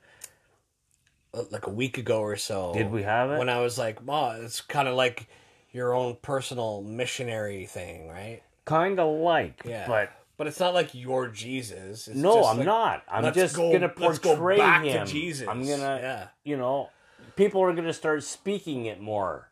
like 1.51 1.67
a 1.67 1.71
week 1.71 1.97
ago 1.97 2.19
or 2.21 2.35
so. 2.35 2.73
Did 2.73 2.91
we 2.91 3.03
have 3.03 3.31
it? 3.31 3.37
When 3.39 3.49
I 3.49 3.59
was 3.61 3.77
like, 3.77 3.99
"Oh, 4.07 4.31
it's 4.41 4.61
kind 4.61 4.87
of 4.87 4.95
like 4.95 5.27
your 5.71 5.93
own 5.93 6.17
personal 6.21 6.81
missionary 6.81 7.65
thing, 7.65 8.07
right?" 8.09 8.41
Kind 8.65 8.99
of 8.99 9.19
like, 9.19 9.61
Yeah. 9.65 9.87
but 9.87 10.11
but 10.37 10.47
it's 10.47 10.59
not 10.59 10.73
like 10.73 10.93
your 10.93 11.27
Jesus. 11.27 12.07
It's 12.07 12.15
no, 12.17 12.43
I'm 12.45 12.57
like, 12.57 12.65
not. 12.65 13.03
I'm 13.09 13.33
just 13.33 13.55
go- 13.55 13.71
gonna 13.71 13.91
let's 13.97 14.19
go 14.19 14.35
portray 14.35 14.57
back 14.57 14.83
to 14.83 14.89
him. 14.89 15.07
Jesus. 15.07 15.47
I'm 15.47 15.61
gonna, 15.61 15.99
Yeah. 16.01 16.27
you 16.43 16.57
know, 16.57 16.89
people 17.35 17.61
are 17.61 17.73
gonna 17.73 17.93
start 17.93 18.23
speaking 18.23 18.85
it 18.85 18.99
more 19.01 19.49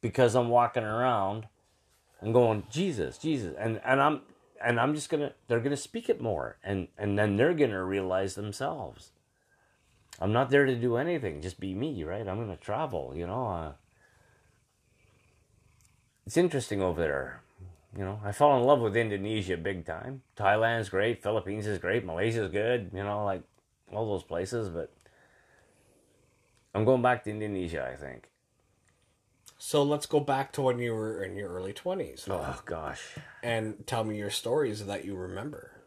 because 0.00 0.34
I'm 0.34 0.48
walking 0.48 0.84
around 0.84 1.46
and 2.20 2.32
going 2.32 2.64
Jesus, 2.70 3.18
Jesus, 3.18 3.54
and 3.58 3.80
and 3.84 4.00
I'm 4.00 4.20
and 4.64 4.78
I'm 4.78 4.94
just 4.94 5.10
gonna 5.10 5.32
they're 5.48 5.60
gonna 5.60 5.76
speak 5.76 6.08
it 6.08 6.20
more, 6.20 6.56
and 6.62 6.86
and 6.96 7.18
then 7.18 7.36
they're 7.36 7.54
gonna 7.54 7.82
realize 7.84 8.34
themselves. 8.36 9.10
I'm 10.22 10.32
not 10.32 10.50
there 10.50 10.66
to 10.66 10.76
do 10.76 10.96
anything, 10.96 11.42
just 11.42 11.58
be 11.58 11.74
me, 11.74 12.04
right? 12.04 12.28
I'm 12.28 12.38
gonna 12.38 12.56
travel, 12.56 13.12
you 13.12 13.26
know. 13.26 13.44
Uh, 13.48 13.72
it's 16.24 16.36
interesting 16.36 16.80
over 16.80 17.00
there. 17.00 17.42
You 17.98 18.04
know, 18.04 18.20
I 18.24 18.30
fell 18.30 18.56
in 18.56 18.62
love 18.62 18.80
with 18.80 18.96
Indonesia 18.96 19.56
big 19.56 19.84
time. 19.84 20.22
Thailand's 20.36 20.88
great, 20.88 21.24
Philippines 21.24 21.66
is 21.66 21.80
great, 21.80 22.04
Malaysia's 22.04 22.52
good, 22.52 22.92
you 22.94 23.02
know, 23.02 23.24
like 23.24 23.42
all 23.92 24.06
those 24.06 24.22
places, 24.22 24.68
but 24.68 24.92
I'm 26.72 26.84
going 26.84 27.02
back 27.02 27.24
to 27.24 27.30
Indonesia, 27.30 27.84
I 27.92 27.96
think. 27.96 28.30
So 29.58 29.82
let's 29.82 30.06
go 30.06 30.20
back 30.20 30.52
to 30.52 30.62
when 30.62 30.78
you 30.78 30.94
were 30.94 31.24
in 31.24 31.34
your 31.34 31.50
early 31.50 31.72
twenties 31.72 32.28
Oh 32.30 32.62
gosh, 32.64 33.18
and 33.42 33.84
tell 33.88 34.04
me 34.04 34.18
your 34.18 34.30
stories 34.30 34.86
that 34.86 35.04
you 35.04 35.16
remember. 35.16 35.81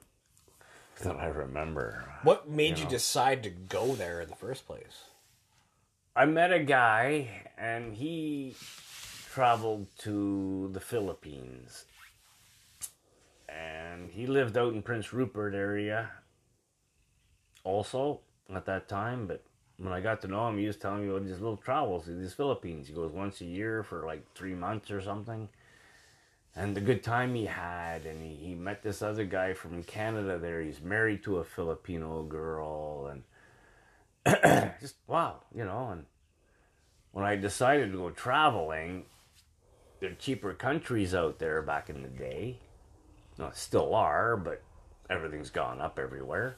That 1.04 1.18
I 1.18 1.28
remember. 1.28 2.06
What 2.24 2.50
made 2.50 2.78
you, 2.78 2.86
know. 2.86 2.92
decide 2.92 3.44
to 3.44 3.50
go 3.50 3.96
there 3.96 4.22
in 4.22 4.30
the 4.30 4.36
first 4.36 4.66
place? 4.66 5.06
I 6.16 6.26
met 6.26 6.54
a 6.54 6.64
guy 6.64 7.30
and 7.58 7.96
he 7.96 8.56
traveled 9.32 9.88
to 10.00 10.70
the 10.74 10.80
Philippines. 10.80 11.86
And 13.50 14.10
he 14.12 14.28
lived 14.28 14.58
out 14.58 14.74
in 14.74 14.82
Prince 14.82 15.14
Rupert 15.14 15.54
area 15.54 16.10
also 17.64 18.22
at 18.54 18.66
that 18.66 18.88
time, 18.88 19.28
but 19.28 19.44
when 19.78 19.92
I 19.92 20.00
got 20.00 20.22
to 20.22 20.28
know 20.28 20.48
him, 20.48 20.58
he 20.58 20.68
was 20.68 20.78
telling 20.78 21.02
me 21.02 21.10
about 21.10 21.28
his 21.28 21.42
little 21.42 21.58
travels 21.58 22.06
to 22.06 22.12
these 22.12 22.34
Philippines. 22.34 22.88
He 22.88 22.94
goes 22.94 23.12
once 23.12 23.42
a 23.42 23.46
year 23.46 23.84
for 23.84 24.06
like 24.06 24.24
three 24.34 24.54
months 24.54 24.90
or 24.92 25.02
something. 25.02 25.50
And 26.56 26.74
the 26.74 26.82
good 26.82 27.04
time 27.04 27.36
he 27.36 27.46
had, 27.46 28.06
and 28.06 28.22
he, 28.24 28.36
he 28.36 28.56
met 28.56 28.82
this 28.82 29.02
other 29.02 29.26
guy 29.26 29.54
from 29.54 29.84
Canada 29.84 30.38
there. 30.40 30.62
He's 30.62 30.82
married 30.82 31.24
to 31.24 31.40
a 31.40 31.44
Filipino 31.44 32.24
girl, 32.24 33.12
and 34.26 34.74
just 34.80 34.96
wow, 35.06 35.42
you 35.54 35.66
know. 35.66 35.90
And 35.92 36.06
when 37.12 37.26
I 37.26 37.36
decided 37.36 37.92
to 37.92 37.98
go 37.98 38.10
traveling, 38.10 39.04
there 40.00 40.12
are 40.12 40.16
cheaper 40.16 40.54
countries 40.54 41.14
out 41.14 41.40
there 41.40 41.62
back 41.62 41.90
in 41.90 42.04
the 42.04 42.08
day. 42.08 42.60
No, 43.38 43.50
still 43.54 43.94
are, 43.94 44.38
but 44.38 44.62
everything's 45.10 45.50
gone 45.50 45.82
up 45.82 46.00
everywhere. 46.00 46.56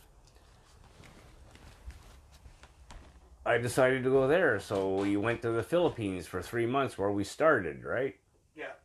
I 3.47 3.57
decided 3.57 4.03
to 4.03 4.11
go 4.11 4.27
there, 4.27 4.59
so 4.59 4.95
we 4.95 5.17
went 5.17 5.41
to 5.41 5.51
the 5.51 5.63
Philippines 5.63 6.27
for 6.27 6.41
three 6.41 6.65
months 6.65 6.97
where 6.97 7.09
we 7.09 7.23
started, 7.23 7.83
right? 7.83 8.15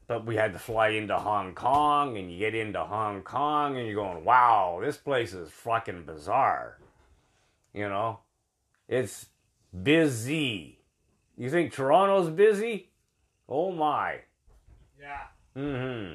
But 0.07 0.27
we 0.27 0.37
had 0.37 0.53
to 0.53 0.59
fly 0.59 0.89
into 0.89 1.17
Hong 1.17 1.55
Kong, 1.55 2.19
and 2.19 2.31
you 2.31 2.39
get 2.39 2.55
into 2.55 2.81
Hong 2.81 3.23
Kong, 3.23 3.77
and 3.77 3.87
you're 3.87 3.95
going, 3.95 4.25
wow, 4.25 4.81
this 4.83 4.97
place 4.97 5.33
is 5.33 5.51
fucking 5.51 6.05
bizarre. 6.05 6.79
You 7.73 7.89
know? 7.89 8.21
It's 8.89 9.27
busy. 9.83 10.81
You 11.37 11.51
think 11.51 11.73
Toronto's 11.73 12.29
busy? 12.29 12.91
Oh 13.49 13.73
my. 13.73 14.21
Yeah. 15.01 15.23
Mm 15.57 16.09
hmm 16.09 16.15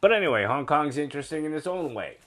But 0.00 0.12
anyway, 0.12 0.44
Hong 0.44 0.66
Kong's 0.66 0.98
interesting 0.98 1.44
in 1.44 1.54
its 1.54 1.66
own 1.66 1.94
way. 1.94 2.18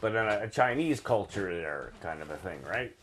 But 0.00 0.14
in 0.14 0.24
a, 0.24 0.40
a 0.44 0.48
Chinese 0.48 1.00
culture 1.00 1.54
there, 1.54 1.92
kind 2.00 2.22
of 2.22 2.30
a 2.30 2.36
thing, 2.36 2.60
right? 2.62 2.94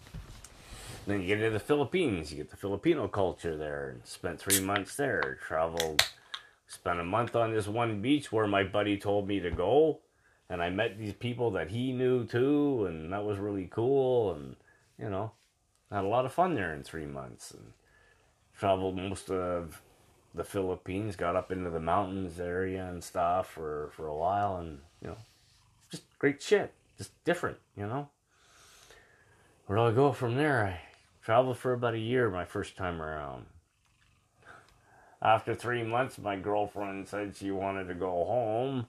Then 1.08 1.22
you 1.22 1.28
get 1.28 1.44
to 1.44 1.52
the 1.52 1.60
Philippines, 1.60 2.32
you 2.32 2.38
get 2.38 2.50
the 2.50 2.58
Filipino 2.58 3.08
culture 3.08 3.56
there, 3.56 3.90
and 3.90 4.06
spent 4.06 4.40
three 4.40 4.60
months 4.60 4.96
there. 4.96 5.38
Traveled, 5.46 6.04
spent 6.68 7.00
a 7.00 7.04
month 7.04 7.36
on 7.36 7.54
this 7.54 7.68
one 7.68 8.02
beach 8.02 8.32
where 8.32 8.48
my 8.48 8.64
buddy 8.64 8.98
told 8.98 9.28
me 9.28 9.40
to 9.40 9.52
go, 9.52 10.00
and 10.50 10.62
I 10.62 10.70
met 10.70 10.98
these 10.98 11.14
people 11.14 11.52
that 11.52 11.70
he 11.70 11.92
knew 11.92 12.26
too, 12.26 12.86
and 12.86 13.12
that 13.14 13.26
was 13.26 13.38
really 13.38 13.68
cool. 13.72 14.34
And 14.34 14.56
you 15.00 15.10
know, 15.10 15.32
had 15.92 16.04
a 16.04 16.08
lot 16.08 16.26
of 16.26 16.34
fun 16.34 16.56
there 16.56 16.74
in 16.74 16.84
three 16.84 17.06
months, 17.06 17.52
and 17.52 17.74
traveled 18.58 18.96
most 18.96 19.30
of 19.30 19.82
the 20.34 20.44
Philippines, 20.44 21.16
got 21.16 21.36
up 21.36 21.52
into 21.52 21.70
the 21.70 21.80
mountains 21.80 22.40
area 22.40 22.86
and 22.86 23.04
stuff 23.04 23.50
for 23.50 23.92
for 23.96 24.08
a 24.08 24.16
while, 24.16 24.58
and 24.58 24.80
you 25.02 25.10
know, 25.10 25.18
just 25.90 26.04
great 26.20 26.42
shit, 26.42 26.74
just 26.98 27.12
different, 27.24 27.58
you 27.76 27.86
know. 27.86 28.10
Where 29.68 29.78
do 29.78 29.86
I 29.86 29.92
go 29.92 30.12
from 30.12 30.36
there? 30.36 30.66
I 30.66 30.82
traveled 31.24 31.58
for 31.58 31.74
about 31.74 31.96
a 31.96 32.00
year 32.00 32.30
my 32.30 32.46
first 32.46 32.78
time 32.78 33.02
around. 33.02 33.48
After 35.26 35.56
three 35.56 35.82
months, 35.82 36.20
my 36.20 36.36
girlfriend 36.36 37.08
said 37.08 37.36
she 37.36 37.50
wanted 37.50 37.88
to 37.88 37.96
go 37.96 38.12
home. 38.26 38.86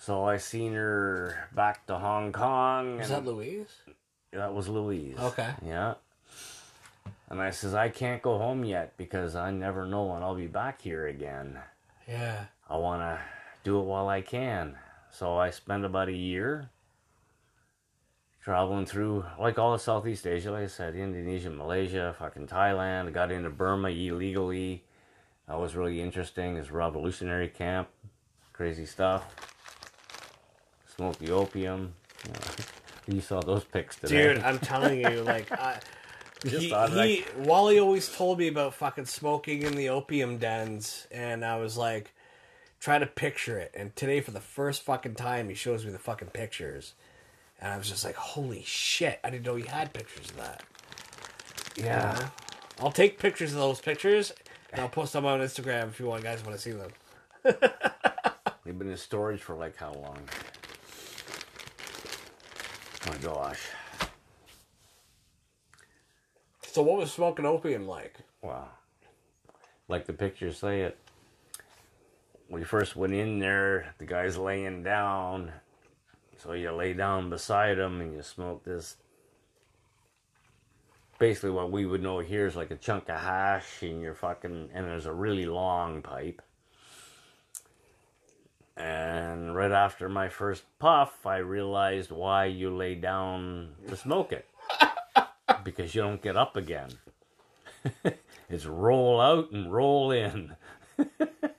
So 0.00 0.24
I 0.24 0.38
seen 0.38 0.72
her 0.72 1.48
back 1.54 1.86
to 1.86 1.96
Hong 1.96 2.32
Kong. 2.32 2.98
Is 2.98 3.10
that 3.10 3.24
Louise? 3.24 3.68
that 4.32 4.52
was 4.52 4.68
Louise. 4.68 5.16
Okay. 5.16 5.50
Yeah. 5.64 5.94
And 7.30 7.40
I 7.40 7.50
says, 7.50 7.72
I 7.72 7.88
can't 7.88 8.20
go 8.20 8.36
home 8.36 8.64
yet 8.64 8.96
because 8.96 9.36
I 9.36 9.52
never 9.52 9.86
know 9.86 10.06
when 10.06 10.24
I'll 10.24 10.34
be 10.34 10.48
back 10.48 10.82
here 10.82 11.06
again. 11.06 11.60
Yeah. 12.08 12.46
I 12.68 12.78
want 12.78 13.02
to 13.02 13.20
do 13.62 13.78
it 13.78 13.84
while 13.84 14.08
I 14.08 14.22
can. 14.22 14.76
So 15.12 15.36
I 15.36 15.50
spent 15.50 15.84
about 15.84 16.08
a 16.08 16.12
year 16.12 16.68
traveling 18.46 18.86
through, 18.86 19.24
like 19.40 19.58
all 19.58 19.74
of 19.74 19.80
Southeast 19.80 20.24
Asia, 20.24 20.52
like 20.52 20.62
I 20.62 20.66
said, 20.68 20.94
Indonesia, 20.94 21.50
Malaysia, 21.50 22.14
fucking 22.16 22.46
Thailand. 22.46 23.08
I 23.08 23.10
got 23.10 23.32
into 23.32 23.50
Burma 23.50 23.88
illegally. 23.88 24.84
That 25.48 25.58
was 25.58 25.74
really 25.74 26.00
interesting. 26.00 26.56
It's 26.56 26.70
revolutionary 26.70 27.48
camp. 27.48 27.88
Crazy 28.52 28.86
stuff. 28.86 29.34
Smoked 30.94 31.18
the 31.18 31.32
opium. 31.32 31.92
You, 32.24 32.32
know, 32.34 33.16
you 33.16 33.20
saw 33.20 33.40
those 33.40 33.64
pics 33.64 33.96
today. 33.96 34.34
Dude, 34.34 34.38
I'm 34.44 34.60
telling 34.60 35.00
you, 35.00 35.22
like, 35.24 35.50
I, 35.50 35.80
Just 36.44 36.66
he, 36.66 36.68
he 36.68 37.24
Wally 37.38 37.80
always 37.80 38.14
told 38.14 38.38
me 38.38 38.46
about 38.46 38.74
fucking 38.74 39.06
smoking 39.06 39.62
in 39.62 39.74
the 39.74 39.88
opium 39.88 40.38
dens, 40.38 41.08
and 41.10 41.44
I 41.44 41.56
was 41.56 41.76
like, 41.76 42.14
try 42.78 43.00
to 43.00 43.06
picture 43.06 43.58
it. 43.58 43.72
And 43.74 43.96
today, 43.96 44.20
for 44.20 44.30
the 44.30 44.40
first 44.40 44.82
fucking 44.82 45.16
time, 45.16 45.48
he 45.48 45.56
shows 45.56 45.84
me 45.84 45.90
the 45.90 45.98
fucking 45.98 46.28
pictures, 46.28 46.94
and 47.60 47.72
I 47.72 47.76
was 47.78 47.88
just 47.88 48.04
like, 48.04 48.16
holy 48.16 48.62
shit! 48.64 49.18
I 49.24 49.30
didn't 49.30 49.46
know 49.46 49.56
he 49.56 49.66
had 49.66 49.92
pictures 49.92 50.30
of 50.30 50.36
that. 50.36 50.64
yeah. 51.76 52.28
I'll 52.78 52.92
take 52.92 53.18
pictures 53.18 53.52
of 53.52 53.58
those 53.58 53.80
pictures, 53.80 54.32
and 54.72 54.82
I'll 54.82 54.88
post 54.88 55.14
them 55.14 55.24
on 55.24 55.40
Instagram 55.40 55.88
if 55.88 55.98
you 55.98 56.06
want 56.06 56.22
guys 56.22 56.44
want 56.44 56.56
to 56.56 56.62
see 56.62 56.72
them. 56.72 56.90
They've 58.64 58.78
been 58.78 58.90
in 58.90 58.96
storage 58.96 59.40
for 59.40 59.54
like 59.54 59.76
how 59.76 59.92
long? 59.94 60.18
Oh 63.06 63.10
my 63.10 63.16
gosh. 63.18 63.60
So, 66.66 66.82
what 66.82 66.98
was 66.98 67.10
smoking 67.10 67.46
opium 67.46 67.86
like? 67.86 68.16
Wow. 68.42 68.68
Like 69.88 70.04
the 70.06 70.12
pictures 70.12 70.58
say 70.58 70.82
it. 70.82 70.98
When 72.48 72.60
you 72.60 72.66
first 72.66 72.96
went 72.96 73.14
in 73.14 73.38
there, 73.38 73.94
the 73.98 74.04
guy's 74.04 74.36
laying 74.36 74.82
down. 74.82 75.52
So 76.42 76.52
you 76.52 76.70
lay 76.72 76.92
down 76.92 77.30
beside 77.30 77.78
them 77.78 78.00
and 78.00 78.12
you 78.12 78.22
smoke 78.22 78.64
this. 78.64 78.96
Basically, 81.18 81.50
what 81.50 81.70
we 81.70 81.86
would 81.86 82.02
know 82.02 82.18
here 82.18 82.46
is 82.46 82.56
like 82.56 82.70
a 82.70 82.76
chunk 82.76 83.08
of 83.08 83.20
hash 83.20 83.82
and 83.82 84.02
you're 84.02 84.14
fucking. 84.14 84.70
And 84.74 84.86
there's 84.86 85.06
a 85.06 85.12
really 85.12 85.46
long 85.46 86.02
pipe. 86.02 86.42
And 88.76 89.56
right 89.56 89.72
after 89.72 90.08
my 90.08 90.28
first 90.28 90.64
puff, 90.78 91.24
I 91.24 91.38
realized 91.38 92.10
why 92.10 92.44
you 92.44 92.76
lay 92.76 92.94
down 92.94 93.70
to 93.88 93.96
smoke 93.96 94.32
it. 94.32 94.46
because 95.64 95.94
you 95.94 96.02
don't 96.02 96.22
get 96.22 96.36
up 96.36 96.56
again. 96.56 96.90
it's 98.50 98.66
roll 98.66 99.20
out 99.20 99.50
and 99.52 99.72
roll 99.72 100.10
in. 100.10 100.54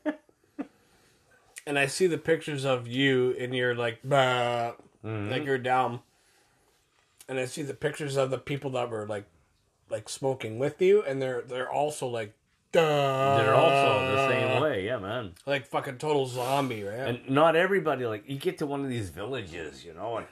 And 1.68 1.78
I 1.78 1.86
see 1.86 2.08
the 2.08 2.18
pictures 2.18 2.64
of 2.64 2.88
you, 2.88 3.36
and 3.38 3.54
you're 3.54 3.76
like, 3.76 4.00
bah, 4.02 4.72
mm-hmm. 5.06 5.30
like 5.30 5.44
you're 5.44 5.58
down. 5.58 6.00
And 7.28 7.38
I 7.38 7.46
see 7.46 7.62
the 7.62 7.74
pictures 7.74 8.16
of 8.16 8.32
the 8.32 8.38
people 8.38 8.72
that 8.72 8.90
were 8.90 9.06
like, 9.06 9.26
like 9.90 10.08
smoking 10.08 10.60
with 10.60 10.82
you, 10.82 11.04
and 11.04 11.22
they're 11.22 11.42
they're 11.42 11.70
also 11.70 12.08
like, 12.08 12.34
duh. 12.72 13.38
They're 13.38 13.54
also 13.54 14.16
the 14.16 14.30
same 14.30 14.62
way, 14.62 14.86
yeah, 14.86 14.98
man. 14.98 15.34
like 15.46 15.66
fucking 15.68 15.98
total 15.98 16.26
zombie, 16.26 16.84
right? 16.84 17.00
And 17.00 17.30
not 17.30 17.58
everybody 17.58 18.06
like 18.06 18.24
you 18.30 18.38
get 18.38 18.58
to 18.60 18.66
one 18.66 18.84
of 18.84 18.90
these 18.90 19.10
villages, 19.10 19.84
you 19.84 19.94
know, 19.94 20.18
and 20.18 20.28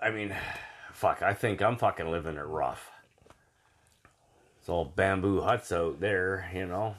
I 0.00 0.10
mean, 0.10 0.34
fuck, 0.94 1.20
I 1.22 1.34
think 1.34 1.60
I'm 1.60 1.76
fucking 1.76 2.10
living 2.10 2.36
it 2.36 2.46
rough. 2.46 2.90
It's 4.58 4.70
all 4.70 4.86
bamboo 4.86 5.42
huts 5.42 5.70
out 5.70 6.00
there, 6.00 6.50
you 6.54 6.66
know. 6.66 6.96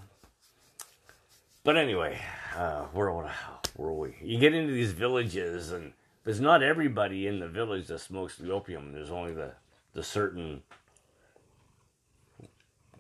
But 1.63 1.77
anyway, 1.77 2.19
uh, 2.55 2.83
where 2.93 3.11
where 3.11 3.89
are 3.89 3.93
we? 3.93 4.15
You 4.21 4.37
get 4.39 4.53
into 4.53 4.73
these 4.73 4.91
villages, 4.91 5.71
and 5.71 5.93
there's 6.23 6.41
not 6.41 6.61
everybody 6.63 7.27
in 7.27 7.39
the 7.39 7.47
village 7.47 7.87
that 7.87 7.99
smokes 7.99 8.37
the 8.37 8.51
opium. 8.51 8.91
There's 8.93 9.11
only 9.11 9.33
the 9.33 9.53
the 9.93 10.03
certain 10.03 10.61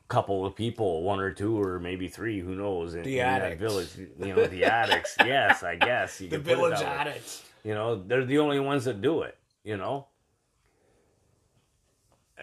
couple 0.07 0.45
of 0.45 0.55
people, 0.55 1.03
one 1.03 1.19
or 1.19 1.31
two, 1.31 1.57
or 1.61 1.79
maybe 1.79 2.09
three, 2.09 2.41
who 2.41 2.53
knows, 2.53 2.95
in, 2.95 3.03
The 3.03 3.19
in 3.19 3.25
that 3.25 3.57
village. 3.57 3.89
You 4.19 4.35
know, 4.35 4.45
the 4.45 4.65
addicts. 4.65 5.15
Yes, 5.25 5.63
I 5.63 5.75
guess 5.75 6.19
you 6.19 6.29
the 6.29 6.37
village 6.39 6.79
that 6.79 6.85
way. 6.85 7.11
addicts. 7.11 7.43
You 7.63 7.73
know, 7.73 7.95
they're 8.03 8.25
the 8.25 8.39
only 8.39 8.59
ones 8.59 8.85
that 8.85 9.01
do 9.01 9.21
it. 9.21 9.37
You 9.63 9.77
know. 9.77 10.07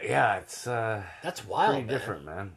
Yeah, 0.02 0.36
it's 0.36 0.66
uh, 0.66 1.02
That's 1.22 1.44
wild, 1.44 1.72
pretty 1.72 1.86
man. 1.86 1.94
different, 1.98 2.24
man. 2.24 2.52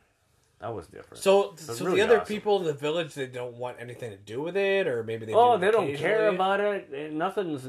That 0.62 0.76
was 0.76 0.86
different. 0.88 1.22
So, 1.22 1.56
That's 1.56 1.80
so 1.80 1.86
really 1.86 1.98
the 1.98 2.06
other 2.06 2.22
awesome. 2.22 2.28
people 2.34 2.60
in 2.60 2.66
the 2.66 2.74
village, 2.74 3.16
they 3.16 3.26
don't 3.26 3.56
want 3.56 3.78
anything 3.80 4.12
to 4.12 4.18
do 4.18 4.42
with 4.42 4.56
it, 4.56 4.88
or 4.88 5.04
maybe 5.04 5.26
they. 5.26 5.34
oh, 5.34 5.58
do 5.58 5.66
they 5.66 5.72
don't 5.72 5.96
care 5.96 6.30
about 6.30 6.60
it. 6.60 6.90
Eh, 6.94 7.10
Nothing's, 7.12 7.68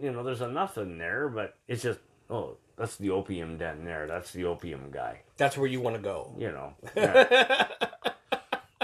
you 0.00 0.12
know, 0.12 0.22
there's 0.22 0.42
a 0.42 0.48
nothing 0.48 0.98
there, 0.98 1.28
but 1.30 1.56
it's 1.68 1.82
just, 1.82 2.00
oh, 2.28 2.58
that's 2.76 2.96
the 2.96 3.10
opium 3.10 3.56
den 3.56 3.84
there. 3.84 4.06
That's 4.06 4.30
the 4.32 4.44
opium 4.44 4.90
guy. 4.90 5.22
That's 5.38 5.56
where 5.56 5.66
you 5.66 5.80
want 5.80 5.96
to 5.96 6.02
go. 6.02 6.34
You 6.38 6.52
know. 6.52 6.74
Yeah. 6.96 7.68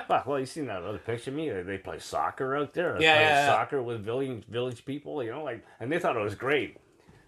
Fuck, 0.08 0.26
well, 0.26 0.40
you 0.40 0.46
seen 0.46 0.66
that 0.66 0.82
other 0.82 0.98
picture 0.98 1.30
of 1.30 1.36
me? 1.36 1.48
They, 1.50 1.78
play 1.78 2.00
soccer 2.00 2.56
out 2.56 2.74
there. 2.74 2.98
They 2.98 3.04
yeah, 3.04 3.20
yeah. 3.20 3.46
soccer 3.46 3.80
with 3.80 4.00
village 4.00 4.44
village 4.46 4.84
people, 4.84 5.22
you 5.22 5.30
know, 5.30 5.44
like, 5.44 5.64
and 5.78 5.92
they 5.92 6.00
thought 6.00 6.16
it 6.16 6.22
was 6.22 6.34
great. 6.34 6.78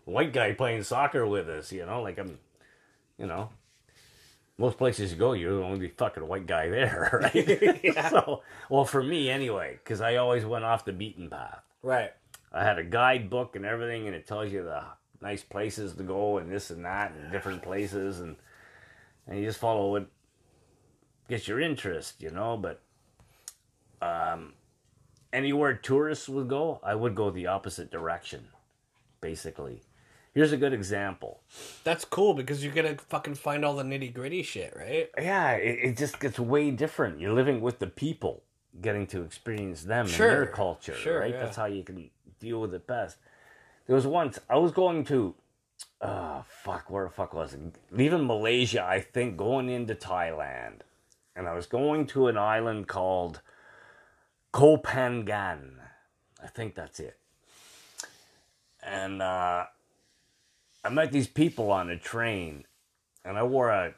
White 0.05 0.33
guy 0.33 0.53
playing 0.53 0.83
soccer 0.83 1.25
with 1.25 1.49
us, 1.49 1.71
you 1.71 1.87
know, 1.87 2.03
like 2.03 2.19
I'm, 2.19 2.41
you 3.19 3.27
know, 3.27 3.51
most 4.63 4.79
places 4.79 5.11
you 5.11 5.19
go, 5.19 5.33
you're 5.33 5.57
the 5.57 5.65
only 5.65 5.89
fucking 5.89 6.27
white 6.27 6.47
guy 6.47 6.69
there, 6.69 7.19
right? 7.35 8.11
So, 8.11 8.43
well, 8.71 8.85
for 8.85 9.03
me 9.03 9.29
anyway, 9.29 9.81
because 9.83 10.01
I 10.01 10.17
always 10.17 10.45
went 10.45 10.65
off 10.65 10.85
the 10.85 10.93
beaten 10.93 11.29
path. 11.29 11.63
Right. 11.83 12.13
I 12.53 12.63
had 12.63 12.79
a 12.79 12.85
guidebook 12.85 13.57
and 13.57 13.67
everything, 13.67 14.07
and 14.07 14.15
it 14.15 14.25
tells 14.25 14.53
you 14.53 14.63
the 14.63 14.85
nice 15.21 15.43
places 15.43 15.95
to 15.95 16.05
go 16.05 16.39
and 16.39 16.51
this 16.51 16.71
and 16.71 16.85
that 16.85 17.13
and 17.13 17.33
different 17.33 17.63
places, 17.63 18.21
and 18.21 18.37
and 19.27 19.41
you 19.41 19.47
just 19.47 19.59
follow 19.59 19.91
what 19.91 20.07
gets 21.29 21.49
your 21.49 21.61
interest, 21.61 22.23
you 22.23 22.31
know. 22.31 22.57
But 22.57 22.81
um, 24.01 24.53
anywhere 25.33 25.75
tourists 25.75 26.29
would 26.29 26.49
go, 26.49 26.79
I 26.85 26.95
would 26.95 27.17
go 27.17 27.31
the 27.31 27.49
opposite 27.49 27.91
direction. 27.91 28.45
Basically, 29.21 29.81
here's 30.35 30.53
a 30.53 30.57
good 30.57 30.73
example. 30.73 31.41
That's 31.85 32.05
cool 32.05 32.35
because 32.35 32.65
you're 32.65 32.75
gonna 32.75 32.97
fucking 33.09 33.35
find 33.35 33.65
all 33.65 33.75
the 33.77 33.83
nitty 33.85 34.13
gritty 34.13 34.43
shit, 34.43 34.75
right? 34.77 35.11
Yeah, 35.19 35.53
it, 35.53 35.79
it 35.83 35.97
just 35.97 36.21
gets 36.21 36.39
way 36.39 36.71
different. 36.71 37.21
You're 37.21 37.33
living 37.33 37.61
with 37.61 37.79
the 37.79 37.87
people, 37.87 38.43
getting 38.81 39.07
to 39.09 39.23
experience 39.23 39.85
them 39.85 40.07
Sure, 40.07 40.29
and 40.29 40.37
their 40.37 40.47
culture, 40.47 40.95
sure, 40.95 41.21
right? 41.21 41.33
yeah. 41.33 41.45
That's 41.45 41.57
how 41.57 41.67
you 41.67 41.83
can 41.85 42.11
deal 42.41 42.61
with 42.61 42.75
it 42.75 42.87
best. 42.87 43.17
There 43.87 43.97
was 43.97 44.07
once 44.07 44.39
I 44.49 44.57
was 44.59 44.73
going 44.73 45.05
to, 45.07 45.35
uh, 46.01 46.43
fuck, 46.47 46.89
where 46.91 47.05
the 47.05 47.11
fuck 47.11 47.35
was 47.35 47.53
it? 47.55 47.61
Leaving 47.91 48.27
Malaysia, 48.27 48.83
I 48.83 49.01
think, 49.01 49.37
going 49.37 49.69
into 49.69 49.95
Thailand, 49.95 50.81
and 51.35 51.49
I 51.49 51.55
was 51.55 51.67
going 51.67 52.07
to 52.09 52.29
an 52.29 52.39
island 52.39 52.87
called 52.89 53.41
Koh 54.53 54.79
Phangan. 54.79 55.79
I 56.43 56.47
think 56.47 56.75
that's 56.75 57.01
it. 57.01 57.19
And 58.85 59.23
uh, 59.23 59.67
I 60.85 60.89
met 60.89 61.13
these 61.13 61.29
people 61.29 61.71
on 61.71 61.91
a 61.91 61.99
train, 61.99 62.65
and 63.25 63.39
I 63.39 63.45
wore 63.45 63.71
a 63.71 63.95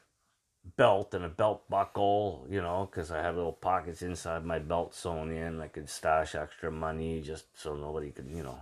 belt 0.76 1.14
and 1.14 1.24
a 1.24 1.28
belt 1.28 1.68
buckle, 1.68 2.46
you 2.50 2.60
know, 2.60 2.88
because 2.90 3.10
I 3.10 3.22
had 3.22 3.36
little 3.36 3.52
pockets 3.52 4.02
inside 4.02 4.44
my 4.44 4.58
belt 4.58 4.94
sewn 4.94 5.30
in. 5.30 5.60
I 5.60 5.68
could 5.68 5.88
stash 5.88 6.34
extra 6.34 6.70
money 6.70 7.20
just 7.20 7.46
so 7.60 7.74
nobody 7.74 8.10
could, 8.10 8.28
you 8.30 8.42
know, 8.42 8.58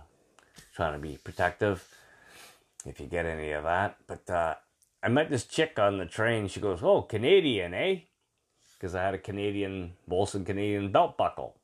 trying 0.75 0.93
to 0.93 0.99
be 0.99 1.17
protective 1.23 1.85
if 2.85 2.99
you 2.99 3.07
get 3.07 3.25
any 3.25 3.51
of 3.51 3.63
that. 3.63 3.97
But 4.07 4.29
uh, 4.29 4.55
I 5.01 5.09
met 5.09 5.29
this 5.29 5.45
chick 5.45 5.77
on 5.79 5.97
the 5.97 6.05
train. 6.05 6.47
She 6.47 6.59
goes, 6.59 6.79
"Oh, 6.81 7.01
Canadian, 7.01 7.73
eh?" 7.73 7.99
Because 8.75 8.95
I 8.95 9.03
had 9.03 9.13
a 9.13 9.19
Canadian 9.19 9.93
Molson 10.09 10.45
Canadian 10.45 10.91
belt 10.91 11.17
buckle. 11.17 11.55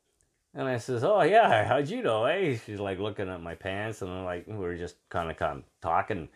And 0.53 0.67
I 0.67 0.77
says, 0.77 1.03
"Oh 1.03 1.21
yeah, 1.21 1.65
how'd 1.65 1.89
you 1.89 2.01
know, 2.01 2.25
eh?" 2.25 2.57
She's 2.65 2.79
like 2.79 2.99
looking 2.99 3.29
at 3.29 3.41
my 3.41 3.55
pants, 3.55 4.01
and 4.01 4.11
I'm 4.11 4.25
like, 4.25 4.47
we 4.47 4.55
were 4.55 4.75
just 4.75 4.95
kind 5.09 5.29
of 5.29 5.37
kind 5.37 5.59
of 5.59 5.63
talking, 5.81 6.27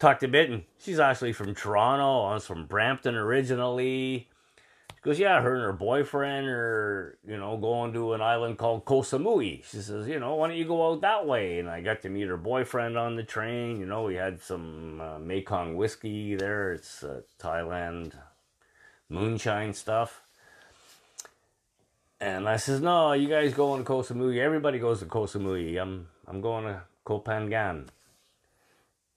talked 0.00 0.28
bit, 0.28 0.50
and 0.50 0.64
she's 0.78 0.98
actually 0.98 1.32
from 1.32 1.54
Toronto. 1.54 2.24
I 2.24 2.34
was 2.34 2.46
from 2.46 2.66
Brampton 2.66 3.14
originally. 3.14 4.28
She 4.96 5.02
goes, 5.02 5.18
"Yeah, 5.18 5.40
her 5.40 5.54
and 5.54 5.64
her 5.64 5.72
boyfriend 5.72 6.48
are, 6.48 7.18
you 7.26 7.36
know, 7.36 7.56
going 7.56 7.92
to 7.92 8.14
an 8.14 8.20
island 8.20 8.58
called 8.58 8.84
Koh 8.84 9.02
Samui." 9.02 9.64
She 9.64 9.78
says, 9.78 10.08
"You 10.08 10.18
know, 10.18 10.34
why 10.34 10.48
don't 10.48 10.56
you 10.56 10.64
go 10.64 10.90
out 10.90 11.02
that 11.02 11.26
way?" 11.26 11.60
And 11.60 11.70
I 11.70 11.80
got 11.82 12.02
to 12.02 12.08
meet 12.08 12.26
her 12.26 12.36
boyfriend 12.36 12.98
on 12.98 13.14
the 13.14 13.22
train. 13.22 13.78
You 13.78 13.86
know, 13.86 14.02
we 14.02 14.16
had 14.16 14.42
some 14.42 15.00
uh, 15.00 15.18
Mekong 15.20 15.76
whiskey 15.76 16.34
there. 16.34 16.72
It's 16.72 17.04
uh, 17.04 17.20
Thailand 17.38 18.14
moonshine 19.10 19.74
stuff. 19.74 20.22
And 22.20 22.48
I 22.48 22.56
says, 22.56 22.80
no, 22.82 23.12
you 23.12 23.28
guys 23.28 23.54
go 23.54 23.76
to 23.76 23.82
Koh 23.82 24.02
Samui. 24.02 24.38
Everybody 24.38 24.78
goes 24.78 25.00
to 25.00 25.06
Koh 25.06 25.24
Samui. 25.24 25.80
I'm, 25.80 26.08
I'm 26.26 26.42
going 26.42 26.64
to 26.64 26.82
Koh 27.04 27.20
Phangan. 27.20 27.86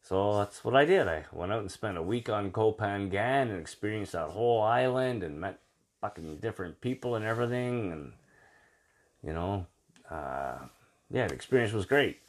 So 0.04 0.38
that's 0.38 0.66
what 0.66 0.76
I 0.76 0.84
did. 0.84 1.08
I 1.08 1.24
went 1.32 1.54
out 1.54 1.62
and 1.62 1.72
spent 1.72 1.98
a 1.98 2.04
week 2.04 2.28
on 2.28 2.52
Koh 2.52 2.74
Phangan 2.74 3.50
and 3.50 3.60
experienced 3.60 4.12
that 4.12 4.30
whole 4.30 4.62
island 4.62 5.24
and 5.24 5.40
met 5.40 5.60
fucking 6.02 6.38
different 6.38 6.82
people 6.82 7.16
and 7.16 7.24
everything. 7.24 7.94
And, 7.94 8.12
you 9.26 9.32
know, 9.32 9.66
uh, 10.12 10.58
yeah, 11.10 11.28
the 11.28 11.34
experience 11.34 11.72
was 11.72 11.86
great. 11.86 12.20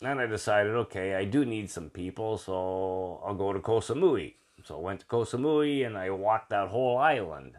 Then 0.00 0.18
I 0.18 0.26
decided, 0.26 0.72
okay, 0.72 1.14
I 1.14 1.26
do 1.26 1.44
need 1.44 1.70
some 1.70 1.90
people, 1.90 2.38
so 2.38 3.22
I'll 3.24 3.34
go 3.34 3.52
to 3.52 3.60
Koh 3.60 3.80
Samui. 3.80 4.34
So 4.64 4.78
I 4.78 4.80
went 4.80 5.00
to 5.00 5.06
Koh 5.06 5.24
Samui 5.24 5.86
and 5.86 5.98
I 5.98 6.08
walked 6.10 6.48
that 6.48 6.68
whole 6.68 6.96
island. 6.96 7.56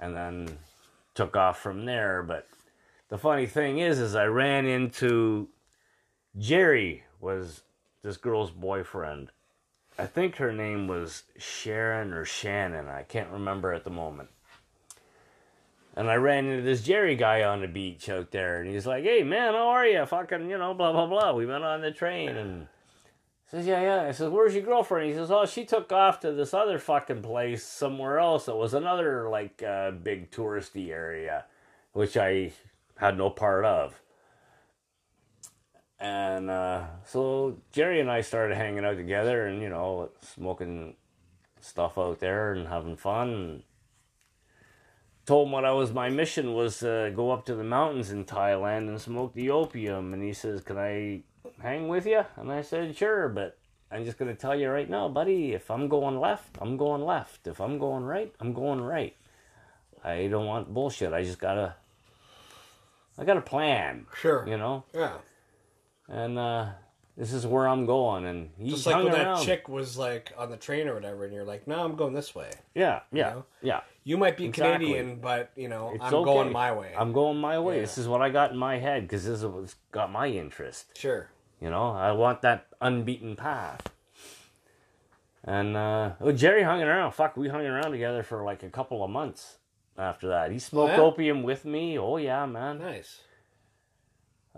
And 0.00 0.14
then 0.14 0.58
took 1.16 1.36
off 1.36 1.60
from 1.60 1.84
there. 1.86 2.22
But 2.22 2.46
the 3.08 3.18
funny 3.18 3.46
thing 3.46 3.80
is, 3.80 3.98
is 3.98 4.14
I 4.14 4.26
ran 4.26 4.64
into 4.64 5.48
Jerry 6.38 7.02
was 7.20 7.62
this 8.02 8.16
girl's 8.16 8.50
boyfriend. 8.50 9.30
I 9.98 10.06
think 10.06 10.36
her 10.36 10.52
name 10.52 10.86
was 10.86 11.24
Sharon 11.36 12.12
or 12.12 12.24
Shannon. 12.24 12.86
I 12.88 13.02
can't 13.02 13.30
remember 13.30 13.72
at 13.72 13.84
the 13.84 13.90
moment. 13.90 14.28
And 15.96 16.08
I 16.08 16.14
ran 16.14 16.46
into 16.46 16.62
this 16.62 16.82
Jerry 16.82 17.16
guy 17.16 17.42
on 17.42 17.60
the 17.60 17.66
beach 17.66 18.08
out 18.08 18.30
there, 18.30 18.60
and 18.60 18.70
he's 18.70 18.86
like, 18.86 19.02
"Hey 19.02 19.24
man, 19.24 19.54
how 19.54 19.68
are 19.70 19.84
you? 19.84 20.06
Fucking, 20.06 20.48
you 20.48 20.56
know, 20.56 20.72
blah 20.72 20.92
blah 20.92 21.06
blah." 21.06 21.32
We 21.32 21.44
went 21.44 21.64
on 21.64 21.80
the 21.80 21.90
train, 21.90 22.36
and 22.36 22.68
says, 23.50 23.66
"Yeah, 23.66 23.80
yeah." 23.80 24.08
I 24.08 24.12
says, 24.12 24.30
"Where's 24.30 24.54
your 24.54 24.62
girlfriend?" 24.62 25.08
He 25.08 25.14
says, 25.14 25.32
"Oh, 25.32 25.44
she 25.44 25.64
took 25.64 25.90
off 25.90 26.20
to 26.20 26.30
this 26.30 26.54
other 26.54 26.78
fucking 26.78 27.22
place 27.22 27.64
somewhere 27.64 28.20
else. 28.20 28.46
It 28.46 28.54
was 28.54 28.74
another 28.74 29.28
like 29.28 29.60
uh, 29.60 29.90
big 29.90 30.30
touristy 30.30 30.90
area, 30.90 31.46
which 31.94 32.16
I 32.16 32.52
had 32.98 33.18
no 33.18 33.30
part 33.30 33.64
of." 33.64 34.00
And 36.00 36.48
uh, 36.48 36.84
so 37.04 37.56
Jerry 37.72 38.00
and 38.00 38.10
I 38.10 38.20
started 38.20 38.56
hanging 38.56 38.84
out 38.84 38.96
together, 38.96 39.46
and 39.46 39.60
you 39.60 39.68
know, 39.68 40.10
smoking 40.20 40.94
stuff 41.60 41.98
out 41.98 42.20
there 42.20 42.52
and 42.52 42.68
having 42.68 42.96
fun. 42.96 43.28
And 43.30 43.62
told 45.26 45.48
him 45.48 45.52
what 45.52 45.64
I 45.64 45.72
was. 45.72 45.92
My 45.92 46.08
mission 46.08 46.54
was 46.54 46.78
to 46.78 47.12
go 47.14 47.30
up 47.30 47.44
to 47.46 47.54
the 47.54 47.64
mountains 47.64 48.10
in 48.10 48.24
Thailand 48.24 48.88
and 48.88 49.00
smoke 49.00 49.34
the 49.34 49.50
opium. 49.50 50.14
And 50.14 50.22
he 50.22 50.32
says, 50.32 50.62
"Can 50.62 50.78
I 50.78 51.22
hang 51.60 51.88
with 51.88 52.06
you?" 52.06 52.24
And 52.36 52.52
I 52.52 52.62
said, 52.62 52.96
"Sure, 52.96 53.28
but 53.28 53.58
I'm 53.90 54.04
just 54.04 54.18
gonna 54.18 54.34
tell 54.34 54.54
you 54.54 54.70
right 54.70 54.88
now, 54.88 55.08
buddy. 55.08 55.52
If 55.52 55.70
I'm 55.70 55.88
going 55.88 56.20
left, 56.20 56.58
I'm 56.60 56.76
going 56.76 57.04
left. 57.04 57.46
If 57.46 57.60
I'm 57.60 57.78
going 57.78 58.04
right, 58.04 58.32
I'm 58.38 58.52
going 58.52 58.80
right. 58.80 59.16
I 60.04 60.28
don't 60.28 60.46
want 60.46 60.72
bullshit. 60.72 61.12
I 61.12 61.24
just 61.24 61.40
gotta, 61.40 61.74
I 63.18 63.24
got 63.24 63.36
a 63.36 63.42
plan. 63.42 64.06
Sure. 64.14 64.46
You 64.46 64.56
know, 64.56 64.84
Yeah. 64.94 65.14
And 66.08 66.38
uh, 66.38 66.66
this 67.16 67.32
is 67.32 67.46
where 67.46 67.68
I'm 67.68 67.86
going. 67.86 68.26
And 68.26 68.50
he 68.58 68.70
Just 68.70 68.86
like 68.86 68.96
when 68.96 69.12
around. 69.12 69.38
that 69.38 69.44
chick 69.44 69.68
was 69.68 69.96
like 69.96 70.32
on 70.36 70.50
the 70.50 70.56
train 70.56 70.88
or 70.88 70.94
whatever, 70.94 71.24
and 71.24 71.34
you're 71.34 71.44
like, 71.44 71.66
"No, 71.66 71.84
I'm 71.84 71.96
going 71.96 72.14
this 72.14 72.34
way." 72.34 72.50
Yeah, 72.74 73.00
yeah, 73.12 73.30
know? 73.30 73.44
yeah. 73.62 73.80
You 74.04 74.16
might 74.16 74.36
be 74.36 74.46
Exactly. 74.46 74.86
Canadian, 74.86 75.20
but 75.20 75.50
you 75.54 75.68
know, 75.68 75.92
It's 75.94 76.02
I'm 76.04 76.14
okay. 76.14 76.24
going 76.24 76.52
my 76.52 76.72
way. 76.72 76.94
I'm 76.96 77.12
going 77.12 77.38
my 77.38 77.58
way. 77.58 77.76
Yeah. 77.76 77.80
This 77.82 77.98
is 77.98 78.08
what 78.08 78.22
I 78.22 78.30
got 78.30 78.52
in 78.52 78.56
my 78.56 78.78
head 78.78 79.02
because 79.02 79.24
this 79.24 79.40
is 79.40 79.46
what's 79.46 79.76
got 79.92 80.10
my 80.10 80.28
interest. 80.28 80.96
sure. 80.96 81.28
You 81.60 81.70
know, 81.70 81.90
I 81.90 82.12
want 82.12 82.42
that 82.42 82.68
unbeaten 82.80 83.34
path. 83.34 83.82
And 85.44 85.76
uh, 85.76 86.12
oh, 86.20 86.30
Jerry 86.32 86.62
hung 86.62 86.82
around. 86.82 87.12
Fuck, 87.12 87.36
we 87.36 87.48
hung 87.48 87.66
around 87.66 87.90
together 87.90 88.22
for 88.22 88.44
like 88.44 88.62
a 88.62 88.68
couple 88.68 89.02
of 89.02 89.10
months 89.10 89.56
after 89.96 90.28
that. 90.28 90.52
He 90.52 90.58
smoked 90.58 90.92
yeah? 90.92 91.00
opium 91.00 91.42
with 91.42 91.64
me. 91.64 91.98
Oh 91.98 92.16
yeah, 92.16 92.46
man. 92.46 92.78
Nice. 92.78 93.20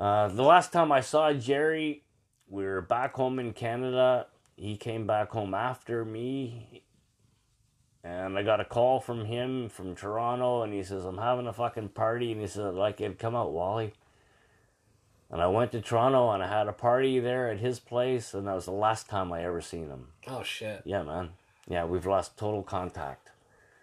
Uh, 0.00 0.28
the 0.28 0.42
last 0.42 0.72
time 0.72 0.90
I 0.90 1.02
saw 1.02 1.30
Jerry, 1.34 2.04
we 2.48 2.64
were 2.64 2.80
back 2.80 3.14
home 3.14 3.38
in 3.38 3.52
Canada. 3.52 4.28
He 4.56 4.78
came 4.78 5.06
back 5.06 5.30
home 5.30 5.52
after 5.52 6.06
me. 6.06 6.84
And 8.02 8.38
I 8.38 8.42
got 8.42 8.60
a 8.60 8.64
call 8.64 9.00
from 9.00 9.26
him 9.26 9.68
from 9.68 9.94
Toronto, 9.94 10.62
and 10.62 10.72
he 10.72 10.82
says, 10.82 11.04
I'm 11.04 11.18
having 11.18 11.46
a 11.46 11.52
fucking 11.52 11.90
party. 11.90 12.32
And 12.32 12.40
he 12.40 12.46
said, 12.46 12.64
I'd 12.64 12.74
like 12.74 12.96
to 12.96 13.10
come 13.10 13.36
out, 13.36 13.52
Wally. 13.52 13.92
And 15.30 15.42
I 15.42 15.48
went 15.48 15.72
to 15.72 15.82
Toronto, 15.82 16.30
and 16.30 16.42
I 16.42 16.48
had 16.48 16.66
a 16.66 16.72
party 16.72 17.20
there 17.20 17.50
at 17.50 17.58
his 17.58 17.78
place, 17.78 18.32
and 18.32 18.46
that 18.46 18.54
was 18.54 18.64
the 18.64 18.72
last 18.72 19.10
time 19.10 19.30
I 19.34 19.44
ever 19.44 19.60
seen 19.60 19.88
him. 19.88 20.08
Oh 20.26 20.42
shit. 20.42 20.80
Yeah, 20.86 21.02
man. 21.02 21.30
Yeah, 21.68 21.84
we've 21.84 22.06
lost 22.06 22.38
total 22.38 22.62
contact. 22.62 23.30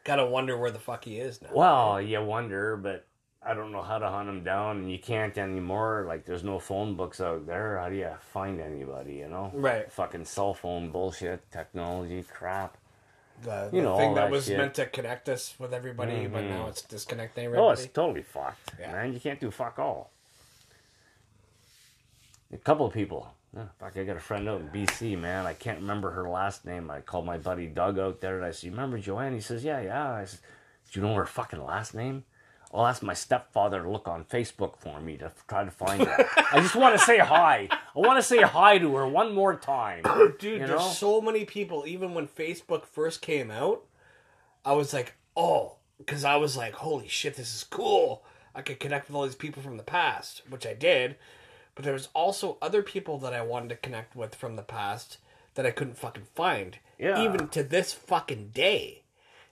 Gotta 0.04 0.26
wonder 0.26 0.58
where 0.58 0.72
the 0.72 0.80
fuck 0.80 1.06
he 1.06 1.20
is 1.20 1.42
now. 1.42 1.50
Well, 1.54 2.02
you 2.02 2.22
wonder, 2.24 2.76
but 2.76 3.07
I 3.48 3.54
don't 3.54 3.72
know 3.72 3.82
how 3.82 3.98
to 3.98 4.10
hunt 4.10 4.28
them 4.28 4.44
down, 4.44 4.78
and 4.80 4.92
you 4.92 5.00
can't 5.00 5.38
anymore. 5.38 6.04
Like, 6.06 6.26
there's 6.26 6.44
no 6.44 6.60
phone 6.60 6.96
books 6.96 7.22
out 7.22 7.48
there. 7.48 7.78
How 7.80 7.88
do 7.88 7.96
you 7.96 8.12
find 8.34 8.60
anybody, 8.60 9.14
you 9.16 9.30
know? 9.30 9.52
Right. 9.54 9.90
Fucking 9.92 10.26
cell 10.26 10.54
phone 10.54 10.90
bullshit, 10.92 11.50
technology 11.50 12.24
crap. 12.24 12.78
The, 13.44 13.70
You 13.72 13.82
the 13.82 13.88
know, 13.88 13.98
thing 13.98 14.16
that 14.16 14.22
that 14.26 14.32
was 14.32 14.46
shit. 14.48 14.58
meant 14.58 14.74
to 14.76 14.86
connect 14.88 15.30
us 15.30 15.56
with 15.60 15.74
everybody, 15.74 16.28
but 16.28 16.44
Mhm. 16.44 16.50
now 16.50 16.68
it's 16.68 16.82
disconnecting 16.82 17.56
Oh, 17.56 17.70
it's 17.70 17.86
totally 17.86 18.24
fucked, 18.24 18.72
Yeah. 18.80 18.92
man. 18.92 19.14
You 19.14 19.20
can't 19.20 19.40
do 19.40 19.50
fuck 19.50 19.80
all. 19.80 20.10
A 22.52 22.58
couple 22.58 22.86
of 22.86 22.94
people. 22.94 23.34
Fuck, 23.80 23.96
I 23.98 24.04
got 24.04 24.18
a 24.18 24.20
friend 24.20 24.48
out 24.50 24.62
in 24.62 24.68
BC, 24.70 25.16
man. 25.16 25.46
I 25.46 25.54
can't 25.54 25.80
remember 25.80 26.12
her 26.12 26.28
last 26.30 26.66
name. 26.66 26.92
I 26.92 27.02
called 27.02 27.26
my 27.26 27.38
buddy 27.38 27.68
Doug 27.68 27.98
out 27.98 28.20
there, 28.22 28.36
and 28.38 28.46
I 28.46 28.52
said, 28.52 28.64
"You 28.66 28.72
remember 28.72 29.00
Joanne?" 29.00 29.34
He 29.34 29.40
says, 29.42 29.64
"Yeah, 29.64 29.80
yeah." 29.80 30.12
I 30.14 30.26
said, 30.26 30.40
"Do 30.92 31.00
you 31.00 31.06
know 31.06 31.16
her 31.16 31.26
fucking 31.26 31.64
last 31.64 31.94
name?" 31.96 32.26
I'll 32.74 32.86
ask 32.86 33.02
my 33.02 33.14
stepfather 33.14 33.82
to 33.82 33.90
look 33.90 34.08
on 34.08 34.26
Facebook 34.26 34.78
for 34.78 35.00
me 35.00 35.18
to 35.18 35.32
try 35.48 35.64
to 35.64 35.72
find 35.72 36.04
her. 36.04 36.26
I 36.52 36.60
just 36.60 36.76
want 36.76 36.98
to 36.98 37.04
say 37.04 37.18
hi. 37.18 37.70
I 37.72 38.00
want 38.00 38.18
to 38.20 38.24
say 38.24 38.42
hi 38.42 38.78
to 38.78 38.96
her 38.96 39.08
one 39.08 39.34
more 39.34 39.56
time. 39.56 40.04
Dude, 40.40 40.62
You 40.62 40.68
there's 40.68 40.98
so 40.98 41.22
many 41.22 41.46
people. 41.46 41.86
Even 41.88 42.14
when 42.14 42.28
Facebook 42.28 42.86
first 42.86 43.22
came 43.22 43.52
out, 43.52 43.86
I 44.66 44.74
was 44.74 44.94
like, 44.94 45.14
oh, 45.36 45.78
because 45.98 46.26
I 46.26 46.36
was 46.36 46.58
like, 46.58 46.74
holy 46.74 47.08
shit, 47.08 47.36
this 47.36 47.56
is 47.56 47.64
cool. 47.64 48.24
I 48.54 48.62
could 48.62 48.80
connect 48.80 49.08
with 49.08 49.16
all 49.16 49.24
these 49.24 49.36
people 49.36 49.64
from 49.64 49.78
the 49.78 49.84
past, 49.84 50.42
which 50.50 50.66
I 50.66 50.74
did. 50.74 51.16
But 51.74 51.86
there 51.86 51.94
was 51.94 52.10
also 52.14 52.58
other 52.62 52.82
people 52.82 53.18
that 53.20 53.34
I 53.34 53.42
wanted 53.44 53.70
to 53.70 53.76
connect 53.76 54.16
with 54.16 54.36
from 54.36 54.56
the 54.56 54.64
past 54.64 55.20
that 55.54 55.66
I 55.66 55.72
couldn't 55.72 55.98
fucking 55.98 56.28
find. 56.36 56.80
Yeah. 57.00 57.24
Even 57.24 57.48
to 57.50 57.64
this 57.64 57.94
fucking 57.94 58.50
day. 58.54 59.04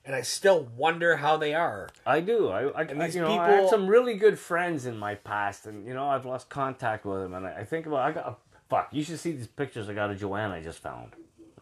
And 0.06 0.16
I 0.16 0.22
still 0.22 0.68
wonder 0.78 1.16
how 1.18 1.36
they 1.38 1.56
are. 1.56 1.89
I 2.06 2.20
do. 2.20 2.49
I, 2.49 2.68
I, 2.70 2.82
And 2.84 3.01
I- 3.01 3.08
these 3.08 3.16
you 3.16 3.22
know, 3.22 3.39
I 3.39 3.49
had 3.51 3.70
some 3.70 3.88
really 3.88 4.16
good 4.16 4.38
friends 4.38 4.86
in 4.86 4.97
my 4.97 5.16
past, 5.16 5.66
and 5.66 5.86
you 5.88 5.93
know, 5.95 6.08
I've 6.08 6.26
lost 6.26 6.47
contact 6.49 7.06
with 7.06 7.22
them. 7.22 7.34
And 7.34 7.47
I, 7.47 7.62
I 7.62 7.64
think 7.66 7.88
about, 7.88 7.99
I 8.01 8.12
got, 8.12 8.39
fuck, 8.70 8.89
you 8.91 9.03
should 9.03 9.20
see 9.20 9.32
these 9.32 9.47
pictures 9.47 9.89
I 9.89 9.93
got 9.93 10.12
of 10.12 10.20
Joanne 10.20 10.51
I 10.51 10.62
just 10.62 10.80
found. 10.80 11.14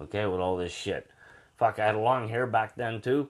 Okay, 0.02 0.26
with 0.26 0.42
all 0.42 0.58
this 0.58 0.74
shit. 0.74 1.10
Fuck, 1.58 1.80
I 1.80 1.86
had 1.86 1.96
long 1.96 2.28
hair 2.28 2.46
back 2.46 2.76
then 2.76 3.00
too. 3.00 3.30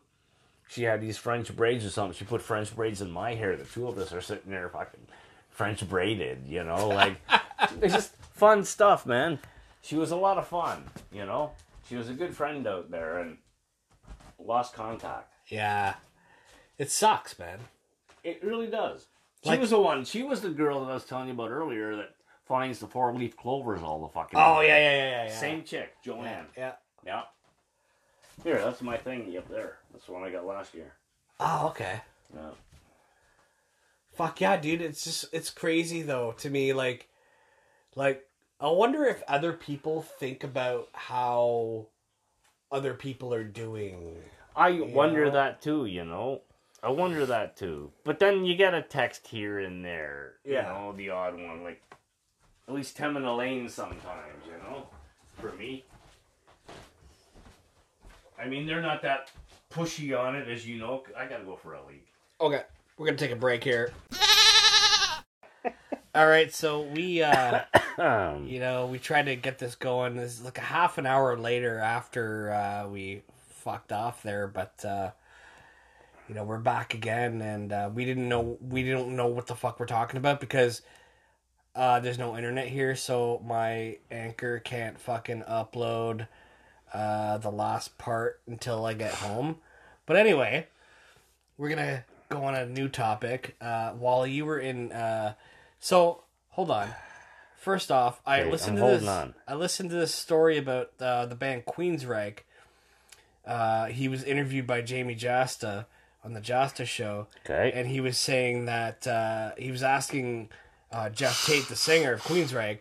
She 0.68 0.84
had 0.84 1.02
these 1.02 1.18
French 1.18 1.56
braids 1.56 1.86
or 1.86 1.90
something. 1.92 2.18
She 2.18 2.26
put 2.26 2.42
French 2.42 2.76
braids 2.76 3.02
in 3.02 3.12
my 3.12 3.36
hair. 3.36 3.56
The 3.56 3.66
two 3.66 3.88
of 3.88 3.98
us 4.00 4.12
are 4.14 4.22
sitting 4.22 4.50
there 4.50 4.70
fucking 4.70 5.06
French 5.52 5.88
braided, 5.88 6.40
you 6.48 6.64
know, 6.64 6.88
like 6.88 7.18
it's 7.82 7.94
just 7.94 8.16
fun 8.34 8.64
stuff, 8.64 9.06
man. 9.06 9.38
She 9.84 9.96
was 9.96 10.10
a 10.10 10.16
lot 10.16 10.38
of 10.40 10.48
fun, 10.48 10.84
you 11.12 11.26
know. 11.26 11.52
She 11.88 11.96
was 11.98 12.10
a 12.10 12.14
good 12.14 12.34
friend 12.36 12.66
out 12.66 12.90
there, 12.90 13.20
and 13.20 13.38
lost 14.46 14.74
contact. 14.74 15.32
Yeah. 15.48 15.96
It 16.78 16.90
sucks, 16.92 17.38
man. 17.38 17.60
It 18.24 18.44
really 18.44 18.68
does. 18.68 19.08
She 19.44 19.50
Like- 19.50 19.60
was 19.60 19.72
the 19.72 19.80
one. 19.80 20.06
She 20.06 20.24
was 20.24 20.42
the 20.42 20.50
girl 20.50 20.82
that 20.86 20.92
I 20.92 20.94
was 20.94 21.06
telling 21.06 21.28
you 21.28 21.34
about 21.34 21.52
earlier 21.52 21.96
that 21.98 22.16
finds 22.46 22.80
the 22.80 22.88
four 22.88 23.14
leaf 23.14 23.36
clovers 23.36 23.82
all 23.82 24.02
the 24.02 24.08
fucking. 24.10 24.40
Oh, 24.40 24.62
yeah, 24.62 24.78
yeah, 24.78 24.92
yeah, 24.92 25.10
yeah. 25.10 25.24
yeah. 25.26 25.38
Same 25.40 25.64
chick, 25.64 25.96
Joanne. 26.04 26.48
Yeah. 26.58 26.74
Yeah. 27.06 27.24
Here, 28.44 28.60
that's 28.60 28.82
my 28.82 28.98
thingy 28.98 29.38
up 29.38 29.48
there. 29.50 29.78
That's 29.92 30.06
the 30.06 30.14
one 30.14 30.24
I 30.24 30.32
got 30.32 30.46
last 30.46 30.74
year. 30.74 30.94
Oh, 31.40 31.68
okay. 31.68 32.02
Yeah. 32.34 32.50
Fuck 34.14 34.42
yeah, 34.42 34.58
dude. 34.58 34.82
It's 34.82 35.04
just 35.04 35.26
it's 35.34 35.50
crazy 35.50 36.02
though 36.04 36.34
to 36.34 36.50
me 36.50 36.72
like 36.74 37.08
like 37.96 38.28
I 38.60 38.68
wonder 38.68 39.06
if 39.06 39.24
other 39.28 39.54
people 39.54 40.04
think 40.04 40.44
about 40.44 40.90
how 40.94 41.88
other 42.74 42.94
people 42.96 43.34
are 43.34 43.44
doing. 43.44 44.18
I 44.56 44.82
wonder 44.82 45.26
know? 45.26 45.32
that 45.32 45.62
too, 45.62 45.86
you 45.86 46.04
know. 46.04 46.42
I 46.82 46.90
wonder 46.90 47.26
that 47.28 47.56
too. 47.56 47.92
But 48.04 48.20
then 48.20 48.44
you 48.44 48.56
get 48.56 48.74
a 48.74 48.82
text 48.82 49.28
here 49.28 49.60
and 49.60 49.86
there, 49.86 50.34
you 50.44 50.54
Yeah. 50.54 50.64
know, 50.64 50.92
the 50.92 51.12
odd 51.12 51.36
one, 51.36 51.64
like 51.64 51.82
at 52.68 52.74
least 52.74 52.98
ten 52.98 53.16
in 53.16 53.24
the 53.24 53.32
lane 53.32 53.70
sometimes, 53.70 54.44
you 54.46 54.58
know, 54.64 54.88
for 55.40 55.54
me. 55.54 55.86
I 58.38 58.48
mean, 58.48 58.66
they're 58.66 58.82
not 58.82 59.02
that 59.04 59.32
pushy 59.72 60.20
on 60.20 60.36
it, 60.36 60.50
as 60.50 60.68
you 60.68 60.78
know. 60.78 61.04
I 61.16 61.26
gotta 61.26 61.46
go 61.46 61.56
for 61.56 61.76
a 61.76 61.86
leak. 61.88 62.08
Okay, 62.42 62.64
we're 62.98 63.06
gonna 63.06 63.18
take 63.18 63.32
a 63.32 63.36
break 63.36 63.64
here. 63.64 63.94
All 66.16 66.28
right, 66.28 66.54
so 66.54 66.82
we, 66.82 67.24
uh, 67.24 67.62
you 68.46 68.60
know, 68.60 68.86
we 68.86 69.00
tried 69.00 69.26
to 69.26 69.36
get 69.36 69.58
this 69.58 69.74
going. 69.74 70.16
This 70.16 70.34
is 70.34 70.46
like 70.46 70.60
a 70.60 70.62
half 70.62 71.00
an 71.00 71.08
hour 71.08 71.36
later 71.36 71.80
after 71.80 72.52
uh, 72.52 72.88
we 72.88 73.24
fucked 73.50 73.92
off 73.92 74.22
there, 74.22 74.48
but 74.48 74.86
uh, 74.86 75.10
you 76.30 76.36
know 76.36 76.44
we're 76.44 76.60
back 76.60 76.94
again, 76.94 77.42
and 77.42 77.74
uh, 77.74 77.90
we 77.92 78.06
didn't 78.06 78.30
know 78.30 78.60
we 78.62 78.84
didn't 78.84 79.16
know 79.16 79.26
what 79.26 79.48
the 79.48 79.56
fuck 79.56 79.80
we're 79.80 79.88
talking 79.88 80.18
about 80.18 80.40
because 80.40 80.84
uh, 81.76 82.00
there's 82.00 82.20
no 82.20 82.38
internet 82.38 82.68
here, 82.68 82.96
so 82.96 83.42
my 83.44 83.98
anchor 84.12 84.60
can't 84.60 85.00
fucking 85.00 85.42
upload 85.50 86.28
uh, 86.94 87.40
the 87.40 87.52
last 87.52 87.98
part 87.98 88.40
until 88.46 88.86
I 88.86 88.94
get 88.94 89.16
home. 89.16 89.56
But 90.06 90.18
anyway, 90.18 90.68
we're 91.58 91.70
gonna 91.70 92.06
go 92.30 92.44
on 92.44 92.54
a 92.54 92.68
new 92.68 92.88
topic. 92.88 93.56
Uh, 93.60 93.94
Wally, 93.98 94.30
you 94.30 94.46
were 94.46 94.60
in. 94.60 94.92
Uh, 94.92 95.34
so 95.84 96.24
hold 96.52 96.72
on. 96.72 96.90
First 97.58 97.92
off, 97.92 98.22
I 98.26 98.42
Okay, 98.42 98.52
listened 98.52 98.80
I'm 98.80 98.86
to 98.86 98.92
this. 99.00 99.08
holding 99.08 99.10
on. 99.10 99.34
I 99.48 99.56
listened 99.56 99.90
to 99.90 99.96
this 99.98 100.14
story 100.16 100.58
about 100.58 100.92
uh, 101.00 101.26
the 101.26 101.36
band 101.36 101.66
Queensryche. 101.66 102.40
Uh, 103.46 103.86
he 103.88 104.08
was 104.08 104.24
interviewed 104.24 104.66
by 104.66 104.82
Jamey 104.82 105.18
Jasta 105.20 105.86
on 106.24 106.32
the 106.34 106.40
Jasta 106.40 106.86
show, 106.86 107.28
okay. 107.46 107.72
and 107.74 107.90
he 107.90 108.00
was 108.00 108.18
saying 108.18 108.66
that 108.66 109.06
uh, 109.06 109.52
he 109.58 109.72
was 109.72 109.84
asking 109.84 110.50
uh, 110.92 111.10
Geoff 111.10 111.46
Tate, 111.46 111.68
the 111.68 111.76
singer 111.76 112.14
of 112.14 112.22
Queensryche, 112.24 112.80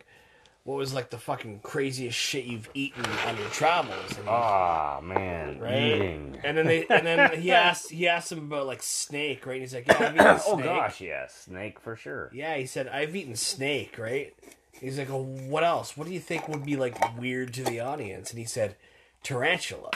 what 0.65 0.77
was 0.77 0.95
like 0.95 1.11
the 1.11 1.19
fucking 1.19 1.61
craziest 1.65 2.17
shit 2.17 2.45
you've 2.45 2.69
eaten 2.75 3.05
on 3.27 3.37
your 3.37 3.49
travels. 3.49 4.19
Ah 4.29 5.01
man, 5.03 5.59
right? 5.59 5.77
eating. 5.97 6.39
And 6.45 6.57
then 6.57 6.67
they 6.67 6.87
and 6.89 7.05
then 7.07 7.41
he 7.41 7.51
asked 7.53 7.91
he 7.91 8.07
asked 8.09 8.31
him 8.31 8.39
about 8.39 8.67
like 8.67 8.83
snake, 8.83 9.45
right? 9.47 9.55
And 9.55 9.63
he's 9.63 9.75
like, 9.75 9.89
Yeah, 9.89 9.97
I've 9.99 10.15
eaten 10.15 10.39
snake. 10.39 10.47
oh 10.47 10.63
gosh, 10.63 11.01
yes, 11.01 11.35
snake 11.47 11.81
for 11.81 11.97
sure. 11.97 12.31
Yeah, 12.33 12.57
he 12.57 12.67
said, 12.67 12.87
I've 12.89 13.15
eaten 13.17 13.35
snake, 13.37 13.99
right? 13.99 14.35
He's 14.81 14.99
like, 14.99 15.09
well, 15.11 15.25
what 15.25 15.63
else? 15.65 15.97
What 15.97 16.07
do 16.09 16.13
you 16.13 16.19
think 16.21 16.49
would 16.49 16.65
be 16.65 16.77
like 16.77 17.17
weird 17.19 17.55
to 17.55 17.63
the 17.65 17.81
audience? 17.81 18.31
And 18.31 18.39
he 18.41 18.45
said, 18.45 18.75
tarantula, 19.23 19.91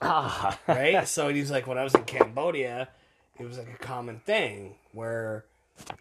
Ah, 0.00 0.58
right? 0.68 1.08
so 1.08 1.28
he's 1.28 1.50
like, 1.50 1.66
when 1.66 1.78
I 1.78 1.84
was 1.84 1.94
in 1.94 2.04
Cambodia, 2.04 2.88
it 3.38 3.46
was 3.46 3.58
like 3.58 3.68
a 3.72 3.78
common 3.84 4.20
thing 4.20 4.76
where 4.92 5.44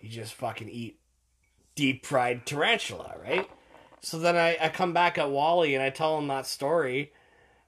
you 0.02 0.10
just 0.10 0.34
fucking 0.36 0.70
eat 0.70 1.00
deep 1.76 2.06
fried 2.06 2.46
tarantula, 2.46 3.16
right? 3.24 3.50
So 4.06 4.20
then 4.20 4.38
I, 4.38 4.56
I 4.62 4.70
come 4.70 4.94
back 4.94 5.18
at 5.18 5.32
Wally 5.32 5.74
and 5.74 5.84
I 5.84 5.90
tell 5.90 6.16
him 6.20 6.28
that 6.28 6.46
story, 6.46 7.12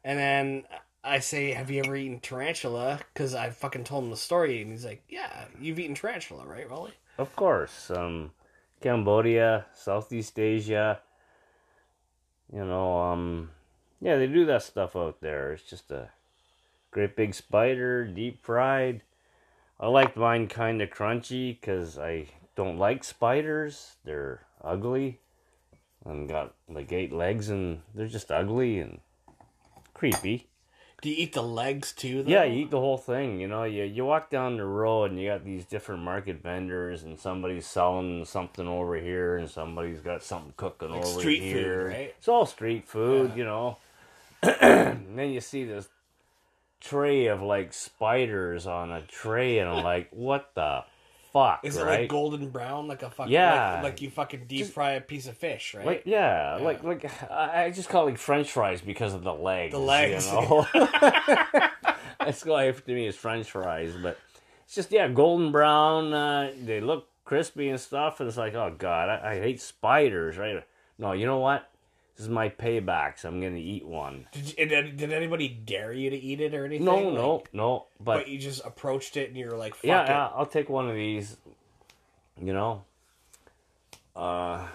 and 0.03 0.19
then 0.19 0.65
I 1.03 1.17
say, 1.17 1.51
"Have 1.53 1.71
you 1.71 1.81
ever 1.83 1.95
eaten 1.95 2.19
tarantula?" 2.19 2.99
Because 3.11 3.33
I 3.33 3.49
fucking 3.49 3.85
told 3.85 4.03
him 4.03 4.11
the 4.11 4.17
story, 4.17 4.61
and 4.61 4.69
he's 4.69 4.85
like, 4.85 5.01
"Yeah, 5.09 5.45
you've 5.59 5.79
eaten 5.79 5.95
tarantula, 5.95 6.45
right, 6.45 6.69
Wally?" 6.69 6.93
Of 7.17 7.35
course. 7.35 7.89
Um, 7.89 8.33
Cambodia, 8.81 9.65
Southeast 9.73 10.37
Asia. 10.37 10.99
You 12.53 12.65
know, 12.65 12.99
um, 12.99 13.49
yeah, 13.99 14.17
they 14.17 14.27
do 14.27 14.45
that 14.45 14.61
stuff 14.61 14.95
out 14.95 15.21
there. 15.21 15.53
It's 15.53 15.63
just 15.63 15.89
a 15.89 16.11
great 16.91 17.15
big 17.15 17.33
spider, 17.33 18.05
deep 18.05 18.43
fried. 18.43 19.01
I 19.79 19.87
like 19.87 20.15
mine 20.15 20.49
kind 20.49 20.83
of 20.83 20.91
crunchy 20.91 21.59
because 21.59 21.97
I 21.97 22.27
don't 22.55 22.77
like 22.77 23.03
spiders. 23.03 23.95
They're 24.05 24.45
ugly 24.63 25.19
and 26.07 26.27
got 26.29 26.53
like 26.69 26.91
eight 26.91 27.11
legs 27.13 27.49
and 27.49 27.81
they're 27.93 28.07
just 28.07 28.31
ugly 28.31 28.79
and 28.79 28.99
creepy. 29.93 30.47
Do 31.01 31.09
you 31.09 31.15
eat 31.17 31.33
the 31.33 31.43
legs 31.43 31.91
too? 31.91 32.23
Though? 32.23 32.29
Yeah, 32.31 32.43
you 32.45 32.61
eat 32.63 32.71
the 32.71 32.79
whole 32.79 32.97
thing. 32.97 33.39
You 33.39 33.47
know, 33.47 33.65
you 33.65 33.83
you 33.83 34.03
walk 34.05 34.31
down 34.31 34.57
the 34.57 34.65
road 34.65 35.11
and 35.11 35.19
you 35.21 35.29
got 35.29 35.45
these 35.45 35.63
different 35.65 36.01
market 36.01 36.41
vendors, 36.41 37.03
and 37.03 37.19
somebody's 37.19 37.67
selling 37.67 38.25
something 38.25 38.67
over 38.67 38.95
here, 38.95 39.37
and 39.37 39.47
somebody's 39.47 39.99
got 39.99 40.23
something 40.23 40.53
cooking 40.57 40.89
Like 40.89 41.05
over 41.05 41.19
street 41.19 41.41
food, 41.41 41.47
here. 41.47 41.87
right? 41.89 42.15
It's 42.17 42.27
all 42.27 42.47
street 42.47 42.87
food, 42.87 43.31
Yeah. 43.31 43.35
you 43.35 43.45
know. 43.45 43.77
and 44.61 45.17
then 45.19 45.29
you 45.29 45.39
see 45.41 45.65
this 45.65 45.87
tray 46.81 47.27
of 47.27 47.43
like 47.43 47.73
spiders 47.73 48.65
on 48.65 48.91
a 48.91 49.01
tray, 49.03 49.59
and 49.59 49.69
I'm 49.69 49.83
like, 49.83 50.07
what 50.11 50.49
the 50.55 50.83
fuck, 51.37 51.59
Is 51.63 51.77
right? 51.77 51.99
it 51.99 52.01
like 52.01 52.09
golden 52.09 52.49
brown, 52.49 52.87
like 52.87 53.03
a 53.03 53.09
fucking 53.09 53.31
Yeah. 53.31 53.73
like, 53.75 53.83
like 53.83 54.01
you 54.01 54.09
fucking 54.09 54.45
deep 54.47 54.67
fry 54.67 54.91
a 54.93 55.01
piece 55.01 55.27
of 55.27 55.37
fish, 55.37 55.73
right? 55.75 55.85
Like 55.85 56.03
yeah, 56.05 56.57
Yeah. 56.57 56.63
like 56.63 56.83
like 56.83 57.31
I 57.31 57.65
I 57.65 57.71
just 57.71 57.89
call 57.89 58.03
it 58.07 58.11
like 58.11 58.17
French 58.17 58.51
fries 58.51 58.81
because 58.81 59.13
of 59.13 59.23
the 59.23 59.33
legs. 59.33 59.73
The 59.73 59.79
legs. 59.79 60.25
you 60.27 60.33
know. 60.33 60.67
That's 62.19 62.43
why 62.45 62.71
to 62.71 62.91
me 62.93 63.07
is 63.07 63.15
French 63.15 63.49
fries, 63.49 63.93
but 64.01 64.17
it's 64.65 64.75
just 64.75 64.91
yeah, 64.91 65.07
golden 65.07 65.51
brown. 65.51 66.13
Uh, 66.13 66.51
they 66.63 66.81
look 66.81 67.07
crispy 67.25 67.69
and 67.69 67.79
stuff, 67.79 68.19
and 68.19 68.27
it's 68.27 68.37
like 68.37 68.53
oh 68.53 68.73
god, 68.77 69.09
I, 69.09 69.33
I 69.33 69.39
hate 69.39 69.61
spiders. 69.61 70.37
Right? 70.37 70.63
No, 70.97 71.11
you 71.13 71.25
know 71.25 71.37
what? 71.39 71.69
This 72.17 72.23
is 72.25 72.29
my 72.31 72.49
payback, 72.49 73.19
so 73.19 73.29
I'm 73.29 73.39
gonna 73.39 73.57
eat 73.57 73.85
one. 73.85 74.25
did, 74.31 74.57
you, 74.57 74.65
did 74.65 74.97
did 74.97 75.13
anybody 75.13 75.47
dare 75.49 75.93
you 75.93 76.09
to 76.09 76.17
eat 76.17 76.41
it 76.41 76.55
or 76.55 76.65
anything? 76.65 76.83
No, 76.85 76.95
Like, 76.95 77.13
no, 77.13 77.43
no. 77.53 77.85
But, 77.99 78.15
But 78.17 78.27
you 78.27 78.39
just 78.39 78.65
approached 78.65 79.17
it 79.17 79.29
and 79.29 79.37
you 79.37 79.45
were 79.45 79.55
like, 79.55 79.75
Fuck 79.75 79.83
yeah, 79.85 80.03
it. 80.03 80.09
yeah, 80.09 80.29
I'll 80.35 80.47
take 80.47 80.67
one 80.67 80.89
of 80.89 80.95
these. 80.95 81.37
You 82.41 82.53
know, 82.53 82.83
uh, 84.15 84.65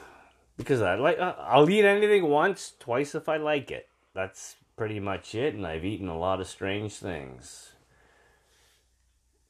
because 0.56 0.82
I 0.82 0.94
like 0.94 1.18
uh, 1.18 1.34
I'll 1.40 1.68
eat 1.68 1.84
anything 1.84 2.28
once, 2.28 2.74
twice 2.78 3.14
if 3.16 3.28
I 3.28 3.36
like 3.38 3.70
it. 3.72 3.88
That's 4.14 4.56
pretty 4.76 5.00
much 5.00 5.34
it, 5.34 5.54
and 5.54 5.66
I've 5.66 5.84
eaten 5.84 6.08
a 6.08 6.18
lot 6.18 6.40
of 6.40 6.46
strange 6.46 6.94
things, 6.94 7.72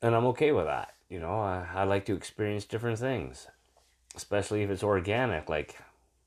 and 0.00 0.14
I'm 0.14 0.26
okay 0.26 0.52
with 0.52 0.64
that. 0.66 0.94
You 1.10 1.20
know, 1.20 1.40
I, 1.40 1.66
I 1.74 1.84
like 1.84 2.06
to 2.06 2.14
experience 2.14 2.64
different 2.64 2.98
things, 2.98 3.48
especially 4.14 4.62
if 4.62 4.70
it's 4.70 4.82
organic. 4.82 5.48
Like 5.48 5.76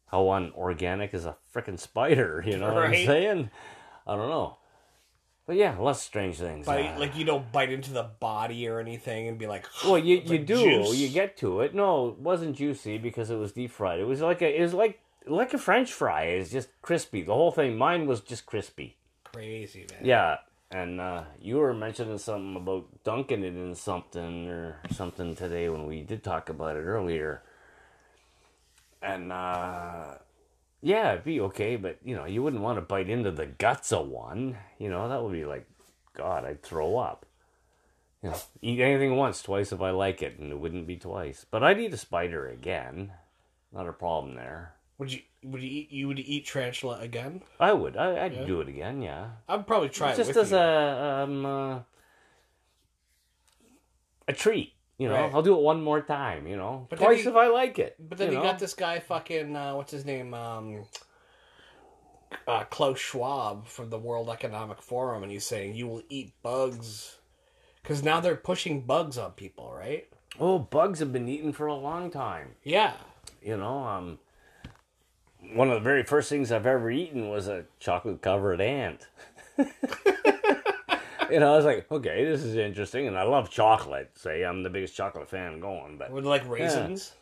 how 0.07 0.31
unorganic 0.31 1.13
is 1.13 1.25
a 1.25 1.37
freaking 1.53 1.79
spider? 1.79 2.43
You 2.47 2.57
know 2.57 2.73
what 2.73 2.85
I'm 2.85 2.93
saying? 3.05 3.49
I 4.07 4.15
don't 4.15 4.29
know. 4.29 4.57
But 5.47 5.57
yeah, 5.57 5.77
of 5.77 5.97
strange 5.97 6.37
things. 6.37 6.65
Bite, 6.65 6.95
Uh, 6.95 6.99
like 6.99 7.15
you 7.15 7.23
don't 7.23 7.51
bite 7.51 7.71
into 7.71 7.91
the 7.93 8.03
body 8.19 8.67
or 8.67 8.79
anything 8.79 9.27
and 9.27 9.37
be 9.37 9.45
like, 9.45 9.65
well, 9.83 9.97
you 9.97 10.17
you 10.25 10.39
do. 10.39 10.57
juice. 10.57 10.95
You 10.95 11.09
get 11.09 11.37
to 11.37 11.61
it. 11.61 11.75
No, 11.75 12.09
it 12.09 12.17
wasn't 12.17 12.55
juicy 12.55 12.97
because 12.97 13.29
it 13.29 13.35
was 13.35 13.51
deep 13.51 13.71
fried. 13.71 13.99
It 13.99 14.05
was 14.05 14.21
like 14.21 14.41
a 14.41 14.57
it 14.57 14.61
was 14.61 14.73
like 14.73 14.99
like 15.27 15.53
a 15.53 15.57
French 15.59 15.91
fry. 15.93 16.23
It's 16.23 16.49
just 16.51 16.69
crispy. 16.81 17.21
The 17.21 17.33
whole 17.33 17.51
thing. 17.51 17.77
Mine 17.77 18.07
was 18.07 18.21
just 18.21 18.45
crispy. 18.45 18.97
crazy, 19.23 19.85
man. 19.91 19.99
Yeah. 20.03 20.37
And 20.71 20.99
uh, 20.99 21.23
you 21.39 21.57
were 21.57 21.73
mentioning 21.75 22.17
something 22.17 22.55
about 22.55 22.85
dunking 23.03 23.43
it 23.43 23.55
in 23.55 23.75
something 23.75 24.47
or 24.49 24.79
something 24.91 25.35
today 25.35 25.69
when 25.69 25.85
we 25.85 26.01
did 26.01 26.23
talk 26.23 26.49
about 26.49 26.75
it 26.75 26.81
earlier. 26.81 27.43
And 29.01 29.31
uh, 29.31 30.15
yeah, 30.81 31.13
it'd 31.13 31.23
be 31.25 31.41
okay, 31.41 31.75
but 31.75 31.99
you 32.03 32.15
know, 32.15 32.25
you 32.25 32.41
wouldn't 32.43 32.61
want 32.63 32.77
to 32.77 32.81
bite 32.81 33.09
into 33.09 33.31
the 33.31 33.45
guts 33.45 33.91
of 33.91 34.07
one. 34.07 34.57
You 34.79 34.89
know, 34.89 35.07
that 35.09 35.21
would 35.21 35.33
be 35.33 35.45
like, 35.45 35.67
God, 36.15 36.45
I'd 36.45 36.63
throw 36.63 36.97
up. 36.97 37.25
You 38.23 38.31
know, 38.31 38.37
eat 38.61 38.79
anything 38.79 39.15
once, 39.15 39.43
twice 39.43 39.71
if 39.71 39.81
I 39.81 39.91
like 39.91 40.23
it, 40.23 40.39
and 40.39 40.51
it 40.51 40.59
wouldn't 40.59 40.87
be 40.87 40.95
twice. 40.97 41.45
But 41.49 41.63
I'd 41.63 41.79
eat 41.79 41.93
a 41.93 41.97
spider 41.97 42.47
again. 42.47 43.11
Not 43.71 43.87
a 43.87 43.93
problem 43.93 44.35
there. 44.35 44.73
Would 44.97 45.11
you 45.11 45.21
would 45.43 45.61
you 45.61 45.69
eat 45.69 45.91
you 45.91 46.07
would 46.07 46.19
eat 46.19 46.47
tarantula 46.47 46.99
again? 46.99 47.41
I 47.59 47.73
would. 47.73 47.97
I, 47.97 48.25
I'd 48.25 48.33
Yeah? 48.33 48.45
do 48.45 48.61
it 48.61 48.69
again. 48.69 49.01
Yeah. 49.01 49.31
I'd 49.49 49.67
probably 49.67 49.89
try 49.89 50.13
it 50.13 50.15
just 50.15 50.35
as 50.35 50.51
you. 50.51 50.57
a 50.57 51.23
um 51.23 51.45
uh, 51.45 51.79
a 54.27 54.33
treat. 54.33 54.73
You 54.97 55.09
know, 55.09 55.15
Right. 55.15 55.33
I'll 55.33 55.41
do 55.41 55.55
it 55.55 55.61
one 55.61 55.83
more 55.83 56.01
time. 56.01 56.47
You 56.47 56.55
know, 56.57 56.87
But 56.89 56.99
twice 56.99 57.23
you- 57.25 57.31
if 57.31 57.35
I 57.35 57.47
like 57.47 57.79
it. 57.79 57.95
But 57.99 58.17
then 58.17 58.31
you, 58.31 58.37
know? 58.37 58.43
got 58.43 58.59
this 58.59 58.73
guy 58.73 58.99
fucking 58.99 59.55
uh, 59.55 59.75
what's 59.75 59.91
his 59.91 60.05
name? 60.05 60.33
Um, 60.33 60.85
uh, 62.47 62.63
Klaus 62.65 62.99
Schwab 62.99 63.67
from 63.67 63.89
the 63.89 63.97
World 63.99 64.29
Economic 64.29 64.81
Forum, 64.81 65.23
and 65.23 65.31
he's 65.31 65.45
saying 65.45 65.75
you 65.75 65.87
will 65.87 66.01
eat 66.09 66.33
bugs 66.43 67.17
because 67.81 68.03
now 68.03 68.19
they're 68.19 68.35
pushing 68.35 68.81
bugs 68.81 69.17
on 69.17 69.31
people, 69.31 69.73
right? 69.73 70.07
Oh, 70.39 70.59
bugs 70.59 70.99
have 70.99 71.13
been 71.13 71.27
eaten 71.29 71.53
for 71.53 71.67
a 71.67 71.75
long 71.75 72.09
time. 72.11 72.55
Yeah, 72.63 72.93
You 73.41 73.55
know, 73.57 73.77
um, 73.85 74.19
one 75.53 75.69
of 75.69 75.75
the 75.75 75.79
very 75.81 76.03
first 76.03 76.29
things 76.29 76.51
I've 76.51 76.65
ever 76.65 76.89
eaten 76.91 77.29
was 77.29 77.47
a 77.47 77.65
chocolate 77.79 78.21
covered 78.21 78.59
ant. 78.59 79.07
you 81.31 81.39
know, 81.39 81.53
I 81.53 81.55
was 81.55 81.65
like, 81.65 81.91
okay, 81.91 82.25
this 82.25 82.43
is 82.43 82.55
interesting, 82.55 83.07
and 83.07 83.17
I 83.17 83.23
love 83.23 83.49
chocolate. 83.49 84.11
Say, 84.15 84.43
I'm 84.43 84.63
the 84.63 84.69
biggest 84.69 84.95
chocolate 84.95 85.29
fan 85.29 85.59
going, 85.59 85.97
but 85.97 86.11
with 86.11 86.25
like 86.25 86.47
raisins. 86.47 87.13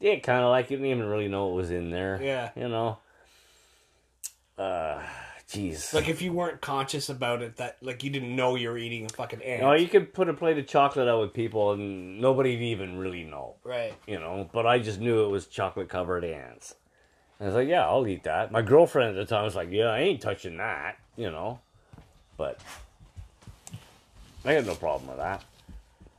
yeah, 0.00 0.18
kind 0.18 0.42
of 0.42 0.50
like 0.50 0.70
you 0.70 0.76
didn't 0.76 0.90
even 0.90 1.06
really 1.06 1.28
know 1.28 1.46
what 1.46 1.56
was 1.56 1.70
in 1.70 1.90
there. 1.90 2.20
Yeah. 2.22 2.50
you 2.56 2.68
know. 2.68 2.98
Uh, 4.58 5.02
jeez. 5.48 5.94
Like 5.94 6.08
if 6.08 6.20
you 6.20 6.32
weren't 6.32 6.60
conscious 6.60 7.08
about 7.08 7.42
it, 7.42 7.56
that 7.56 7.78
like 7.80 8.04
you 8.04 8.10
didn't 8.10 8.34
know 8.34 8.56
you 8.56 8.68
were 8.68 8.78
eating 8.78 9.06
a 9.06 9.08
fucking 9.08 9.42
ant. 9.42 9.62
know, 9.62 9.72
you 9.72 9.88
could 9.88 10.12
put 10.12 10.28
a 10.28 10.34
plate 10.34 10.58
of 10.58 10.66
chocolate 10.66 11.08
out 11.08 11.20
with 11.20 11.32
people 11.32 11.72
and 11.72 12.20
nobody'd 12.20 12.60
even 12.60 12.98
really 12.98 13.24
know. 13.24 13.54
right. 13.64 13.94
you 14.06 14.18
know, 14.18 14.48
but 14.52 14.66
I 14.66 14.78
just 14.78 15.00
knew 15.00 15.24
it 15.24 15.28
was 15.28 15.46
chocolate 15.46 15.88
covered 15.88 16.24
ants. 16.24 16.74
And 17.38 17.46
I 17.46 17.48
was 17.48 17.54
like, 17.54 17.68
yeah, 17.68 17.86
I'll 17.86 18.06
eat 18.06 18.24
that. 18.24 18.52
My 18.52 18.60
girlfriend 18.60 19.16
at 19.16 19.26
the 19.26 19.34
time 19.34 19.44
was 19.44 19.56
like, 19.56 19.70
yeah, 19.70 19.86
I 19.86 20.00
ain't 20.00 20.20
touching 20.20 20.58
that, 20.58 20.98
you 21.16 21.30
know. 21.30 21.60
But 22.36 22.60
I 24.44 24.52
had 24.52 24.66
no 24.66 24.74
problem 24.74 25.08
with 25.08 25.18
that. 25.18 25.44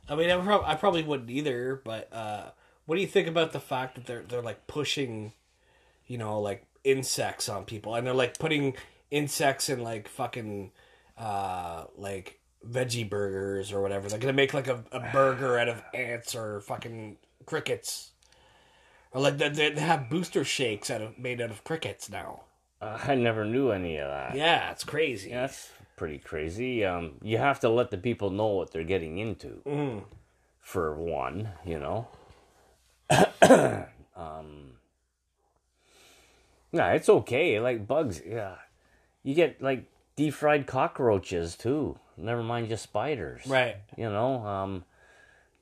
I 0.08 0.14
mean, 0.14 0.30
I, 0.30 0.36
prob- 0.38 0.64
I 0.64 0.74
probably 0.74 1.02
wouldn't 1.02 1.30
either. 1.30 1.80
But 1.84 2.12
uh, 2.12 2.50
what 2.86 2.96
do 2.96 3.00
you 3.00 3.06
think 3.06 3.28
about 3.28 3.52
the 3.52 3.60
fact 3.60 3.94
that 3.94 4.06
they're 4.06 4.22
they're 4.22 4.42
like 4.42 4.66
pushing, 4.66 5.32
you 6.06 6.18
know, 6.18 6.40
like 6.40 6.66
insects 6.84 7.48
on 7.48 7.64
people, 7.64 7.94
and 7.94 8.06
they're 8.06 8.14
like 8.14 8.38
putting 8.38 8.74
insects 9.10 9.68
in 9.68 9.82
like 9.82 10.08
fucking, 10.08 10.72
uh, 11.18 11.84
like 11.96 12.40
veggie 12.68 13.08
burgers 13.08 13.72
or 13.72 13.80
whatever. 13.80 14.08
They're 14.08 14.18
gonna 14.18 14.32
make 14.32 14.54
like 14.54 14.68
a, 14.68 14.84
a 14.92 15.00
burger 15.12 15.58
out 15.58 15.68
of 15.68 15.82
ants 15.94 16.34
or 16.34 16.60
fucking 16.60 17.16
crickets, 17.46 18.12
or 19.12 19.20
like 19.20 19.38
they, 19.38 19.48
they 19.48 19.80
have 19.80 20.08
booster 20.10 20.44
shakes 20.44 20.90
out 20.90 21.00
of 21.00 21.18
made 21.18 21.40
out 21.40 21.50
of 21.50 21.64
crickets 21.64 22.10
now. 22.10 22.42
Uh, 22.80 22.98
I 23.04 23.14
never 23.14 23.44
knew 23.44 23.70
any 23.70 23.96
of 23.96 24.08
that. 24.08 24.34
Yeah, 24.34 24.70
it's 24.72 24.84
crazy. 24.84 25.30
That's 25.30 25.70
pretty 25.96 26.18
crazy. 26.18 26.84
Um, 26.84 27.14
you 27.22 27.38
have 27.38 27.60
to 27.60 27.68
let 27.68 27.90
the 27.90 27.98
people 27.98 28.30
know 28.30 28.48
what 28.48 28.70
they're 28.72 28.84
getting 28.84 29.18
into, 29.18 29.62
Mm. 29.66 30.04
for 30.60 30.94
one, 30.94 31.50
you 31.64 31.78
know. 31.78 32.08
um, 34.16 34.72
yeah, 36.72 36.92
it's 36.92 37.08
okay. 37.08 37.60
Like 37.60 37.86
bugs, 37.86 38.22
yeah. 38.26 38.56
You 39.22 39.34
get 39.34 39.62
like 39.62 39.84
deep 40.16 40.34
fried 40.34 40.66
cockroaches 40.66 41.56
too. 41.56 41.98
Never 42.16 42.42
mind 42.42 42.68
just 42.68 42.82
spiders. 42.84 43.46
Right. 43.46 43.76
You 43.96 44.10
know, 44.10 44.44
um, 44.46 44.84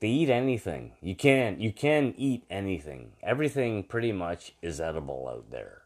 they 0.01 0.09
eat 0.09 0.31
anything. 0.31 0.93
You 1.03 1.15
can 1.15 1.61
you 1.61 1.73
can 1.73 2.15
eat 2.17 2.45
anything. 2.51 3.13
Everything 3.23 3.83
pretty 3.85 4.13
much 4.13 4.53
is 4.63 4.81
edible 4.81 5.29
out 5.29 5.51
there. 5.51 5.83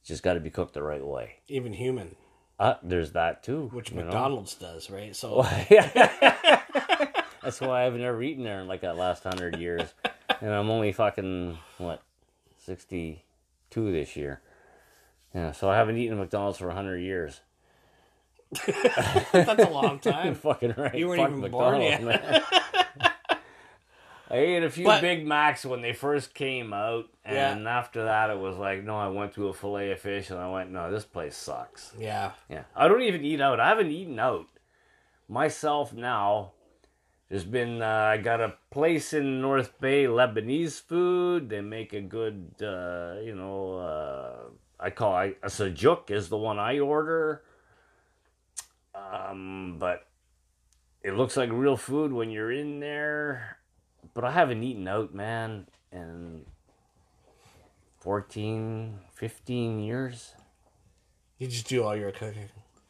It's 0.00 0.08
just 0.08 0.22
got 0.22 0.34
to 0.34 0.40
be 0.40 0.50
cooked 0.50 0.74
the 0.74 0.82
right 0.82 1.04
way. 1.04 1.36
Even 1.48 1.72
human, 1.72 2.16
Uh, 2.58 2.74
there's 2.82 3.12
that 3.12 3.42
too. 3.42 3.68
which 3.72 3.90
you 3.90 3.96
know? 3.98 4.04
McDonald's 4.04 4.54
does, 4.54 4.90
right? 4.90 5.14
So 5.14 5.42
That's 5.70 7.60
why 7.60 7.86
I've 7.86 7.94
never 7.94 8.22
eaten 8.22 8.44
there 8.44 8.60
in 8.60 8.66
like 8.66 8.80
the 8.80 8.92
last 8.94 9.22
hundred 9.22 9.56
years, 9.58 9.92
and 10.40 10.52
I'm 10.52 10.68
only 10.70 10.92
fucking 10.92 11.58
what 11.78 12.02
sixty 12.58 13.24
two 13.70 13.92
this 13.92 14.16
year. 14.16 14.40
Yeah, 15.34 15.52
so 15.52 15.68
I 15.68 15.76
haven't 15.76 15.96
eaten 15.98 16.16
at 16.16 16.20
McDonald's 16.20 16.58
for 16.58 16.70
hundred 16.70 16.98
years. 16.98 17.40
that's 18.66 19.62
a 19.62 19.70
long 19.70 19.98
time. 20.02 20.34
fucking 20.34 20.74
right. 20.76 20.94
You 20.94 21.08
weren't 21.08 21.20
Fuck 21.20 21.30
even 21.38 21.50
born 21.50 21.82
yet. 21.82 22.44
I 24.30 24.36
ate 24.38 24.62
a 24.64 24.70
few 24.70 24.84
But- 24.84 25.00
Big 25.02 25.26
Macs 25.26 25.64
when 25.64 25.82
they 25.82 25.92
first 25.92 26.34
came 26.34 26.72
out, 26.72 27.06
Yeah. 27.24 27.52
and 27.52 27.68
after 27.68 28.04
that, 28.04 28.30
it 28.30 28.38
was 28.38 28.56
like, 28.56 28.82
no, 28.82 28.96
I 28.96 29.08
went 29.08 29.34
to 29.34 29.48
a 29.48 29.52
fillet 29.54 29.92
of 29.92 30.00
fish, 30.00 30.30
and 30.30 30.38
I 30.40 30.50
went, 30.50 30.70
no, 30.70 30.90
this 30.90 31.04
place 31.04 31.36
sucks. 31.36 31.94
Yeah. 31.98 32.32
Yeah, 32.48 32.64
I 32.74 32.88
don't 32.88 33.02
even 33.02 33.24
eat 33.24 33.40
out. 33.40 33.60
I 33.60 33.68
haven't 33.68 33.90
eaten 33.92 34.18
out 34.18 34.46
myself 35.28 35.92
now. 35.92 36.52
There's 37.28 37.44
been 37.44 37.82
uh, 37.82 37.86
I 38.14 38.18
got 38.18 38.40
a 38.40 38.54
place 38.70 39.12
in 39.12 39.40
North 39.40 39.80
Bay, 39.80 40.04
Lebanese 40.04 40.80
food. 40.80 41.48
They 41.48 41.60
make 41.60 41.92
a 41.92 42.00
good, 42.00 42.54
uh, 42.62 43.16
you 43.20 43.34
know, 43.34 43.78
uh, 43.78 44.50
I 44.78 44.90
call 44.90 45.12
I, 45.14 45.34
a 45.42 45.46
sajuk 45.48 46.10
is 46.12 46.28
the 46.28 46.36
one 46.36 46.60
I 46.60 46.78
order. 46.78 47.42
Um, 48.94 49.76
but 49.80 50.06
it 51.02 51.14
looks 51.14 51.36
like 51.36 51.50
real 51.52 51.76
food 51.76 52.12
when 52.12 52.30
you're 52.30 52.52
in 52.52 52.78
there. 52.80 53.58
But 54.16 54.24
I 54.24 54.32
haven't 54.32 54.62
eaten 54.62 54.88
out, 54.88 55.14
man, 55.14 55.66
in 55.92 56.46
14, 57.98 58.98
15 59.12 59.80
years. 59.80 60.32
You 61.38 61.46
just 61.46 61.68
do 61.68 61.84
all 61.84 61.94
your 61.94 62.12
cooking. 62.12 62.48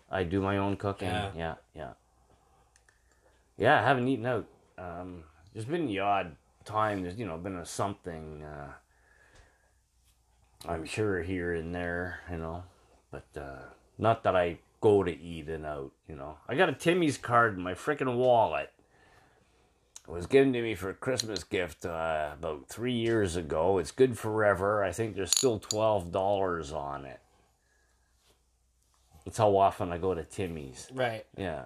I 0.09 0.23
do 0.23 0.41
my 0.41 0.59
own 0.59 0.77
cooking. 0.77 1.09
Yeah. 1.09 1.33
Yeah, 1.37 1.55
yeah. 1.75 1.91
Yeah, 3.59 3.81
I 3.81 3.83
haven't 3.83 4.07
eaten 4.07 4.25
out. 4.25 4.47
Um, 4.79 5.25
there's 5.53 5.65
been 5.65 5.89
the 5.89 5.99
odd 5.99 6.37
time. 6.65 7.03
There's 7.03 7.19
you 7.19 7.27
know 7.27 7.39
been 7.39 7.57
a 7.57 7.67
something. 7.67 8.45
Uh, 8.45 8.69
I'm 10.69 10.85
sure 10.85 11.23
here 11.23 11.55
and 11.55 11.75
there, 11.75 12.21
you 12.31 12.37
know, 12.37 12.63
but 13.11 13.27
uh, 13.37 13.65
not 13.99 14.23
that 14.23 14.37
I 14.37 14.59
go 14.81 15.03
to 15.03 15.11
eat 15.11 15.49
and 15.49 15.67
out. 15.67 15.91
You 16.09 16.15
know, 16.15 16.37
I 16.49 16.55
got 16.55 16.69
a 16.69 16.73
Timmy's 16.73 17.19
card 17.19 17.57
in 17.57 17.65
my 17.65 17.75
freaking 17.75 18.17
wallet. 18.17 18.71
It 20.09 20.13
was 20.13 20.27
given 20.27 20.53
to 20.53 20.63
me 20.63 20.75
for 20.75 20.91
a 20.91 20.95
Christmas 20.95 21.43
gift 21.43 21.85
uh, 21.85 22.31
about 22.39 22.69
three 22.69 22.93
years 22.93 23.35
ago. 23.35 23.79
It's 23.79 23.91
good 23.91 24.17
forever. 24.17 24.85
I 24.85 24.93
think 24.93 25.17
there's 25.17 25.33
still 25.33 25.59
twelve 25.59 26.13
dollars 26.13 26.73
on 26.73 27.05
it. 27.05 27.21
That's 29.25 29.39
how 29.39 29.57
often 29.57 29.91
I 29.91 29.99
go 29.99 30.15
to 30.15 30.23
Timmy's. 30.23 30.89
Right. 30.95 31.27
Yeah. 31.37 31.65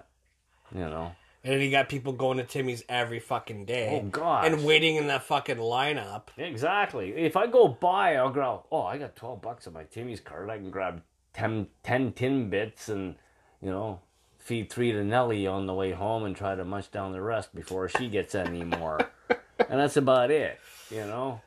You 0.73 0.81
know. 0.81 1.11
And 1.43 1.53
then 1.53 1.61
you 1.61 1.71
got 1.71 1.89
people 1.89 2.13
going 2.13 2.37
to 2.37 2.43
Timmy's 2.43 2.83
every 2.87 3.19
fucking 3.19 3.65
day. 3.65 3.99
Oh, 4.03 4.07
gosh. 4.09 4.45
And 4.45 4.63
waiting 4.63 4.97
in 4.97 5.07
that 5.07 5.23
fucking 5.23 5.57
lineup. 5.57 6.23
Exactly. 6.37 7.13
If 7.15 7.35
I 7.35 7.47
go 7.47 7.67
by, 7.67 8.15
I'll 8.15 8.29
grab, 8.29 8.61
oh, 8.71 8.83
I 8.83 8.99
got 8.99 9.15
12 9.15 9.41
bucks 9.41 9.65
on 9.65 9.73
my 9.73 9.83
Timmy's 9.85 10.19
card. 10.19 10.51
I 10.51 10.57
can 10.57 10.69
grab 10.69 11.01
10, 11.33 11.67
10 11.83 12.11
Timbits 12.11 12.89
and, 12.89 13.15
you 13.59 13.71
know, 13.71 13.99
feed 14.41 14.69
three 14.69 14.91
to 14.91 15.03
Nellie 15.03 15.47
on 15.47 15.67
the 15.67 15.73
way 15.73 15.91
home 15.91 16.23
and 16.23 16.35
try 16.35 16.55
to 16.55 16.65
munch 16.65 16.91
down 16.91 17.11
the 17.11 17.21
rest 17.21 17.53
before 17.53 17.87
she 17.87 18.09
gets 18.09 18.35
any 18.35 18.63
more. 18.63 18.99
and 19.29 19.79
that's 19.79 19.97
about 19.97 20.31
it, 20.31 20.59
you 20.89 21.01
know. 21.01 21.41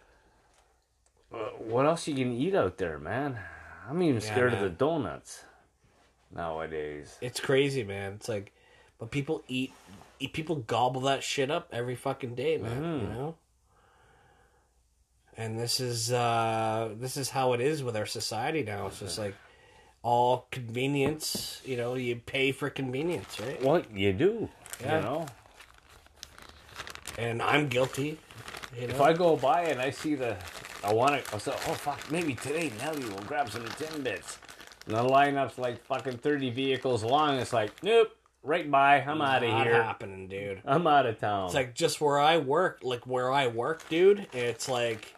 Uh, 1.32 1.38
what 1.58 1.86
else 1.86 2.06
you 2.06 2.14
can 2.14 2.32
eat 2.32 2.54
out 2.54 2.78
there, 2.78 2.98
man? 2.98 3.38
I'm 3.88 4.02
even 4.02 4.20
scared 4.20 4.52
man. 4.52 4.62
of 4.62 4.70
the 4.70 4.76
donuts 4.76 5.44
nowadays. 6.34 7.18
It's 7.20 7.40
crazy, 7.40 7.82
man. 7.82 8.12
It's 8.12 8.28
like, 8.28 8.52
but 8.98 9.10
people 9.10 9.42
eat, 9.48 9.72
eat 10.20 10.32
people 10.32 10.56
gobble 10.56 11.02
that 11.02 11.24
shit 11.24 11.50
up 11.50 11.68
every 11.72 11.96
fucking 11.96 12.36
day, 12.36 12.58
man. 12.58 12.82
Mm-hmm. 12.82 13.06
You 13.06 13.12
know. 13.12 13.34
And 15.36 15.58
this 15.58 15.80
is 15.80 16.12
uh 16.12 16.90
this 16.94 17.16
is 17.16 17.28
how 17.28 17.54
it 17.54 17.60
is 17.60 17.82
with 17.82 17.96
our 17.96 18.06
society 18.06 18.62
now. 18.62 18.86
It's 18.86 19.00
just 19.00 19.18
like 19.18 19.34
all 20.04 20.46
convenience. 20.52 21.60
You 21.64 21.76
know, 21.76 21.94
you 21.94 22.14
pay 22.16 22.52
for 22.52 22.70
convenience, 22.70 23.40
right? 23.40 23.60
Well, 23.60 23.82
you 23.92 24.12
do, 24.12 24.48
Yeah. 24.80 24.96
you 24.98 25.02
know. 25.02 25.26
And 27.18 27.42
I'm 27.42 27.68
guilty. 27.68 28.18
You 28.78 28.86
know? 28.88 28.94
If 28.94 29.00
I 29.00 29.12
go 29.14 29.36
by 29.36 29.62
and 29.62 29.80
I 29.80 29.90
see 29.90 30.14
the, 30.14 30.36
I 30.84 30.92
want 30.92 31.24
to, 31.24 31.34
I 31.34 31.38
say, 31.38 31.52
oh 31.52 31.74
fuck, 31.74 32.10
maybe 32.10 32.34
today 32.34 32.70
Nelly 32.78 33.04
will 33.04 33.22
grab 33.26 33.50
some 33.50 33.64
Timbits. 33.64 34.36
And 34.86 34.94
the 34.96 35.02
lineup's 35.02 35.58
like 35.58 35.82
fucking 35.84 36.18
30 36.18 36.50
vehicles 36.50 37.02
long. 37.02 37.38
It's 37.38 37.52
like, 37.52 37.82
nope, 37.82 38.14
right 38.42 38.70
by. 38.70 38.96
I'm 39.00 39.22
out 39.22 39.42
of 39.42 39.48
Not 39.48 39.66
here. 39.66 39.82
happening, 39.82 40.28
dude. 40.28 40.60
I'm 40.66 40.86
out 40.86 41.06
of 41.06 41.18
town. 41.18 41.46
It's 41.46 41.54
like 41.54 41.74
just 41.74 42.00
where 42.00 42.18
I 42.18 42.36
work, 42.38 42.80
like 42.82 43.06
where 43.06 43.32
I 43.32 43.46
work, 43.46 43.88
dude. 43.88 44.26
It's 44.34 44.68
like 44.68 45.14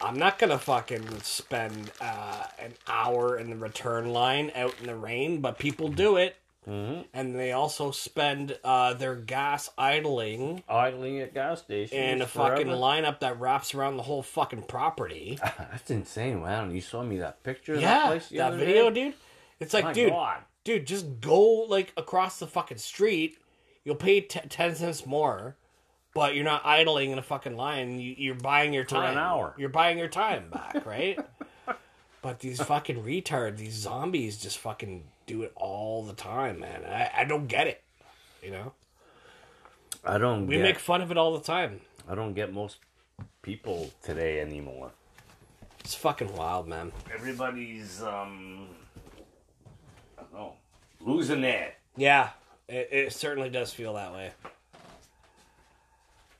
I'm 0.00 0.18
not 0.18 0.38
gonna 0.38 0.58
fucking 0.58 1.20
spend 1.22 1.90
uh, 2.00 2.44
an 2.58 2.74
hour 2.86 3.36
in 3.38 3.50
the 3.50 3.56
return 3.56 4.12
line 4.12 4.52
out 4.54 4.74
in 4.80 4.86
the 4.86 4.94
rain, 4.94 5.40
but 5.40 5.58
people 5.58 5.88
do 5.88 6.16
it, 6.16 6.36
Mhm. 6.68 7.06
and 7.12 7.34
they 7.38 7.50
also 7.52 7.90
spend 7.90 8.58
uh, 8.62 8.94
their 8.94 9.16
gas 9.16 9.70
idling 9.76 10.62
idling 10.68 11.18
at 11.20 11.34
gas 11.34 11.62
stations. 11.62 11.92
in 11.98 12.22
a 12.22 12.26
forever. 12.26 12.56
fucking 12.56 12.68
lineup 12.72 13.20
that 13.20 13.40
wraps 13.40 13.74
around 13.74 13.96
the 13.96 14.02
whole 14.04 14.22
fucking 14.22 14.62
property. 14.64 15.38
That's 15.58 15.90
insane. 15.90 16.42
Wow, 16.42 16.68
you 16.68 16.80
saw 16.80 17.02
me 17.02 17.18
that 17.18 17.42
picture 17.42 17.74
of 17.74 17.80
that 17.80 17.86
yeah, 17.86 18.06
place 18.06 18.28
the 18.28 18.36
that 18.38 18.54
video, 18.54 18.90
day? 18.90 19.04
dude. 19.06 19.14
It's 19.60 19.74
like, 19.74 19.84
My 19.86 19.92
dude, 19.92 20.10
God. 20.10 20.38
dude, 20.62 20.86
just 20.86 21.20
go 21.20 21.42
like 21.64 21.92
across 21.96 22.38
the 22.38 22.46
fucking 22.46 22.78
street. 22.78 23.38
You'll 23.84 23.96
pay 23.96 24.20
t- 24.20 24.38
ten 24.48 24.74
cents 24.76 25.04
more, 25.06 25.56
but 26.18 26.34
you're 26.34 26.42
not 26.42 26.66
idling 26.66 27.12
in 27.12 27.18
a 27.20 27.22
fucking 27.22 27.56
line. 27.56 28.00
You, 28.00 28.12
you're 28.18 28.34
buying 28.34 28.74
your 28.74 28.82
time. 28.82 29.10
an 29.10 29.14
time. 29.14 29.18
hour. 29.18 29.54
You're 29.56 29.68
buying 29.68 29.98
your 29.98 30.08
time 30.08 30.50
back, 30.50 30.84
right? 30.84 31.16
but 32.22 32.40
these 32.40 32.60
fucking 32.60 33.04
retards, 33.04 33.58
these 33.58 33.74
zombies, 33.74 34.36
just 34.36 34.58
fucking 34.58 35.04
do 35.28 35.42
it 35.42 35.52
all 35.54 36.02
the 36.02 36.14
time, 36.14 36.58
man. 36.58 36.84
I, 36.84 37.20
I 37.20 37.24
don't 37.24 37.46
get 37.46 37.68
it. 37.68 37.84
You 38.42 38.50
know, 38.50 38.72
I 40.04 40.18
don't 40.18 40.48
we 40.48 40.56
get, 40.56 40.62
make 40.62 40.80
fun 40.80 41.02
of 41.02 41.12
it 41.12 41.16
all 41.16 41.38
the 41.38 41.44
time. 41.44 41.82
I 42.08 42.16
don't 42.16 42.34
get 42.34 42.52
most 42.52 42.78
people 43.42 43.92
today 44.02 44.40
anymore. 44.40 44.90
It's 45.78 45.94
fucking 45.94 46.34
wild, 46.34 46.66
man. 46.66 46.90
Everybody's, 47.14 48.02
um, 48.02 48.66
I 50.18 50.22
don't 50.22 50.32
know, 50.32 50.52
losing 51.00 51.44
it. 51.44 51.76
Yeah, 51.96 52.30
it, 52.68 52.88
it 52.90 53.12
certainly 53.12 53.50
does 53.50 53.72
feel 53.72 53.94
that 53.94 54.12
way. 54.12 54.32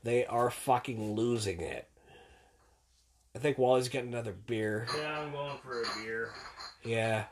They 0.03 0.25
are 0.25 0.49
fucking 0.49 1.13
losing 1.13 1.61
it. 1.61 1.87
I 3.35 3.39
think 3.39 3.57
Wally's 3.57 3.89
getting 3.89 4.09
another 4.09 4.33
beer. 4.33 4.87
Yeah, 4.97 5.19
I'm 5.19 5.31
going 5.31 5.57
for 5.63 5.81
a 5.81 5.85
beer. 6.01 6.29
Yeah. 6.83 7.25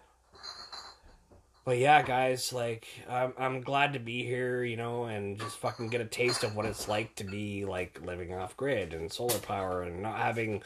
But 1.65 1.79
yeah, 1.79 2.01
guys, 2.01 2.53
like 2.53 2.87
I'm 3.09 3.33
I'm 3.37 3.61
glad 3.61 3.93
to 3.93 3.99
be 3.99 4.23
here, 4.23 4.63
you 4.63 4.77
know, 4.77 5.05
and 5.05 5.37
just 5.37 5.57
fucking 5.57 5.89
get 5.89 5.99
a 5.99 6.05
taste 6.05 6.43
of 6.45 6.55
what 6.55 6.65
it's 6.65 6.87
like 6.87 7.15
to 7.15 7.25
be 7.25 7.65
like 7.65 7.99
living 8.05 8.33
off 8.33 8.55
grid 8.55 8.93
and 8.93 9.11
solar 9.11 9.39
power 9.39 9.81
and 9.81 10.01
not 10.01 10.17
having 10.17 10.63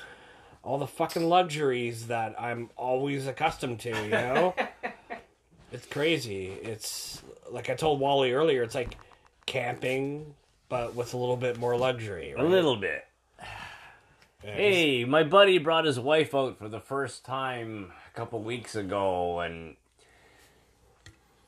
all 0.64 0.78
the 0.78 0.88
fucking 0.88 1.28
luxuries 1.28 2.08
that 2.08 2.40
I'm 2.40 2.70
always 2.78 3.26
accustomed 3.26 3.80
to, 3.80 3.90
you 3.90 4.10
know? 4.10 4.54
it's 5.72 5.88
crazy. 5.88 6.48
It's 6.62 7.22
like 7.50 7.70
I 7.70 7.74
told 7.74 8.00
Wally 8.00 8.34
earlier, 8.34 8.62
it's 8.62 8.76
like 8.76 8.96
camping 9.48 10.36
but 10.72 10.96
with 10.96 11.14
a 11.14 11.18
little 11.18 11.36
bit 11.36 11.60
more 11.60 11.76
luxury. 11.78 12.32
A 12.32 12.42
little 12.42 12.78
bit. 12.78 13.06
Yeah, 14.42 14.56
Hey, 14.56 15.04
my 15.04 15.22
buddy 15.22 15.58
brought 15.58 15.84
his 15.84 16.00
wife 16.00 16.34
out 16.34 16.58
for 16.58 16.70
the 16.70 16.80
first 16.80 17.26
time 17.26 17.92
a 18.12 18.18
couple 18.18 18.42
weeks 18.42 18.74
ago, 18.74 19.42
and 19.42 19.76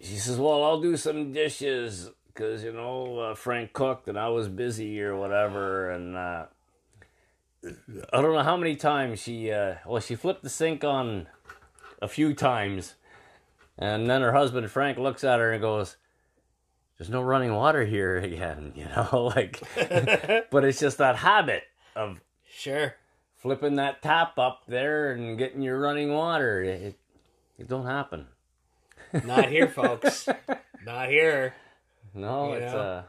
she 0.01 0.17
says, 0.17 0.37
"Well, 0.37 0.63
I'll 0.63 0.81
do 0.81 0.97
some 0.97 1.31
dishes 1.31 2.11
because 2.27 2.65
you 2.65 2.73
know 2.73 3.17
uh, 3.19 3.35
Frank 3.35 3.71
cooked 3.71 4.09
and 4.09 4.19
I 4.19 4.27
was 4.27 4.49
busy 4.49 5.01
or 5.01 5.15
whatever." 5.15 5.89
And 5.89 6.17
uh, 6.17 6.45
I 8.11 8.21
don't 8.21 8.33
know 8.33 8.43
how 8.43 8.57
many 8.57 8.75
times 8.75 9.21
she, 9.21 9.51
uh, 9.51 9.75
well, 9.87 10.01
she 10.01 10.15
flipped 10.15 10.43
the 10.43 10.49
sink 10.49 10.83
on 10.83 11.27
a 12.01 12.09
few 12.09 12.33
times, 12.33 12.95
and 13.79 14.09
then 14.09 14.21
her 14.21 14.33
husband 14.33 14.69
Frank 14.69 14.97
looks 14.97 15.23
at 15.23 15.39
her 15.39 15.53
and 15.53 15.61
goes. 15.61 15.95
There's 17.03 17.11
no 17.11 17.21
running 17.21 17.53
water 17.53 17.83
here 17.83 18.15
again, 18.23 18.71
you 18.77 18.85
know, 18.85 19.33
like, 19.35 19.61
but 20.49 20.63
it's 20.63 20.79
just 20.79 20.99
that 20.99 21.17
habit 21.17 21.63
of 21.97 22.21
Sure. 22.49 22.95
flipping 23.35 23.75
that 23.75 24.01
tap 24.01 24.39
up 24.39 24.61
there 24.69 25.11
and 25.11 25.37
getting 25.37 25.61
your 25.61 25.77
running 25.77 26.13
water. 26.13 26.63
It, 26.63 26.97
it 27.59 27.67
don't 27.67 27.85
happen. 27.85 28.27
Not 29.25 29.49
here, 29.49 29.67
folks. 29.67 30.29
Not 30.85 31.09
here. 31.09 31.53
No, 32.13 32.53
You 32.53 32.59
it's 32.59 32.71
know? 32.71 32.79
a 32.79 33.05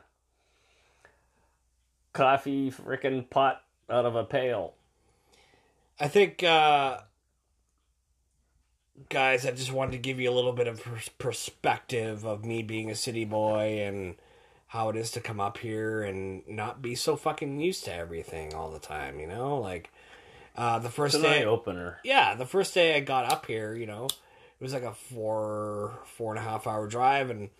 coffee 2.12 2.72
frickin' 2.72 3.30
pot 3.30 3.62
out 3.88 4.06
of 4.06 4.16
a 4.16 4.24
pail. 4.24 4.74
I 6.00 6.08
think, 6.08 6.42
uh, 6.42 6.98
guys, 9.08 9.44
I 9.46 9.50
just 9.52 9.72
wanted 9.72 9.92
to 9.92 9.98
give 9.98 10.20
you 10.20 10.30
a 10.30 10.32
little 10.34 10.52
bit 10.52 10.66
of 10.68 10.82
pers- 10.82 11.08
perspective 11.10 12.24
of 12.24 12.44
me 12.44 12.62
being 12.62 12.90
a 12.90 12.94
city 12.94 13.24
boy 13.24 13.80
and 13.82 14.14
how 14.68 14.88
it 14.88 14.96
is 14.96 15.10
to 15.12 15.20
come 15.20 15.40
up 15.40 15.58
here 15.58 16.02
and 16.02 16.42
not 16.48 16.82
be 16.82 16.94
so 16.94 17.16
fucking 17.16 17.60
used 17.60 17.84
to 17.84 17.94
everything 17.94 18.54
all 18.54 18.70
the 18.70 18.78
time, 18.78 19.20
you 19.20 19.26
know? 19.26 19.58
Like, 19.58 19.90
uh, 20.56 20.78
the 20.78 20.90
first 20.90 21.14
It's 21.16 21.24
an 21.24 21.30
day. 21.30 21.44
opener. 21.44 21.98
Yeah, 22.04 22.34
the 22.34 22.46
first 22.46 22.74
day 22.74 22.96
I 22.96 23.00
got 23.00 23.30
up 23.30 23.46
here, 23.46 23.74
you 23.74 23.86
know, 23.86 24.06
it 24.06 24.62
was 24.62 24.72
like 24.72 24.82
a 24.82 24.94
four, 24.94 25.98
four 26.16 26.34
and 26.34 26.44
a 26.44 26.48
half 26.48 26.66
hour 26.66 26.86
drive, 26.86 27.30
and 27.30 27.50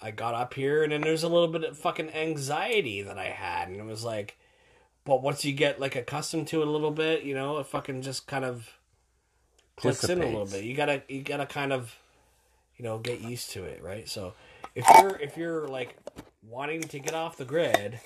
I 0.00 0.10
got 0.10 0.34
up 0.34 0.54
here, 0.54 0.82
and 0.82 0.92
then 0.92 1.00
there's 1.00 1.22
a 1.22 1.28
little 1.28 1.48
bit 1.48 1.64
of 1.64 1.78
fucking 1.78 2.10
anxiety 2.10 3.02
that 3.02 3.18
I 3.18 3.26
had, 3.30 3.68
and 3.68 3.78
it 3.78 3.84
was 3.84 4.04
like, 4.04 4.36
but 5.04 5.22
once 5.22 5.44
you 5.44 5.52
get 5.52 5.80
like 5.80 5.96
accustomed 5.96 6.46
to 6.48 6.62
it 6.62 6.68
a 6.68 6.70
little 6.70 6.90
bit, 6.90 7.24
you 7.24 7.34
know, 7.34 7.58
it 7.58 7.66
fucking 7.66 8.02
just 8.02 8.26
kind 8.26 8.44
of 8.44 8.70
clicks 9.76 10.04
in 10.04 10.22
a 10.22 10.26
little 10.26 10.46
bit. 10.46 10.64
You 10.64 10.74
gotta, 10.74 11.02
you 11.08 11.22
gotta 11.22 11.46
kind 11.46 11.72
of, 11.72 11.94
you 12.76 12.84
know, 12.84 12.98
get 12.98 13.20
used 13.20 13.50
to 13.50 13.64
it, 13.64 13.82
right? 13.82 14.08
So, 14.08 14.34
if 14.74 14.86
you're 14.98 15.16
if 15.16 15.36
you're 15.36 15.68
like 15.68 15.96
wanting 16.48 16.80
to 16.82 16.98
get 16.98 17.14
off 17.14 17.36
the 17.36 17.44
grid, 17.44 18.00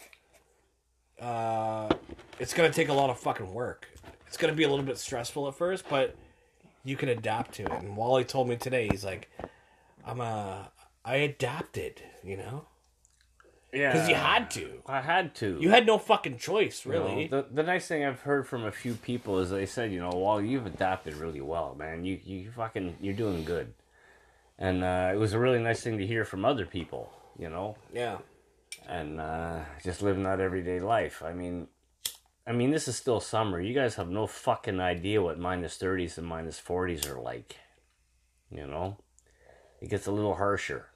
uh, 1.21 1.89
it's 2.39 2.55
gonna 2.55 2.73
take 2.73 2.89
a 2.89 2.93
lot 2.93 3.11
of 3.11 3.19
fucking 3.19 3.53
work. 3.53 3.89
It's 4.27 4.37
gonna 4.37 4.53
be 4.53 4.65
a 4.65 4.69
little 4.69 4.85
bit 4.85 4.99
stressful 4.99 5.49
at 5.49 5.55
first, 5.55 5.89
but 5.89 6.15
you 6.85 6.97
can 6.97 7.09
adapt 7.09 7.55
to 7.55 7.63
it. 7.65 7.83
And 7.83 7.97
Wally 7.97 8.25
told 8.25 8.49
me 8.49 8.57
today, 8.57 8.89
he's 8.91 9.05
like, 9.05 9.31
"I'm 10.07 10.21
a, 10.21 10.71
I 11.05 11.17
adapted, 11.17 12.03
you 12.23 12.37
know, 12.37 12.67
Yeah. 13.73 13.93
because 13.93 14.09
you 14.09 14.15
had 14.15 14.51
to. 14.53 14.83
I 14.87 15.01
had 15.01 15.35
to. 15.37 15.59
You 15.61 15.71
had 15.71 15.87
no 15.87 15.99
fucking 15.99 16.39
choice, 16.39 16.85
You 16.87 16.93
know, 16.93 17.05
really. 17.09 17.27
the, 17.27 17.45
the 17.53 17.63
nice 17.63 17.87
thing 17.87 18.05
I've 18.05 18.21
heard 18.21 18.47
from 18.49 18.65
a 18.65 18.73
few 18.73 18.95
people 18.95 19.39
is 19.41 19.51
they 19.51 19.67
said, 19.67 19.93
you 19.93 20.01
know, 20.01 20.11
well, 20.15 20.41
you've 20.41 20.67
adapted 20.67 21.15
really 21.15 21.41
well, 21.43 21.75
man. 21.79 22.05
You 22.05 22.19
you 22.25 22.51
fucking 22.51 22.97
you're 23.01 23.15
doing 23.15 23.45
good. 23.45 23.75
And 24.59 24.83
uh, 24.83 25.11
it 25.13 25.17
was 25.17 25.35
a 25.35 25.39
really 25.39 25.61
nice 25.61 25.83
thing 25.83 25.99
to 25.99 26.07
hear 26.07 26.25
from 26.25 26.45
other 26.45 26.67
people, 26.67 27.13
you 27.39 27.49
know. 27.49 27.77
yeah, 27.93 28.19
and 28.89 29.21
uh, 29.21 29.61
just 29.85 30.03
living 30.03 30.25
that 30.25 30.41
everyday 30.41 30.81
life. 30.81 31.23
I 31.23 31.33
mean, 31.33 31.69
I 32.47 32.53
mean, 32.53 32.71
this 32.71 32.89
is 32.89 32.97
still 32.97 33.21
summer. 33.21 33.61
You 33.61 33.75
guys 33.75 33.95
have 33.97 34.09
no 34.09 34.27
fucking 34.27 34.81
idea 34.81 35.23
what 35.23 35.39
minus 35.39 35.43
minus 35.61 35.77
thirties 35.77 36.19
and 36.19 36.27
minus 36.27 36.43
minus 36.45 36.59
forties 36.59 37.07
are 37.07 37.21
like. 37.21 37.57
You 38.51 38.67
know, 38.67 38.97
it 39.81 39.91
gets 39.91 40.07
a 40.07 40.13
little 40.13 40.35
harsher. 40.37 40.87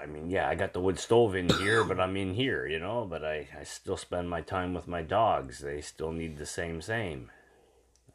I 0.00 0.06
mean, 0.06 0.30
yeah, 0.30 0.48
I 0.48 0.54
got 0.54 0.72
the 0.72 0.80
wood 0.80 0.98
stove 0.98 1.34
in 1.34 1.48
here, 1.48 1.84
but 1.84 2.00
I'm 2.00 2.16
in 2.16 2.34
here, 2.34 2.66
you 2.66 2.78
know. 2.78 3.06
But 3.08 3.24
I, 3.24 3.48
I 3.58 3.64
still 3.64 3.96
spend 3.96 4.28
my 4.30 4.40
time 4.40 4.74
with 4.74 4.88
my 4.88 5.02
dogs. 5.02 5.60
They 5.60 5.80
still 5.80 6.12
need 6.12 6.38
the 6.38 6.46
same, 6.46 6.80
same, 6.80 7.30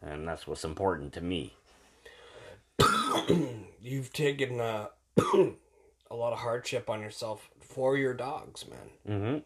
and 0.02 0.28
that's 0.28 0.48
what's 0.48 0.66
important 0.66 1.14
to 1.14 1.22
me. 1.22 1.54
you've 3.82 4.14
taken 4.14 4.60
uh, 4.60 4.88
a 5.18 6.16
lot 6.16 6.34
of 6.34 6.40
hardship 6.40 6.90
on 6.90 7.02
yourself 7.02 7.50
for 7.60 7.98
your 7.98 8.14
dogs, 8.14 8.66
man. 8.68 8.90
hmm 9.06 9.38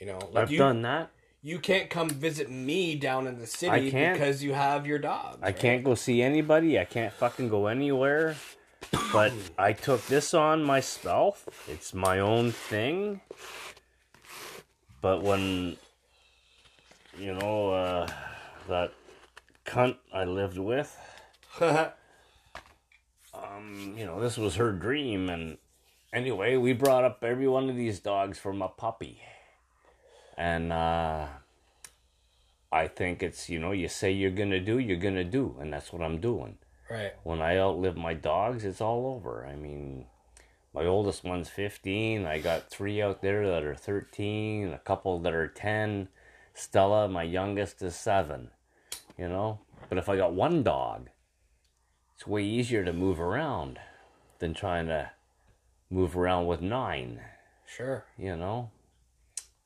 You 0.00 0.06
know, 0.06 0.18
like 0.32 0.44
I've 0.44 0.50
you, 0.50 0.58
done 0.58 0.82
that. 0.82 1.10
you 1.42 1.58
can't 1.58 1.90
come 1.90 2.10
visit 2.10 2.50
me 2.50 2.96
down 2.96 3.26
in 3.26 3.38
the 3.38 3.46
city 3.46 3.90
because 3.90 4.42
you 4.42 4.52
have 4.52 4.86
your 4.86 4.98
dogs. 4.98 5.38
I 5.42 5.46
right? 5.46 5.58
can't 5.58 5.84
go 5.84 5.94
see 5.94 6.22
anybody. 6.22 6.78
I 6.78 6.84
can't 6.84 7.12
fucking 7.12 7.48
go 7.48 7.66
anywhere. 7.66 8.36
But 9.12 9.32
I 9.58 9.72
took 9.72 10.04
this 10.06 10.34
on 10.34 10.62
myself. 10.62 11.48
It's 11.68 11.94
my 11.94 12.18
own 12.18 12.52
thing. 12.52 13.20
But 15.00 15.22
when, 15.22 15.76
you 17.18 17.34
know, 17.34 17.70
uh, 17.70 18.08
that 18.68 18.92
cunt 19.64 19.96
I 20.12 20.24
lived 20.24 20.58
with, 20.58 20.96
um, 21.60 21.94
you 23.96 24.04
know, 24.04 24.20
this 24.20 24.36
was 24.36 24.56
her 24.56 24.72
dream. 24.72 25.28
And 25.30 25.58
anyway, 26.12 26.56
we 26.56 26.72
brought 26.72 27.04
up 27.04 27.22
every 27.22 27.48
one 27.48 27.70
of 27.70 27.76
these 27.76 28.00
dogs 28.00 28.38
from 28.38 28.62
a 28.62 28.68
puppy. 28.68 29.20
And, 30.36 30.72
uh, 30.72 31.26
I 32.72 32.88
think 32.88 33.22
it's, 33.22 33.48
you 33.48 33.58
know, 33.58 33.72
you 33.72 33.88
say 33.88 34.10
you're 34.10 34.30
going 34.30 34.50
to 34.50 34.60
do, 34.60 34.78
you're 34.78 34.98
going 34.98 35.14
to 35.14 35.24
do. 35.24 35.56
And 35.60 35.72
that's 35.72 35.92
what 35.92 36.02
I'm 36.02 36.20
doing 36.20 36.58
right. 36.90 37.12
when 37.22 37.40
I 37.40 37.56
outlive 37.58 37.96
my 37.96 38.14
dogs, 38.14 38.64
it's 38.64 38.80
all 38.80 39.06
over. 39.06 39.46
I 39.46 39.56
mean, 39.56 40.06
my 40.74 40.84
oldest 40.84 41.24
one's 41.24 41.48
15. 41.48 42.26
I 42.26 42.38
got 42.38 42.70
three 42.70 43.00
out 43.00 43.22
there 43.22 43.46
that 43.48 43.64
are 43.64 43.74
13, 43.74 44.72
a 44.72 44.78
couple 44.78 45.18
that 45.20 45.32
are 45.32 45.48
10. 45.48 46.08
Stella, 46.54 47.08
my 47.08 47.22
youngest, 47.22 47.82
is 47.82 47.94
seven. 47.96 48.50
You 49.18 49.28
know? 49.28 49.60
But 49.88 49.98
if 49.98 50.08
I 50.08 50.16
got 50.16 50.34
one 50.34 50.62
dog, 50.62 51.08
it's 52.14 52.26
way 52.26 52.42
easier 52.44 52.84
to 52.84 52.92
move 52.92 53.20
around 53.20 53.78
than 54.38 54.52
trying 54.54 54.86
to 54.86 55.10
move 55.90 56.16
around 56.16 56.46
with 56.46 56.60
nine, 56.60 57.20
Sure. 57.66 58.04
you 58.18 58.36
know? 58.36 58.70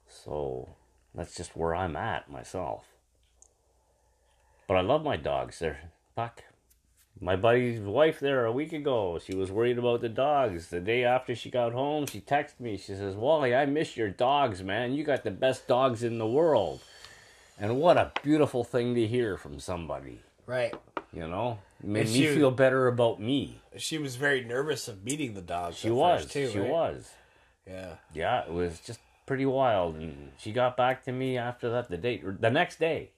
So 0.09 0.69
that's 1.15 1.35
just 1.35 1.57
where 1.57 1.75
I'm 1.75 1.97
at 1.97 2.31
myself. 2.31 2.85
But 4.69 4.77
I 4.77 4.81
love 4.83 5.03
my 5.03 5.17
dogs. 5.17 5.59
They're 5.59 5.91
fuck. 6.15 6.43
My 7.19 7.37
buddy's 7.37 7.81
wife 7.81 8.19
there 8.21 8.45
a 8.47 8.53
week 8.53 8.73
ago, 8.73 9.19
she 9.19 9.35
was 9.35 9.51
worried 9.51 9.79
about 9.79 10.01
the 10.01 10.09
dogs. 10.09 10.69
The 10.69 10.81
day 10.81 11.05
after 11.05 11.35
she 11.35 11.51
got 11.51 11.73
home, 11.73 12.07
she 12.07 12.21
texted 12.21 12.61
me. 12.61 12.77
She 12.79 12.95
says, 12.95 13.15
Wally, 13.15 13.55
I 13.55 13.67
miss 13.67 13.97
your 13.97 14.09
dogs, 14.09 14.63
man. 14.63 14.95
You 14.95 15.05
got 15.05 15.23
the 15.25 15.31
best 15.31 15.67
dogs 15.67 16.03
in 16.03 16.19
the 16.19 16.27
world. 16.27 16.81
And 17.59 17.79
what 17.79 17.99
a 17.99 18.13
beautiful 18.23 18.65
thing 18.65 18.95
to 18.95 19.07
hear 19.07 19.37
from 19.37 19.61
somebody, 19.61 20.21
Right. 20.47 20.75
you 21.13 21.29
know? 21.29 21.59
It 21.83 21.87
made 21.89 22.01
And 22.07 22.11
me 22.13 22.17
she- 22.27 22.35
feel 22.35 22.51
better 22.51 22.87
about 22.87 23.21
me. 23.21 23.61
She 23.77 23.99
was 23.99 24.17
very 24.17 24.43
nervous 24.43 24.89
of 24.89 25.05
meeting 25.05 25.35
the 25.35 25.43
dogs. 25.43 25.77
She 25.77 25.91
was. 25.91 26.25
too. 26.25 26.49
she 26.51 26.59
right? 26.59 26.71
was. 26.71 27.11
Yeah. 27.67 27.97
Yeah, 28.15 28.45
it 28.47 28.53
was 28.53 28.81
just 28.81 28.99
pretty 29.27 29.45
wild. 29.47 29.97
And 29.97 30.33
she 30.39 30.53
got 30.53 30.75
back 30.77 31.05
to 31.05 31.13
me 31.13 31.37
after 31.37 31.69
that, 31.71 31.91
the 31.91 31.99
date, 31.99 32.23
the 32.41 32.51
next 32.51 32.79
day, 32.81 33.11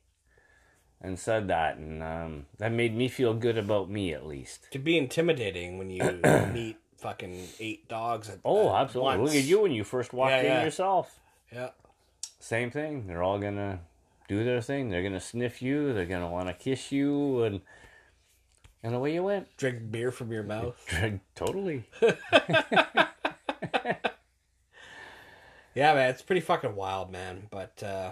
and 1.02 1.18
said 1.18 1.48
that. 1.48 1.76
And 1.76 2.02
um, 2.02 2.46
that 2.58 2.72
made 2.72 2.94
me 2.96 3.08
feel 3.08 3.34
good 3.34 3.58
about 3.58 3.90
me, 3.90 4.14
at 4.14 4.24
least. 4.26 4.68
To 4.70 4.78
be 4.78 4.96
intimidating 4.96 5.76
when 5.76 5.90
you 5.90 6.02
meet 6.54 6.78
fucking 6.96 7.48
eight 7.60 7.88
dogs 7.88 8.30
at 8.30 8.38
Oh, 8.44 8.74
at 8.74 8.82
absolutely. 8.82 9.18
once. 9.18 9.30
Look 9.32 9.42
at 9.42 9.46
you 9.48 9.60
when 9.62 9.72
you 9.72 9.84
first 9.84 10.12
walked 10.12 10.30
Yeah, 10.30 10.38
in 10.40 10.44
yeah. 10.46 10.64
yourself. 10.64 11.18
Yeah. 11.52 11.70
Same 12.38 12.70
thing. 12.70 13.06
They're 13.06 13.22
all 13.22 13.38
to 13.56 13.80
do 14.28 14.44
their 14.44 14.60
thing. 14.62 14.88
They're 14.88 15.02
to 15.12 15.20
sniff 15.20 15.60
you. 15.60 15.92
They're 15.92 16.06
to 16.22 16.28
want 16.28 16.46
to 16.48 16.54
kiss 16.54 16.90
you. 16.92 17.42
And, 17.42 17.60
and 18.82 18.94
away 18.94 19.14
you 19.14 19.24
went. 19.24 19.56
Drink 19.56 19.90
beer 19.90 20.10
from 20.12 20.32
your 20.32 20.42
mouth. 20.44 20.82
Drink 20.88 21.20
totally. 21.34 21.84
Yeah, 25.74 25.94
man, 25.94 26.10
it's 26.10 26.20
pretty 26.20 26.42
fucking 26.42 26.76
wild, 26.76 27.10
man. 27.10 27.46
But 27.50 27.82
uh 27.82 28.10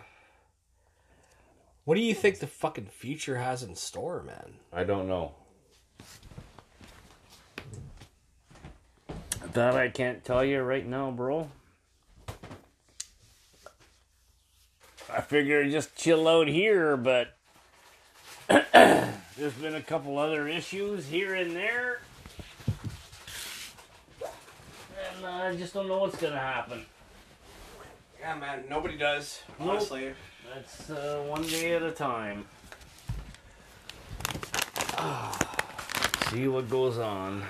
what 1.84 1.94
do 1.94 2.00
you 2.00 2.14
think 2.14 2.38
the 2.38 2.46
fucking 2.46 2.86
future 2.86 3.36
has 3.36 3.62
in 3.62 3.74
store, 3.74 4.22
man? 4.22 4.54
I 4.72 4.84
don't 4.84 5.08
know. 5.08 5.34
That 9.54 9.74
I 9.74 9.88
can't 9.88 10.24
tell 10.24 10.44
you 10.44 10.60
right 10.60 10.86
now, 10.86 11.10
bro. 11.10 11.48
I 15.12 15.20
figure 15.20 15.68
just 15.68 15.96
chill 15.96 16.28
out 16.28 16.46
here, 16.46 16.96
but 16.96 17.36
there's 18.48 19.54
been 19.60 19.74
a 19.74 19.82
couple 19.82 20.18
other 20.18 20.46
issues 20.46 21.08
here 21.08 21.34
and 21.34 21.56
there. 21.56 22.00
And 24.22 25.24
uh, 25.24 25.28
I 25.28 25.56
just 25.56 25.74
don't 25.74 25.88
know 25.88 25.98
what's 25.98 26.16
gonna 26.16 26.38
happen. 26.38 26.84
Yeah, 28.20 28.36
man. 28.36 28.64
Nobody 28.68 28.96
does. 28.96 29.40
Nope. 29.58 30.14
That's 30.54 30.90
uh, 30.90 31.24
one 31.28 31.42
day 31.42 31.74
at 31.74 31.82
a 31.82 31.92
time. 31.92 32.44
See 36.30 36.48
what 36.48 36.68
goes 36.68 36.98
on. 36.98 37.42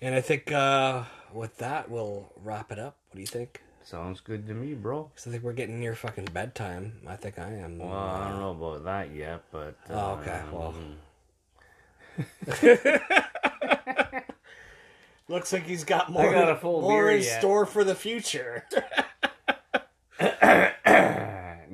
And 0.00 0.14
I 0.14 0.20
think 0.20 0.50
uh, 0.52 1.04
with 1.32 1.58
that, 1.58 1.90
we'll 1.90 2.30
wrap 2.42 2.72
it 2.72 2.78
up. 2.78 2.96
What 3.10 3.14
do 3.16 3.20
you 3.20 3.26
think? 3.26 3.60
Sounds 3.84 4.20
good 4.20 4.46
to 4.48 4.54
me, 4.54 4.72
bro. 4.74 5.10
'Cause 5.14 5.26
I 5.26 5.30
think 5.30 5.42
we're 5.42 5.52
getting 5.52 5.78
near 5.78 5.94
fucking 5.94 6.26
bedtime. 6.32 7.00
I 7.06 7.16
think 7.16 7.38
I 7.38 7.50
am. 7.50 7.78
Well, 7.78 7.92
I 7.92 8.30
don't 8.30 8.40
know 8.40 8.50
about 8.52 8.84
that 8.84 9.14
yet, 9.14 9.42
but. 9.52 9.76
Oh, 9.90 10.18
okay, 10.22 10.40
well. 10.50 10.74
um, 10.74 10.96
Looks 15.28 15.52
like 15.52 15.64
he's 15.66 15.84
got 15.84 16.10
more, 16.10 16.30
got 16.32 16.50
a 16.50 16.56
full 16.56 16.80
more 16.82 17.10
in 17.10 17.22
yet. 17.22 17.40
store 17.40 17.66
for 17.66 17.82
the 17.84 17.94
future. 17.94 18.64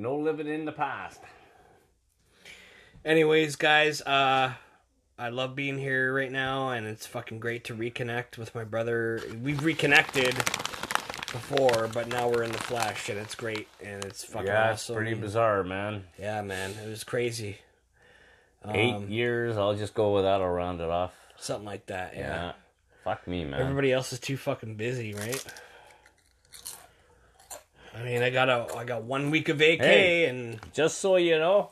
no 0.00 0.16
living 0.16 0.48
in 0.48 0.64
the 0.64 0.72
past. 0.72 1.20
Anyways, 3.04 3.56
guys, 3.56 4.02
uh, 4.02 4.52
I 5.18 5.28
love 5.28 5.54
being 5.54 5.78
here 5.78 6.12
right 6.14 6.30
now, 6.30 6.70
and 6.70 6.86
it's 6.86 7.06
fucking 7.06 7.40
great 7.40 7.64
to 7.64 7.74
reconnect 7.74 8.36
with 8.38 8.54
my 8.54 8.64
brother. 8.64 9.20
We've 9.42 9.62
reconnected 9.64 10.34
before, 10.34 11.88
but 11.92 12.08
now 12.08 12.28
we're 12.28 12.42
in 12.42 12.52
the 12.52 12.58
flesh, 12.58 13.08
and 13.08 13.18
it's 13.18 13.34
great, 13.34 13.68
and 13.82 14.04
it's 14.04 14.24
fucking 14.24 14.48
Yeah, 14.48 14.72
awesome. 14.72 14.96
pretty 14.96 15.14
bizarre, 15.14 15.62
man. 15.64 16.04
Yeah, 16.18 16.42
man, 16.42 16.72
it 16.84 16.88
was 16.88 17.04
crazy. 17.04 17.58
Eight 18.68 18.94
Um, 18.94 19.08
years, 19.08 19.56
I'll 19.56 19.74
just 19.74 19.94
go 19.94 20.12
with 20.14 20.24
that. 20.24 20.42
I'll 20.42 20.48
round 20.48 20.80
it 20.80 20.90
off. 20.90 21.14
something 21.38 21.64
like 21.64 21.86
that. 21.86 22.14
Yeah. 22.14 22.20
Yeah. 22.20 22.52
Fuck 23.04 23.26
me, 23.26 23.44
man. 23.46 23.62
Everybody 23.62 23.92
else 23.92 24.12
is 24.12 24.20
too 24.20 24.36
fucking 24.36 24.74
busy, 24.74 25.14
right? 25.14 25.42
I 27.96 28.02
mean, 28.02 28.22
I 28.22 28.30
got 28.30 28.48
a, 28.48 28.66
I 28.76 28.84
got 28.84 29.02
one 29.02 29.30
week 29.30 29.48
of 29.48 29.58
vacay, 29.58 29.78
Hey. 29.80 30.24
and 30.26 30.60
Just 30.72 30.98
so 30.98 31.16
you 31.16 31.38
know, 31.38 31.70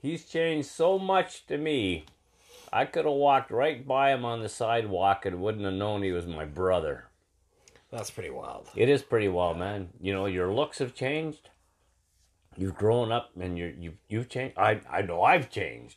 he's 0.00 0.24
changed 0.24 0.68
so 0.68 0.98
much 0.98 1.46
to 1.46 1.58
me. 1.58 2.04
I 2.72 2.84
could 2.84 3.04
have 3.04 3.14
walked 3.14 3.50
right 3.50 3.86
by 3.86 4.12
him 4.12 4.24
on 4.24 4.40
the 4.42 4.48
sidewalk 4.48 5.26
and 5.26 5.40
wouldn't 5.40 5.64
have 5.64 5.74
known 5.74 6.02
he 6.02 6.12
was 6.12 6.26
my 6.26 6.44
brother. 6.44 7.06
that's 7.90 8.10
pretty 8.10 8.30
wild. 8.30 8.68
It 8.74 8.88
is 8.88 9.02
pretty 9.02 9.28
wild, 9.28 9.58
man. 9.58 9.90
You 10.00 10.12
know, 10.12 10.26
your 10.26 10.52
looks 10.52 10.78
have 10.78 10.94
changed. 10.94 11.50
You've 12.56 12.74
grown 12.76 13.10
up 13.12 13.30
and 13.40 13.58
you're 13.58 13.70
you've 13.70 13.96
you've 14.08 14.28
changed. 14.28 14.56
I 14.58 14.80
I 14.90 15.02
know 15.02 15.22
I've 15.22 15.50
changed. 15.50 15.96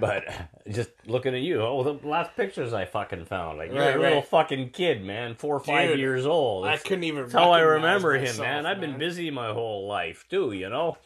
But 0.00 0.24
just 0.70 0.90
looking 1.06 1.34
at 1.34 1.42
you, 1.42 1.60
oh, 1.62 1.82
the 1.82 2.06
last 2.06 2.34
pictures 2.36 2.72
I 2.72 2.84
fucking 2.86 3.26
found, 3.26 3.58
like 3.58 3.70
you're 3.70 3.78
Right, 3.80 3.96
a 3.96 4.00
little 4.00 4.18
right. 4.18 4.26
fucking 4.26 4.70
kid, 4.70 5.04
man, 5.04 5.34
four 5.34 5.56
or 5.56 5.60
five 5.60 5.90
Dude, 5.90 5.98
years 5.98 6.24
old. 6.26 6.66
I 6.66 6.76
couldn't 6.78 7.04
even. 7.04 7.22
That's 7.24 7.34
how 7.34 7.50
I 7.52 7.60
remember 7.60 8.14
him, 8.14 8.22
myself, 8.22 8.38
man. 8.40 8.66
I've 8.66 8.80
been 8.80 8.98
busy 8.98 9.30
my 9.30 9.52
whole 9.52 9.86
life 9.86 10.24
too, 10.30 10.52
you 10.52 10.68
know. 10.68 10.96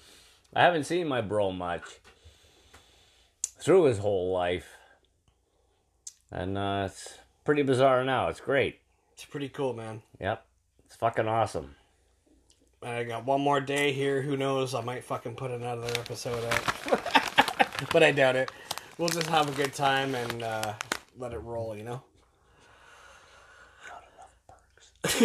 I 0.54 0.62
haven't 0.62 0.84
seen 0.84 1.08
my 1.08 1.20
bro 1.20 1.50
much 1.52 1.82
through 3.58 3.84
his 3.84 3.98
whole 3.98 4.32
life, 4.32 4.68
and 6.30 6.56
uh, 6.56 6.84
it's 6.88 7.18
pretty 7.44 7.62
bizarre 7.62 8.04
now. 8.04 8.28
It's 8.28 8.40
great. 8.40 8.80
It's 9.12 9.24
pretty 9.24 9.48
cool, 9.48 9.72
man. 9.74 10.02
Yep, 10.20 10.44
it's 10.84 10.96
fucking 10.96 11.26
awesome. 11.26 11.74
I 12.82 13.02
got 13.04 13.24
one 13.24 13.40
more 13.40 13.60
day 13.60 13.92
here. 13.92 14.22
Who 14.22 14.36
knows? 14.36 14.74
I 14.74 14.80
might 14.82 15.02
fucking 15.02 15.34
put 15.34 15.50
another 15.50 15.88
episode 15.98 16.44
out. 16.44 17.00
but 17.92 18.02
I 18.02 18.12
doubt 18.12 18.36
it. 18.36 18.50
We'll 18.98 19.08
just 19.08 19.26
have 19.28 19.48
a 19.48 19.52
good 19.52 19.72
time 19.74 20.14
and 20.14 20.42
uh, 20.42 20.74
let 21.18 21.32
it 21.32 21.38
roll, 21.38 21.76
you 21.76 21.84
know? 21.84 22.02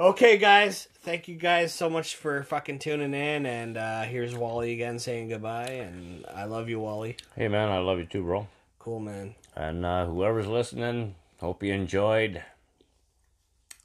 okay, 0.00 0.36
guys. 0.38 0.88
Thank 1.02 1.28
you 1.28 1.36
guys 1.36 1.72
so 1.72 1.88
much 1.88 2.16
for 2.16 2.42
fucking 2.42 2.80
tuning 2.80 3.14
in. 3.14 3.46
And 3.46 3.76
uh, 3.76 4.02
here's 4.02 4.34
Wally 4.34 4.72
again 4.72 4.98
saying 4.98 5.28
goodbye. 5.28 5.68
And 5.68 6.24
I 6.34 6.44
love 6.44 6.68
you, 6.68 6.80
Wally. 6.80 7.16
Hey, 7.36 7.48
man, 7.48 7.68
I 7.70 7.78
love 7.78 7.98
you 7.98 8.04
too, 8.06 8.22
bro. 8.22 8.46
Cool, 8.78 9.00
man. 9.00 9.34
And 9.56 9.84
uh, 9.84 10.06
whoever's 10.06 10.46
listening, 10.46 11.14
hope 11.40 11.62
you 11.62 11.72
enjoyed. 11.72 12.42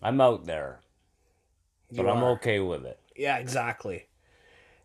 I'm 0.02 0.20
out 0.22 0.46
there, 0.46 0.80
but 1.92 2.04
You 2.04 2.10
I'm 2.10 2.24
are. 2.24 2.32
okay 2.32 2.60
with 2.60 2.86
it. 2.86 3.00
Yeah, 3.16 3.38
exactly. 3.38 4.06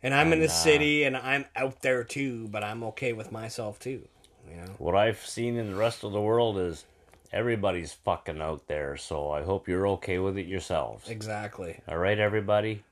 And 0.03 0.15
I'm 0.15 0.33
in 0.33 0.41
the 0.41 0.47
uh, 0.47 0.49
city 0.49 1.05
and 1.05 1.17
I'm 1.17 1.45
out 1.57 1.83
there 1.83 2.05
too, 2.05 2.49
but 2.49 2.63
I'm 2.63 2.85
okay 2.85 3.13
with 3.13 3.33
myself 3.33 3.79
too. 3.79 4.07
You 4.49 4.57
know? 4.57 4.73
What 4.79 4.95
I've 4.95 5.25
seen 5.25 5.57
in 5.57 5.71
the 5.71 5.77
rest 5.77 6.05
of 6.05 6.13
the 6.13 6.21
world 6.21 6.59
is 6.59 6.85
everybody's 7.33 7.93
fucking 7.93 8.41
out 8.41 8.67
there, 8.69 8.97
so 8.97 9.31
I 9.31 9.43
hope 9.43 9.69
you're 9.69 9.89
okay 9.89 10.19
with 10.19 10.39
it 10.39 10.47
yourselves. 10.47 11.09
Exactly. 11.09 11.81
All 11.89 11.99
right, 11.99 12.19
everybody? 12.19 12.85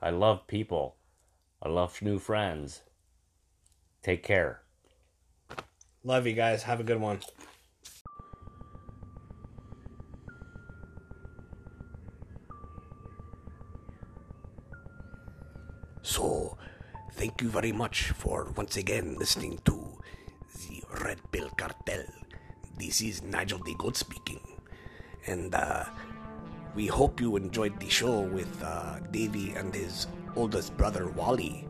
I 0.00 0.10
love 0.10 0.46
people. 0.46 0.94
I 1.62 1.68
love 1.68 2.00
new 2.00 2.18
friends. 2.18 2.82
Take 4.02 4.22
care. 4.22 4.60
Love 6.04 6.26
you 6.26 6.34
guys. 6.34 6.62
Have 6.62 6.78
a 6.78 6.84
good 6.84 7.00
one. 7.00 7.20
So, 16.06 16.56
thank 17.18 17.42
you 17.42 17.48
very 17.48 17.72
much 17.72 18.14
for 18.14 18.52
once 18.56 18.76
again 18.76 19.16
listening 19.18 19.58
to 19.64 19.98
the 20.62 20.84
Red 21.02 21.18
Pill 21.32 21.50
Cartel. 21.58 22.04
This 22.78 23.02
is 23.02 23.22
Nigel 23.22 23.58
the 23.58 23.74
Goat 23.74 23.96
speaking. 23.96 24.38
And 25.26 25.52
uh, 25.52 25.84
we 26.76 26.86
hope 26.86 27.20
you 27.20 27.34
enjoyed 27.34 27.80
the 27.80 27.90
show 27.90 28.20
with 28.20 28.46
uh, 28.62 29.00
Davey 29.10 29.50
and 29.56 29.74
his 29.74 30.06
oldest 30.36 30.76
brother, 30.76 31.08
Wally. 31.08 31.66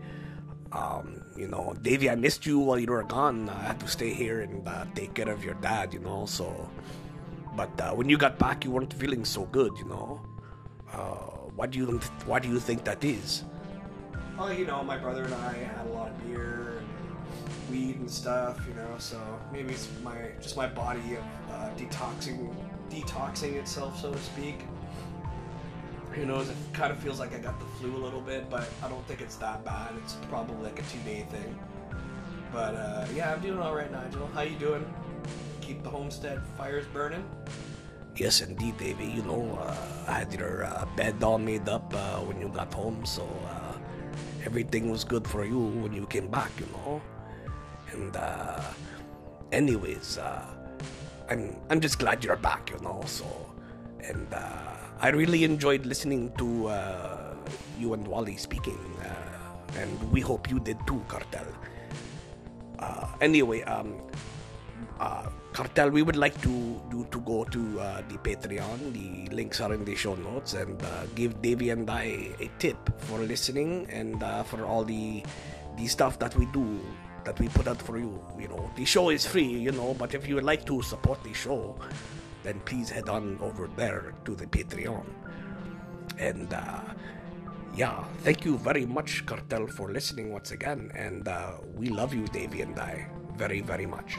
Um, 0.70 1.24
you 1.34 1.48
know, 1.48 1.74
Davey, 1.80 2.10
I 2.10 2.14
missed 2.14 2.44
you 2.44 2.58
while 2.58 2.78
you 2.78 2.92
were 2.92 3.04
gone. 3.04 3.48
I 3.48 3.72
had 3.72 3.80
to 3.80 3.88
stay 3.88 4.12
here 4.12 4.42
and 4.42 4.68
uh, 4.68 4.84
take 4.94 5.14
care 5.14 5.30
of 5.30 5.42
your 5.42 5.54
dad, 5.54 5.94
you 5.94 6.00
know, 6.00 6.26
so. 6.26 6.68
But 7.56 7.72
uh, 7.80 7.92
when 7.92 8.10
you 8.10 8.18
got 8.18 8.38
back, 8.38 8.66
you 8.66 8.70
weren't 8.70 8.92
feeling 8.92 9.24
so 9.24 9.46
good, 9.46 9.72
you 9.78 9.86
know. 9.86 10.20
Uh, 10.92 11.48
why 11.56 11.68
do 11.68 11.78
you 11.78 11.98
why 12.26 12.38
do 12.38 12.50
you 12.50 12.60
think 12.60 12.84
that 12.84 13.02
is? 13.02 13.42
Well, 14.38 14.52
you 14.52 14.66
know, 14.66 14.82
my 14.82 14.98
brother 14.98 15.24
and 15.24 15.34
I 15.34 15.54
had 15.54 15.86
a 15.86 15.90
lot 15.90 16.10
of 16.10 16.26
beer 16.26 16.78
and 16.78 16.88
weed 17.70 17.96
and 17.96 18.10
stuff, 18.10 18.60
you 18.68 18.74
know, 18.74 18.94
so 18.98 19.18
maybe 19.50 19.72
it's 19.72 19.88
my 20.04 20.14
just 20.42 20.58
my 20.58 20.66
body 20.66 21.16
of 21.16 21.52
uh, 21.52 21.70
detoxing 21.76 22.54
detoxing 22.90 23.54
itself, 23.54 23.98
so 23.98 24.12
to 24.12 24.18
speak. 24.18 24.60
Who 26.12 26.26
knows? 26.26 26.50
It 26.50 26.56
kind 26.74 26.92
of 26.92 26.98
feels 26.98 27.18
like 27.18 27.34
I 27.34 27.38
got 27.38 27.58
the 27.58 27.66
flu 27.78 27.96
a 27.96 28.02
little 28.02 28.20
bit, 28.20 28.48
but 28.50 28.68
I 28.82 28.88
don't 28.88 29.06
think 29.06 29.22
it's 29.22 29.36
that 29.36 29.64
bad. 29.64 29.92
It's 30.04 30.14
probably 30.28 30.62
like 30.62 30.78
a 30.78 30.82
two 30.82 30.98
day 31.00 31.26
thing. 31.30 31.58
But 32.52 32.74
uh, 32.74 33.06
yeah, 33.14 33.32
I'm 33.32 33.40
doing 33.40 33.58
all 33.58 33.74
right, 33.74 33.90
Nigel. 33.90 34.28
How 34.34 34.42
you 34.42 34.56
doing? 34.58 34.84
Keep 35.62 35.82
the 35.82 35.90
homestead 35.90 36.42
fires 36.58 36.86
burning. 36.92 37.24
Yes, 38.16 38.40
indeed, 38.40 38.76
Davey. 38.78 39.06
You 39.06 39.22
know, 39.22 39.58
uh, 39.60 39.74
I 40.08 40.20
had 40.20 40.32
your 40.32 40.64
uh, 40.64 40.86
bed 40.96 41.22
all 41.22 41.38
made 41.38 41.68
up 41.68 41.92
uh, 41.94 42.20
when 42.20 42.40
you 42.40 42.48
got 42.48 42.72
home, 42.72 43.04
so 43.04 43.28
uh, 43.48 43.65
everything 44.46 44.90
was 44.90 45.02
good 45.04 45.26
for 45.26 45.44
you 45.44 45.58
when 45.82 45.92
you 45.92 46.06
came 46.06 46.28
back, 46.28 46.50
you 46.58 46.66
know. 46.72 47.02
And 47.92 48.16
uh, 48.16 48.62
anyways, 49.52 50.18
uh, 50.18 50.46
I'm 51.28 51.56
I'm 51.68 51.80
just 51.80 51.98
glad 51.98 52.24
you're 52.24 52.38
back, 52.38 52.70
you 52.70 52.78
know. 52.78 53.02
So, 53.06 53.26
and 54.00 54.26
uh, 54.32 55.02
I 55.02 55.10
really 55.10 55.42
enjoyed 55.44 55.84
listening 55.84 56.32
to 56.38 56.68
uh, 56.68 57.34
you 57.78 57.92
and 57.92 58.06
Wally 58.06 58.36
speaking, 58.36 58.78
uh, 59.02 59.80
and 59.82 59.90
we 60.12 60.20
hope 60.20 60.48
you 60.48 60.60
did 60.60 60.78
too, 60.86 61.02
Cartel. 61.08 61.46
Uh, 62.78 63.08
anyway, 63.20 63.62
um, 63.62 63.98
uh, 65.00 65.28
Cartel, 65.56 65.88
we 65.88 66.02
would 66.02 66.16
like 66.16 66.38
to 66.42 66.52
do 66.90 67.06
to 67.10 67.18
go 67.20 67.42
to 67.44 67.80
uh, 67.80 68.02
the 68.10 68.18
Patreon. 68.18 68.92
The 68.92 69.34
links 69.34 69.58
are 69.62 69.72
in 69.72 69.86
the 69.86 69.94
show 69.94 70.14
notes, 70.14 70.52
and 70.52 70.76
uh, 70.82 71.06
give 71.14 71.40
Davey 71.40 71.70
and 71.70 71.88
I 71.88 72.28
a 72.38 72.50
tip 72.58 72.76
for 73.08 73.20
listening 73.20 73.88
and 73.88 74.22
uh, 74.22 74.42
for 74.42 74.66
all 74.66 74.84
the 74.84 75.24
the 75.78 75.86
stuff 75.86 76.18
that 76.18 76.36
we 76.36 76.44
do 76.52 76.78
that 77.24 77.40
we 77.40 77.48
put 77.48 77.68
out 77.68 77.80
for 77.80 77.96
you. 77.96 78.20
You 78.38 78.48
know, 78.48 78.70
the 78.76 78.84
show 78.84 79.08
is 79.08 79.24
free, 79.24 79.48
you 79.48 79.72
know, 79.72 79.96
but 79.98 80.12
if 80.12 80.28
you 80.28 80.34
would 80.34 80.44
like 80.44 80.66
to 80.66 80.82
support 80.82 81.24
the 81.24 81.32
show, 81.32 81.74
then 82.42 82.60
please 82.68 82.90
head 82.90 83.08
on 83.08 83.38
over 83.40 83.66
there 83.80 84.12
to 84.26 84.36
the 84.36 84.44
Patreon. 84.44 85.08
And 86.18 86.52
uh, 86.52 86.84
yeah, 87.74 88.04
thank 88.28 88.44
you 88.44 88.58
very 88.58 88.84
much, 88.84 89.24
Cartel, 89.24 89.68
for 89.68 89.90
listening 89.90 90.34
once 90.34 90.50
again. 90.50 90.92
And 90.94 91.26
uh, 91.26 91.52
we 91.74 91.88
love 91.88 92.12
you, 92.12 92.26
Davey 92.26 92.60
and 92.60 92.78
I, 92.78 93.08
very, 93.38 93.62
very 93.62 93.86
much. 93.86 94.18